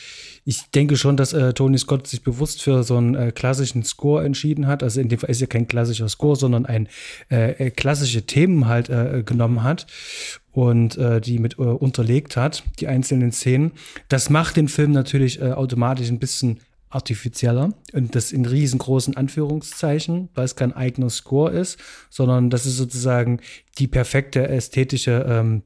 ich 0.45 0.61
denke 0.73 0.95
schon, 0.95 1.17
dass 1.17 1.33
äh, 1.33 1.51
Tony 1.51 1.77
Scott 1.77 2.07
sich 2.07 2.23
bewusst 2.23 2.63
für 2.63 2.83
so 2.83 2.95
einen 2.95 3.15
äh, 3.15 3.31
klassischen 3.33 3.83
Score 3.83 4.23
entschieden 4.23 4.65
hat. 4.65 4.81
Also 4.81 5.01
in 5.01 5.09
dem 5.09 5.19
Fall 5.19 5.29
ist 5.29 5.41
ja 5.41 5.47
kein 5.47 5.67
klassischer 5.67 6.07
Score, 6.07 6.37
sondern 6.37 6.65
ein 6.65 6.87
äh, 7.29 7.65
äh 7.65 7.69
klassische 7.69 8.25
Themen 8.25 8.65
halt 8.65 8.87
äh, 8.87 9.23
genommen 9.25 9.61
hat 9.61 9.87
und 10.53 10.97
äh, 10.97 11.19
die 11.19 11.37
mit 11.37 11.59
unterlegt 11.59 12.37
hat, 12.37 12.63
die 12.79 12.87
einzelnen 12.87 13.33
Szenen. 13.33 13.73
Das 14.07 14.29
macht 14.29 14.55
den 14.55 14.69
Film 14.69 14.93
natürlich 14.93 15.43
automatisch 15.43 16.07
ein 16.07 16.19
bisschen 16.19 16.61
artifizieller 16.91 17.73
und 17.91 18.15
das 18.15 18.31
in 18.31 18.45
riesengroßen 18.45 19.17
Anführungszeichen, 19.17 20.29
weil 20.33 20.45
es 20.45 20.55
kein 20.55 20.71
eigener 20.71 21.09
Score 21.09 21.51
ist, 21.51 21.77
sondern 22.09 22.49
das 22.49 22.65
ist 22.65 22.77
sozusagen 22.77 23.41
die 23.79 23.87
perfekte 23.87 24.47
ästhetische 24.47 25.25
ähm, 25.27 25.63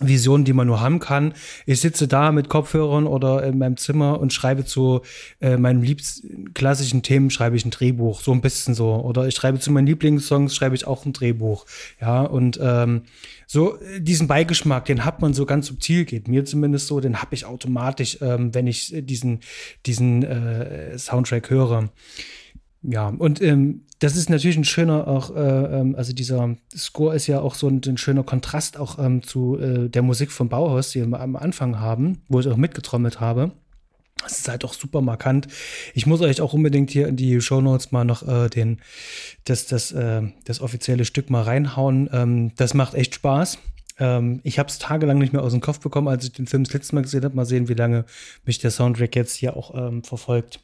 Vision, 0.00 0.44
die 0.44 0.52
man 0.52 0.66
nur 0.66 0.80
haben 0.80 0.98
kann. 0.98 1.34
Ich 1.66 1.80
sitze 1.80 2.08
da 2.08 2.32
mit 2.32 2.48
Kopfhörern 2.48 3.06
oder 3.06 3.42
in 3.44 3.58
meinem 3.58 3.76
Zimmer 3.76 4.20
und 4.20 4.32
schreibe 4.32 4.64
zu 4.64 5.02
äh, 5.40 5.56
meinen 5.56 5.82
liebsten 5.82 6.54
klassischen 6.54 7.02
Themen 7.02 7.30
schreibe 7.30 7.56
ich 7.56 7.64
ein 7.64 7.70
Drehbuch, 7.70 8.20
so 8.20 8.32
ein 8.32 8.40
bisschen 8.40 8.74
so. 8.74 8.94
Oder 8.94 9.26
ich 9.26 9.34
schreibe 9.34 9.60
zu 9.60 9.70
meinen 9.70 9.86
Lieblingssongs 9.86 10.54
schreibe 10.54 10.74
ich 10.74 10.86
auch 10.86 11.04
ein 11.04 11.12
Drehbuch. 11.12 11.66
Ja, 12.00 12.22
und 12.22 12.58
ähm, 12.62 13.02
so 13.46 13.78
äh, 13.78 14.00
diesen 14.00 14.26
Beigeschmack, 14.26 14.86
den 14.86 15.04
hat 15.04 15.20
man 15.20 15.34
so 15.34 15.44
ganz 15.44 15.66
subtil, 15.66 16.04
geht 16.04 16.28
mir 16.28 16.44
zumindest 16.44 16.86
so, 16.86 17.00
den 17.00 17.20
habe 17.20 17.34
ich 17.34 17.44
automatisch, 17.44 18.18
ähm, 18.20 18.54
wenn 18.54 18.66
ich 18.66 18.94
diesen, 18.96 19.40
diesen 19.86 20.22
äh, 20.22 20.98
Soundtrack 20.98 21.50
höre. 21.50 21.90
Ja, 22.82 23.08
und 23.08 23.42
ähm, 23.42 23.82
das 23.98 24.16
ist 24.16 24.30
natürlich 24.30 24.56
ein 24.56 24.64
schöner 24.64 25.06
auch, 25.06 25.34
äh, 25.36 25.40
ähm, 25.80 25.94
also 25.94 26.14
dieser 26.14 26.56
Score 26.74 27.14
ist 27.14 27.26
ja 27.26 27.40
auch 27.40 27.54
so 27.54 27.68
ein, 27.68 27.82
ein 27.86 27.98
schöner 27.98 28.22
Kontrast 28.22 28.78
auch 28.78 28.98
ähm, 28.98 29.22
zu 29.22 29.58
äh, 29.58 29.90
der 29.90 30.02
Musik 30.02 30.32
vom 30.32 30.48
Bauhaus, 30.48 30.90
die 30.90 31.04
wir 31.04 31.20
am 31.20 31.36
Anfang 31.36 31.78
haben, 31.78 32.22
wo 32.28 32.40
ich 32.40 32.48
auch 32.48 32.56
mitgetrommelt 32.56 33.20
habe. 33.20 33.52
Das 34.22 34.38
ist 34.38 34.48
halt 34.48 34.64
auch 34.64 34.74
super 34.74 35.00
markant. 35.00 35.48
Ich 35.94 36.06
muss 36.06 36.20
euch 36.20 36.40
auch 36.40 36.52
unbedingt 36.52 36.90
hier 36.90 37.08
in 37.08 37.16
die 37.16 37.40
Show 37.40 37.60
Notes 37.60 37.92
mal 37.92 38.04
noch 38.04 38.26
äh, 38.26 38.48
den, 38.48 38.80
das, 39.44 39.66
das, 39.66 39.92
äh, 39.92 40.22
das 40.44 40.60
offizielle 40.60 41.04
Stück 41.04 41.30
mal 41.30 41.42
reinhauen. 41.42 42.08
Ähm, 42.12 42.52
das 42.56 42.74
macht 42.74 42.94
echt 42.94 43.14
Spaß. 43.14 43.58
Ähm, 43.98 44.40
ich 44.42 44.58
habe 44.58 44.68
es 44.68 44.78
tagelang 44.78 45.18
nicht 45.18 45.32
mehr 45.32 45.42
aus 45.42 45.52
dem 45.52 45.60
Kopf 45.60 45.80
bekommen, 45.80 46.08
als 46.08 46.24
ich 46.24 46.32
den 46.32 46.46
Film 46.46 46.64
das 46.64 46.72
letzte 46.72 46.94
Mal 46.94 47.02
gesehen 47.02 47.24
habe. 47.24 47.36
Mal 47.36 47.46
sehen, 47.46 47.68
wie 47.68 47.74
lange 47.74 48.04
mich 48.44 48.58
der 48.58 48.70
Soundtrack 48.70 49.16
jetzt 49.16 49.36
hier 49.36 49.56
auch 49.56 49.74
ähm, 49.74 50.02
verfolgt. 50.04 50.60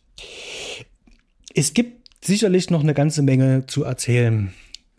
Es 1.55 1.73
gibt 1.73 2.06
sicherlich 2.27 2.71
noch 2.71 2.83
eine 2.83 2.95
ganze 2.95 3.23
Menge 3.23 3.67
zu 3.67 3.85
erzählen. 3.85 4.53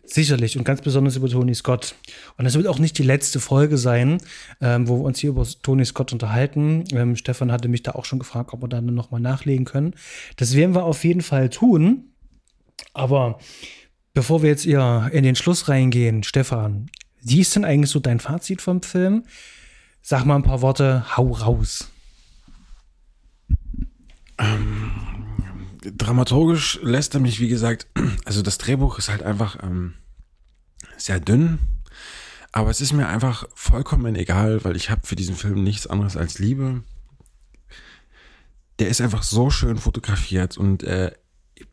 Sicherlich 0.04 0.56
und 0.56 0.64
ganz 0.64 0.80
besonders 0.80 1.16
über 1.16 1.28
Tony 1.28 1.54
Scott. 1.54 1.94
Und 2.38 2.46
das 2.46 2.54
wird 2.54 2.66
auch 2.66 2.78
nicht 2.78 2.96
die 2.96 3.02
letzte 3.02 3.40
Folge 3.40 3.76
sein, 3.76 4.18
ähm, 4.62 4.88
wo 4.88 4.96
wir 4.96 5.04
uns 5.04 5.18
hier 5.18 5.30
über 5.30 5.46
Tony 5.62 5.84
Scott 5.84 6.14
unterhalten. 6.14 6.84
Ähm, 6.92 7.14
Stefan 7.14 7.52
hatte 7.52 7.68
mich 7.68 7.82
da 7.82 7.92
auch 7.92 8.06
schon 8.06 8.18
gefragt, 8.18 8.54
ob 8.54 8.62
wir 8.62 8.68
da 8.68 8.80
noch 8.80 9.10
mal 9.10 9.20
nachlegen 9.20 9.66
können. 9.66 9.94
Das 10.36 10.56
werden 10.56 10.74
wir 10.74 10.84
auf 10.84 11.04
jeden 11.04 11.20
Fall 11.20 11.50
tun. 11.50 12.04
Aber 12.94 13.38
bevor 14.14 14.42
wir 14.42 14.48
jetzt 14.48 14.62
hier 14.62 15.10
in 15.12 15.24
den 15.24 15.36
Schluss 15.36 15.68
reingehen, 15.68 16.22
Stefan, 16.22 16.88
wie 17.20 17.40
ist 17.40 17.54
denn 17.54 17.66
eigentlich 17.66 17.90
so 17.90 18.00
dein 18.00 18.20
Fazit 18.20 18.62
vom 18.62 18.82
Film? 18.82 19.24
Sag 20.00 20.24
mal 20.24 20.36
ein 20.36 20.42
paar 20.42 20.62
Worte, 20.62 21.04
hau 21.18 21.32
raus. 21.32 21.90
Dramaturgisch 25.98 26.78
lässt 26.82 27.14
er 27.14 27.20
mich, 27.20 27.40
wie 27.40 27.48
gesagt, 27.48 27.86
also 28.24 28.42
das 28.42 28.58
Drehbuch 28.58 28.98
ist 28.98 29.08
halt 29.08 29.22
einfach 29.22 29.62
ähm, 29.62 29.94
sehr 30.96 31.20
dünn, 31.20 31.58
aber 32.52 32.70
es 32.70 32.80
ist 32.80 32.92
mir 32.92 33.08
einfach 33.08 33.46
vollkommen 33.54 34.16
egal, 34.16 34.64
weil 34.64 34.76
ich 34.76 34.90
habe 34.90 35.06
für 35.06 35.16
diesen 35.16 35.36
Film 35.36 35.62
nichts 35.62 35.86
anderes 35.86 36.16
als 36.16 36.38
Liebe. 36.38 36.82
Der 38.78 38.88
ist 38.88 39.00
einfach 39.00 39.24
so 39.24 39.50
schön 39.50 39.76
fotografiert 39.76 40.56
und 40.56 40.84
äh, 40.84 41.12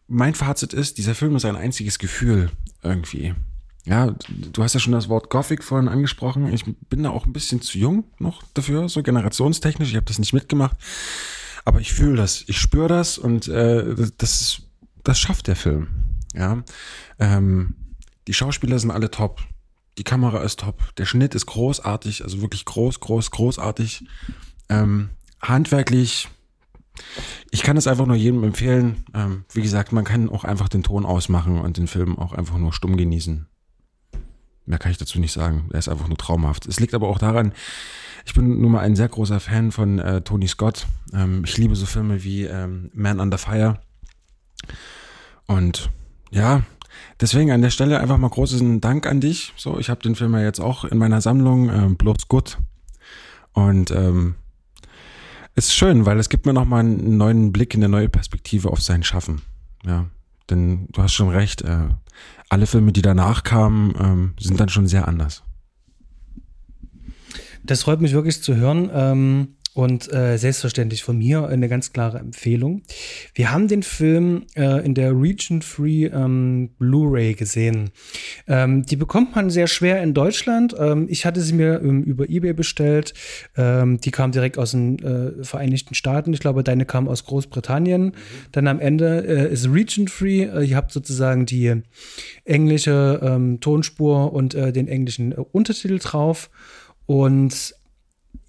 mein 0.08 0.36
Fazit 0.36 0.74
ist, 0.74 0.98
dieser 0.98 1.16
Film 1.16 1.36
ist 1.36 1.46
ein 1.46 1.56
einziges 1.56 2.00
Gefühl 2.00 2.52
irgendwie. 2.84 3.36
Ja, 3.86 4.16
du 4.30 4.64
hast 4.64 4.74
ja 4.74 4.80
schon 4.80 4.94
das 4.94 5.10
Wort 5.10 5.30
Gothic 5.30 5.64
vorhin 5.64 5.88
angesprochen. 5.88 6.52
Ich 6.52 6.66
bin 6.90 7.04
da 7.04 7.12
auch 7.12 7.26
ein 7.26 7.34
bisschen 7.34 7.62
zu 7.62 7.78
jung 7.78 8.06
noch 8.18 8.42
dafür, 8.56 8.90
so 8.90 9.04
generationstechnisch. 9.04 9.90
Ich 9.90 9.96
habe 9.96 10.08
das 10.08 10.18
nicht 10.18 10.34
mitgemacht. 10.34 10.76
Aber 11.66 11.82
ich 11.82 11.94
fühle 11.94 12.16
das, 12.16 12.44
ich 12.48 12.60
spüre 12.60 12.88
das 12.88 13.18
und 13.18 13.48
äh, 13.48 13.96
das, 14.18 14.42
ist, 14.42 14.62
das 15.04 15.20
schafft 15.20 15.48
der 15.48 15.56
Film. 15.56 15.88
Ja, 16.34 16.64
ähm, 17.20 17.76
die 18.28 18.34
Schauspieler 18.34 18.78
sind 18.80 18.92
alle 18.92 19.10
top, 19.10 19.42
die 19.98 20.04
Kamera 20.04 20.42
ist 20.44 20.60
top, 20.60 20.96
der 20.98 21.06
Schnitt 21.06 21.36
ist 21.36 21.46
großartig, 21.46 22.24
also 22.24 22.42
wirklich 22.42 22.66
groß, 22.66 23.00
groß, 23.00 23.32
großartig. 23.32 24.06
Ähm, 24.70 25.10
handwerklich, 25.42 26.28
ich 27.52 27.64
kann 27.64 27.78
es 27.78 27.88
einfach 27.88 28.06
nur 28.06 28.16
jedem 28.16 28.44
empfehlen. 28.44 29.04
Ähm, 29.14 29.46
wie 29.54 29.62
gesagt, 29.62 29.92
man 29.92 30.04
kann 30.04 30.30
auch 30.30 30.44
einfach 30.44 30.70
den 30.70 30.84
Ton 30.84 31.06
ausmachen 31.06 31.60
und 31.60 31.78
den 31.78 31.88
Film 31.88 32.18
auch 32.18 32.34
einfach 32.34 32.58
nur 32.58 32.74
stumm 32.74 32.98
genießen. 32.98 33.48
Mehr 34.66 34.80
kann 34.80 34.92
ich 34.92 34.98
dazu 34.98 35.20
nicht 35.20 35.32
sagen. 35.32 35.70
Er 35.72 35.80
ist 35.80 35.90
einfach 35.90 36.08
nur 36.08 36.18
traumhaft. 36.18 36.66
Es 36.66 36.80
liegt 36.80 36.94
aber 36.94 37.08
auch 37.08 37.20
daran, 37.20 37.54
ich 38.26 38.34
bin 38.34 38.60
nun 38.60 38.72
mal 38.72 38.82
ein 38.82 38.96
sehr 38.96 39.08
großer 39.08 39.40
Fan 39.40 39.72
von 39.72 40.00
äh, 40.00 40.22
Tony 40.22 40.48
Scott. 40.48 40.88
Ähm, 41.14 41.44
ich 41.46 41.58
liebe 41.58 41.76
so 41.76 41.86
Filme 41.86 42.24
wie 42.24 42.44
ähm, 42.44 42.90
Man 42.94 43.20
Under 43.20 43.38
Fire. 43.38 43.80
Und 45.46 45.92
ja, 46.32 46.64
deswegen 47.22 47.52
an 47.52 47.62
der 47.62 47.70
Stelle 47.70 48.00
einfach 48.00 48.18
mal 48.18 48.30
großen 48.30 48.82
Dank 48.82 49.06
an 49.06 49.22
dich. 49.22 49.54
So, 49.56 49.80
ich 49.80 49.90
habe 49.90 50.02
den 50.02 50.16
Film 50.16 50.34
ja 50.34 50.42
jetzt 50.42 50.60
auch 50.60 50.86
in 50.86 50.98
meiner 50.98 51.22
Sammlung, 51.22 51.70
ähm, 51.70 51.98
bloß 51.98 52.28
gut. 52.28 52.58
Und 53.54 53.92
ähm, 53.92 54.36
ist 55.54 55.74
schön, 55.74 56.06
weil 56.06 56.20
es 56.20 56.30
gibt 56.30 56.46
mir 56.46 56.54
nochmal 56.54 56.82
einen 56.82 57.18
neuen 57.18 57.54
Blick, 57.54 57.76
eine 57.76 57.88
neue 57.88 58.10
Perspektive 58.10 58.70
auf 58.70 58.82
sein 58.82 59.04
Schaffen. 59.04 59.44
Ja, 59.86 60.08
denn 60.50 60.88
du 60.92 61.02
hast 61.02 61.14
schon 61.14 61.30
recht, 61.30 61.62
äh, 61.62 61.88
alle 62.50 62.66
Filme, 62.66 62.92
die 62.92 63.02
danach 63.02 63.44
kamen, 63.44 63.94
ähm, 64.00 64.34
sind 64.40 64.60
dann 64.60 64.70
schon 64.70 64.88
sehr 64.88 65.08
anders. 65.08 65.45
Das 67.66 67.84
freut 67.84 68.02
mich 68.02 68.14
wirklich 68.14 68.42
zu 68.42 68.56
hören. 68.56 68.90
Ähm, 68.94 69.56
und 69.76 70.12
äh, 70.14 70.38
selbstverständlich 70.38 71.04
von 71.04 71.18
mir 71.18 71.50
eine 71.50 71.68
ganz 71.68 71.92
klare 71.92 72.18
Empfehlung. 72.18 72.84
Wir 73.34 73.52
haben 73.52 73.68
den 73.68 73.84
Film 73.84 74.46
äh, 74.56 74.86
in 74.86 74.94
der 74.94 75.12
Region 75.12 75.62
Free 75.62 76.06
ähm, 76.06 76.70
Blu-ray 76.80 77.34
gesehen. 77.34 77.90
Ähm, 78.48 78.86
die 78.86 78.96
bekommt 78.96 79.36
man 79.36 79.50
sehr 79.50 79.68
schwer 79.68 80.02
in 80.02 80.14
Deutschland. 80.14 80.74
Ähm, 80.80 81.08
ich 81.10 81.26
hatte 81.26 81.42
sie 81.42 81.52
mir 81.52 81.82
ähm, 81.82 82.04
über 82.04 82.30
eBay 82.30 82.54
bestellt. 82.54 83.14
Ähm, 83.58 84.00
die 84.00 84.12
kam 84.12 84.32
direkt 84.32 84.58
aus 84.58 84.72
den 84.72 84.98
äh, 85.00 85.44
Vereinigten 85.44 85.94
Staaten. 85.94 86.32
Ich 86.32 86.40
glaube, 86.40 86.64
deine 86.64 86.86
kam 86.86 87.10
aus 87.10 87.26
Großbritannien. 87.26 88.06
Mhm. 88.06 88.12
Dann 88.54 88.68
am 88.68 88.80
Ende 88.80 89.26
äh, 89.28 89.52
ist 89.52 89.70
Region 89.70 90.08
Free. 90.08 90.44
Äh, 90.44 90.64
ihr 90.64 90.78
habt 90.78 90.94
sozusagen 90.94 91.46
die 91.46 91.82
englische 92.46 93.20
ähm, 93.22 93.60
Tonspur 93.60 94.32
und 94.32 94.56
äh, 94.56 94.72
den 94.72 94.88
englischen 94.88 95.34
Untertitel 95.34 96.00
drauf. 96.00 96.50
Und 97.06 97.76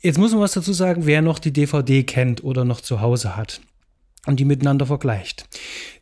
jetzt 0.00 0.18
muss 0.18 0.32
man 0.32 0.40
was 0.40 0.52
dazu 0.52 0.72
sagen, 0.72 1.06
wer 1.06 1.22
noch 1.22 1.38
die 1.38 1.52
DVD 1.52 2.02
kennt 2.02 2.42
oder 2.44 2.64
noch 2.64 2.80
zu 2.80 3.00
Hause 3.00 3.36
hat 3.36 3.60
und 4.26 4.40
die 4.40 4.44
miteinander 4.44 4.86
vergleicht. 4.86 5.48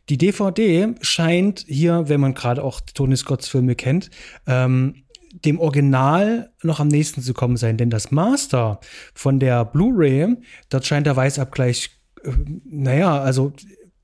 Die 0.09 0.19
DVD 0.19 0.95
scheint 1.01 1.65
hier, 1.67 2.09
wenn 2.09 2.21
man 2.21 2.35
gerade 2.35 2.63
auch 2.63 2.81
Tony 2.81 3.17
Scotts 3.17 3.49
Filme 3.49 3.75
kennt, 3.75 4.11
ähm, 4.47 5.05
dem 5.45 5.59
Original 5.59 6.53
noch 6.63 6.79
am 6.79 6.89
nächsten 6.89 7.21
zu 7.21 7.35
kommen 7.35 7.57
sein, 7.57 7.77
denn 7.77 7.91
das 7.91 8.11
Master 8.11 8.81
von 9.15 9.41
der 9.41 9.65
Blu-ray, 9.65 10.37
dort 10.69 10.87
scheint 10.87 11.07
der 11.07 11.17
Weißabgleich, 11.17 11.91
äh, 12.23 12.31
naja, 12.65 13.21
also 13.21 13.53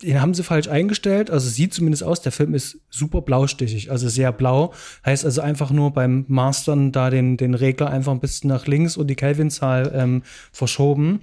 den 0.02 0.20
haben 0.20 0.34
sie 0.34 0.42
falsch 0.42 0.68
eingestellt. 0.68 1.30
Also 1.30 1.48
sieht 1.48 1.74
zumindest 1.74 2.02
aus, 2.02 2.22
der 2.22 2.32
Film 2.32 2.54
ist 2.54 2.78
super 2.90 3.20
blaustichig, 3.20 3.90
also 3.90 4.08
sehr 4.08 4.32
blau. 4.32 4.72
Heißt 5.04 5.24
also 5.24 5.40
einfach 5.40 5.70
nur 5.70 5.92
beim 5.92 6.24
Mastern 6.28 6.92
da 6.92 7.10
den, 7.10 7.36
den 7.36 7.54
Regler 7.54 7.90
einfach 7.90 8.12
ein 8.12 8.20
bisschen 8.20 8.48
nach 8.48 8.66
links 8.66 8.96
und 8.96 9.08
die 9.08 9.16
Kelvinzahl 9.16 9.92
ähm, 9.94 10.22
verschoben. 10.52 11.20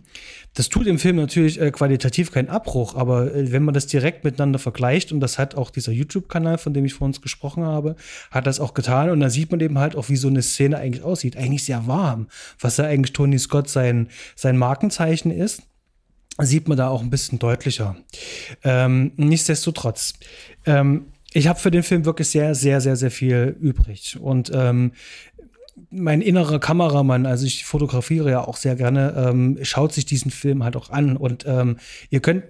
Das 0.53 0.69
tut 0.69 0.88
im 0.88 0.99
Film 0.99 1.17
natürlich 1.17 1.59
äh, 1.59 1.71
qualitativ 1.71 2.32
keinen 2.32 2.49
Abbruch, 2.49 2.95
aber 2.95 3.34
äh, 3.34 3.51
wenn 3.51 3.63
man 3.63 3.73
das 3.73 3.88
direkt 3.88 4.23
miteinander 4.23 4.59
vergleicht, 4.59 5.11
und 5.11 5.19
das 5.19 5.38
hat 5.38 5.55
auch 5.55 5.69
dieser 5.69 5.91
YouTube-Kanal, 5.91 6.57
von 6.57 6.73
dem 6.73 6.86
ich 6.86 6.93
vor 6.93 7.05
uns 7.05 7.21
gesprochen 7.21 7.63
habe, 7.63 7.95
hat 8.32 8.47
das 8.47 8.59
auch 8.59 8.73
getan. 8.73 9.09
Und 9.09 9.19
da 9.19 9.30
sieht 9.30 9.51
man 9.51 9.59
eben 9.59 9.78
halt 9.78 9.95
auch, 9.95 10.09
wie 10.09 10.15
so 10.15 10.28
eine 10.28 10.41
Szene 10.41 10.78
eigentlich 10.78 11.03
aussieht. 11.03 11.38
Eigentlich 11.38 11.65
sehr 11.65 11.88
warm, 11.88 12.28
was 12.59 12.78
ja 12.78 12.86
eigentlich 12.86 13.13
Tony 13.13 13.38
Scott 13.38 13.69
sein, 13.69 14.09
sein 14.36 14.57
Markenzeichen 14.57 15.32
ist 15.32 15.63
sieht 16.45 16.67
man 16.67 16.77
da 16.77 16.89
auch 16.89 17.01
ein 17.01 17.09
bisschen 17.09 17.39
deutlicher. 17.39 17.95
Ähm, 18.63 19.11
nichtsdestotrotz, 19.17 20.13
ähm, 20.65 21.07
ich 21.33 21.47
habe 21.47 21.59
für 21.59 21.71
den 21.71 21.83
Film 21.83 22.05
wirklich 22.05 22.29
sehr, 22.29 22.55
sehr, 22.55 22.81
sehr, 22.81 22.95
sehr 22.95 23.11
viel 23.11 23.55
übrig. 23.59 24.17
Und 24.19 24.51
ähm, 24.53 24.91
mein 25.89 26.21
innerer 26.21 26.59
Kameramann, 26.59 27.25
also 27.25 27.45
ich 27.45 27.65
fotografiere 27.65 28.31
ja 28.31 28.41
auch 28.47 28.57
sehr 28.57 28.75
gerne, 28.75 29.13
ähm, 29.15 29.59
schaut 29.61 29.93
sich 29.93 30.05
diesen 30.05 30.31
Film 30.31 30.63
halt 30.63 30.75
auch 30.75 30.89
an. 30.89 31.17
Und 31.17 31.45
ähm, 31.47 31.77
ihr 32.09 32.19
könnt 32.19 32.43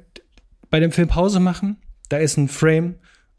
bei 0.70 0.80
dem 0.80 0.92
Film 0.92 1.08
Pause 1.08 1.40
machen. 1.40 1.78
Da 2.10 2.18
ist 2.18 2.38
ein 2.38 2.48
Frame 2.48 2.96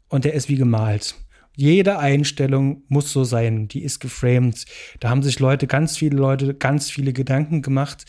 und 0.09 0.25
der 0.25 0.33
ist 0.33 0.49
wie 0.49 0.55
gemalt. 0.55 1.15
Jede 1.59 1.99
Einstellung 1.99 2.83
muss 2.87 3.11
so 3.11 3.25
sein, 3.25 3.67
die 3.67 3.83
ist 3.83 3.99
geframed. 3.99 4.65
Da 5.01 5.09
haben 5.09 5.23
sich 5.23 5.39
Leute, 5.39 5.67
ganz 5.67 5.97
viele 5.97 6.15
Leute, 6.15 6.53
ganz 6.53 6.89
viele 6.89 7.11
Gedanken 7.11 7.61
gemacht. 7.61 8.05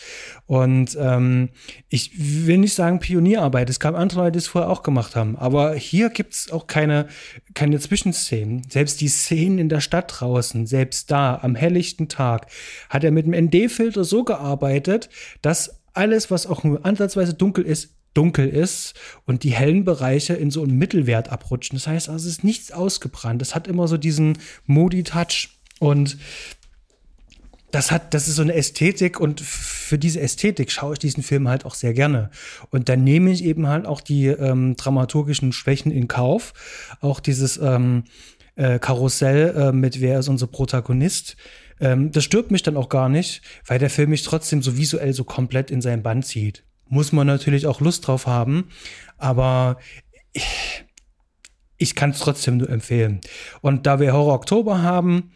Und 0.46 0.96
ähm, 1.00 1.48
ich 1.88 2.12
will 2.46 2.58
nicht 2.58 2.74
sagen 2.74 3.00
Pionierarbeit, 3.00 3.68
es 3.68 3.80
gab 3.80 3.96
andere 3.96 4.20
Leute, 4.20 4.32
die 4.34 4.38
es 4.38 4.46
vorher 4.46 4.70
auch 4.70 4.84
gemacht 4.84 5.16
haben. 5.16 5.34
Aber 5.34 5.74
hier 5.74 6.10
gibt 6.10 6.34
es 6.34 6.52
auch 6.52 6.68
keine, 6.68 7.08
keine 7.54 7.80
Zwischenszenen. 7.80 8.62
Selbst 8.70 9.00
die 9.00 9.08
Szenen 9.08 9.58
in 9.58 9.68
der 9.68 9.80
Stadt 9.80 10.20
draußen, 10.20 10.68
selbst 10.68 11.10
da, 11.10 11.40
am 11.42 11.56
helllichten 11.56 12.08
Tag, 12.08 12.46
hat 12.88 13.02
er 13.02 13.10
mit 13.10 13.26
dem 13.26 13.34
ND-Filter 13.34 14.04
so 14.04 14.22
gearbeitet, 14.22 15.10
dass 15.42 15.80
alles, 15.92 16.30
was 16.30 16.46
auch 16.46 16.62
nur 16.62 16.86
ansatzweise 16.86 17.34
dunkel 17.34 17.64
ist, 17.64 17.96
dunkel 18.14 18.48
ist 18.48 18.94
und 19.26 19.44
die 19.44 19.50
hellen 19.50 19.84
Bereiche 19.84 20.34
in 20.34 20.50
so 20.50 20.62
einen 20.62 20.76
Mittelwert 20.76 21.30
abrutschen. 21.30 21.76
Das 21.76 21.86
heißt, 21.86 22.08
also 22.08 22.26
es 22.26 22.32
ist 22.38 22.44
nichts 22.44 22.72
ausgebrannt. 22.72 23.40
Es 23.42 23.54
hat 23.54 23.68
immer 23.68 23.88
so 23.88 23.96
diesen 23.96 24.38
moody 24.66 25.04
Touch 25.04 25.50
und 25.78 26.18
das 27.70 27.92
hat, 27.92 28.14
das 28.14 28.26
ist 28.26 28.34
so 28.36 28.42
eine 28.42 28.54
Ästhetik 28.54 29.20
und 29.20 29.40
für 29.40 29.96
diese 29.96 30.20
Ästhetik 30.20 30.72
schaue 30.72 30.94
ich 30.94 30.98
diesen 30.98 31.22
Film 31.22 31.48
halt 31.48 31.64
auch 31.64 31.74
sehr 31.74 31.94
gerne. 31.94 32.30
Und 32.70 32.88
dann 32.88 33.04
nehme 33.04 33.30
ich 33.30 33.44
eben 33.44 33.68
halt 33.68 33.86
auch 33.86 34.00
die 34.00 34.26
ähm, 34.26 34.74
dramaturgischen 34.76 35.52
Schwächen 35.52 35.92
in 35.92 36.08
Kauf. 36.08 36.52
Auch 37.00 37.20
dieses 37.20 37.58
ähm, 37.58 38.04
äh, 38.56 38.80
Karussell 38.80 39.54
äh, 39.56 39.72
mit 39.72 40.00
wer 40.00 40.18
ist 40.18 40.28
unser 40.28 40.48
Protagonist. 40.48 41.36
Ähm, 41.78 42.10
das 42.10 42.24
stört 42.24 42.50
mich 42.50 42.64
dann 42.64 42.76
auch 42.76 42.88
gar 42.88 43.08
nicht, 43.08 43.42
weil 43.66 43.78
der 43.78 43.90
Film 43.90 44.10
mich 44.10 44.24
trotzdem 44.24 44.62
so 44.62 44.76
visuell 44.76 45.12
so 45.12 45.22
komplett 45.22 45.70
in 45.70 45.80
seinen 45.80 46.02
Band 46.02 46.26
zieht 46.26 46.64
muss 46.90 47.12
man 47.12 47.26
natürlich 47.26 47.66
auch 47.66 47.80
Lust 47.80 48.06
drauf 48.06 48.26
haben, 48.26 48.68
aber 49.16 49.78
ich, 50.32 50.84
ich 51.78 51.94
kann 51.94 52.10
es 52.10 52.18
trotzdem 52.18 52.58
nur 52.58 52.68
empfehlen. 52.68 53.20
Und 53.62 53.86
da 53.86 54.00
wir 54.00 54.12
Horror 54.12 54.34
Oktober 54.34 54.82
haben, 54.82 55.32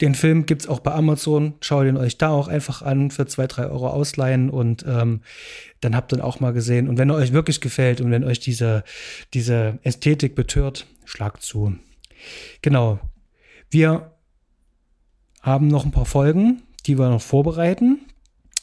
den 0.00 0.14
Film 0.14 0.46
gibt 0.46 0.62
es 0.62 0.68
auch 0.68 0.80
bei 0.80 0.92
Amazon. 0.92 1.54
Schaut 1.60 1.86
ihn 1.86 1.96
euch 1.96 2.18
da 2.18 2.30
auch 2.30 2.48
einfach 2.48 2.82
an 2.82 3.10
für 3.10 3.26
zwei, 3.26 3.46
drei 3.46 3.66
Euro 3.66 3.88
ausleihen 3.88 4.50
und 4.50 4.84
ähm, 4.88 5.20
dann 5.80 5.94
habt 5.94 6.12
ihr 6.12 6.18
ihn 6.18 6.22
auch 6.22 6.40
mal 6.40 6.52
gesehen. 6.52 6.88
Und 6.88 6.98
wenn 6.98 7.10
er 7.10 7.16
euch 7.16 7.32
wirklich 7.32 7.60
gefällt 7.60 8.00
und 8.00 8.10
wenn 8.10 8.24
euch 8.24 8.40
diese, 8.40 8.82
diese 9.34 9.78
Ästhetik 9.82 10.34
betört, 10.34 10.86
schlagt 11.04 11.42
zu. 11.42 11.76
Genau. 12.62 12.98
Wir 13.70 14.12
haben 15.40 15.68
noch 15.68 15.84
ein 15.84 15.92
paar 15.92 16.06
Folgen, 16.06 16.62
die 16.86 16.98
wir 16.98 17.08
noch 17.08 17.22
vorbereiten. 17.22 18.00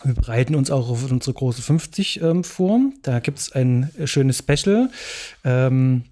Wir 0.04 0.14
bereiten 0.14 0.56
uns 0.56 0.72
auch 0.72 0.90
auf 0.90 1.10
unsere 1.12 1.34
große 1.34 1.62
50 1.62 2.22
ähm, 2.22 2.44
vor. 2.44 2.80
Da 3.02 3.20
gibt 3.20 3.40
es 3.40 3.52
ein 3.52 3.92
schönes 4.06 4.38
Special. 4.38 4.90
Ähm, 5.44 6.04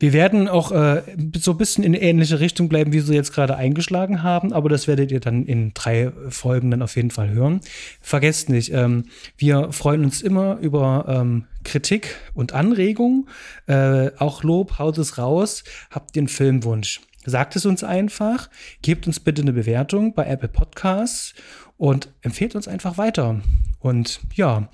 wir 0.00 0.14
werden 0.14 0.48
auch 0.48 0.72
äh, 0.72 1.02
so 1.36 1.50
ein 1.50 1.58
bisschen 1.58 1.84
in 1.84 1.92
ähnliche 1.92 2.40
Richtung 2.40 2.70
bleiben, 2.70 2.94
wie 2.94 3.00
Sie 3.00 3.14
jetzt 3.14 3.34
gerade 3.34 3.56
eingeschlagen 3.56 4.22
haben, 4.22 4.54
aber 4.54 4.70
das 4.70 4.88
werdet 4.88 5.12
ihr 5.12 5.20
dann 5.20 5.44
in 5.44 5.74
drei 5.74 6.10
Folgen 6.30 6.70
dann 6.70 6.80
auf 6.80 6.96
jeden 6.96 7.10
Fall 7.10 7.28
hören. 7.28 7.60
Vergesst 8.00 8.48
nicht, 8.48 8.72
ähm, 8.72 9.04
wir 9.36 9.72
freuen 9.72 10.02
uns 10.02 10.22
immer 10.22 10.56
über 10.60 11.04
ähm, 11.06 11.44
Kritik 11.64 12.16
und 12.32 12.54
Anregung. 12.54 13.28
Äh, 13.66 14.12
auch 14.16 14.42
Lob, 14.42 14.78
haut 14.78 14.96
es 14.96 15.18
raus. 15.18 15.64
Habt 15.90 16.16
einen 16.16 16.28
Filmwunsch? 16.28 17.02
Sagt 17.26 17.54
es 17.56 17.66
uns 17.66 17.84
einfach. 17.84 18.48
Gebt 18.80 19.06
uns 19.06 19.20
bitte 19.20 19.42
eine 19.42 19.52
Bewertung 19.52 20.14
bei 20.14 20.26
Apple 20.26 20.48
Podcasts 20.48 21.34
und 21.80 22.10
empfehlt 22.20 22.54
uns 22.54 22.68
einfach 22.68 22.98
weiter. 22.98 23.40
Und 23.80 24.20
ja, 24.34 24.68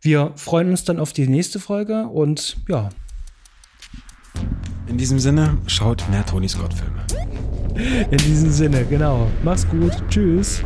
wir 0.00 0.32
freuen 0.34 0.70
uns 0.70 0.82
dann 0.82 0.98
auf 0.98 1.12
die 1.12 1.28
nächste 1.28 1.60
Folge 1.60 2.08
und 2.08 2.56
ja. 2.68 2.88
In 4.88 4.98
diesem 4.98 5.20
Sinne, 5.20 5.58
schaut 5.68 6.04
mehr 6.10 6.26
Tony 6.26 6.48
Scott-Filme. 6.48 7.06
In 8.10 8.18
diesem 8.18 8.50
Sinne, 8.50 8.84
genau. 8.84 9.28
Mach's 9.44 9.66
gut. 9.68 9.92
Tschüss. 10.08 10.64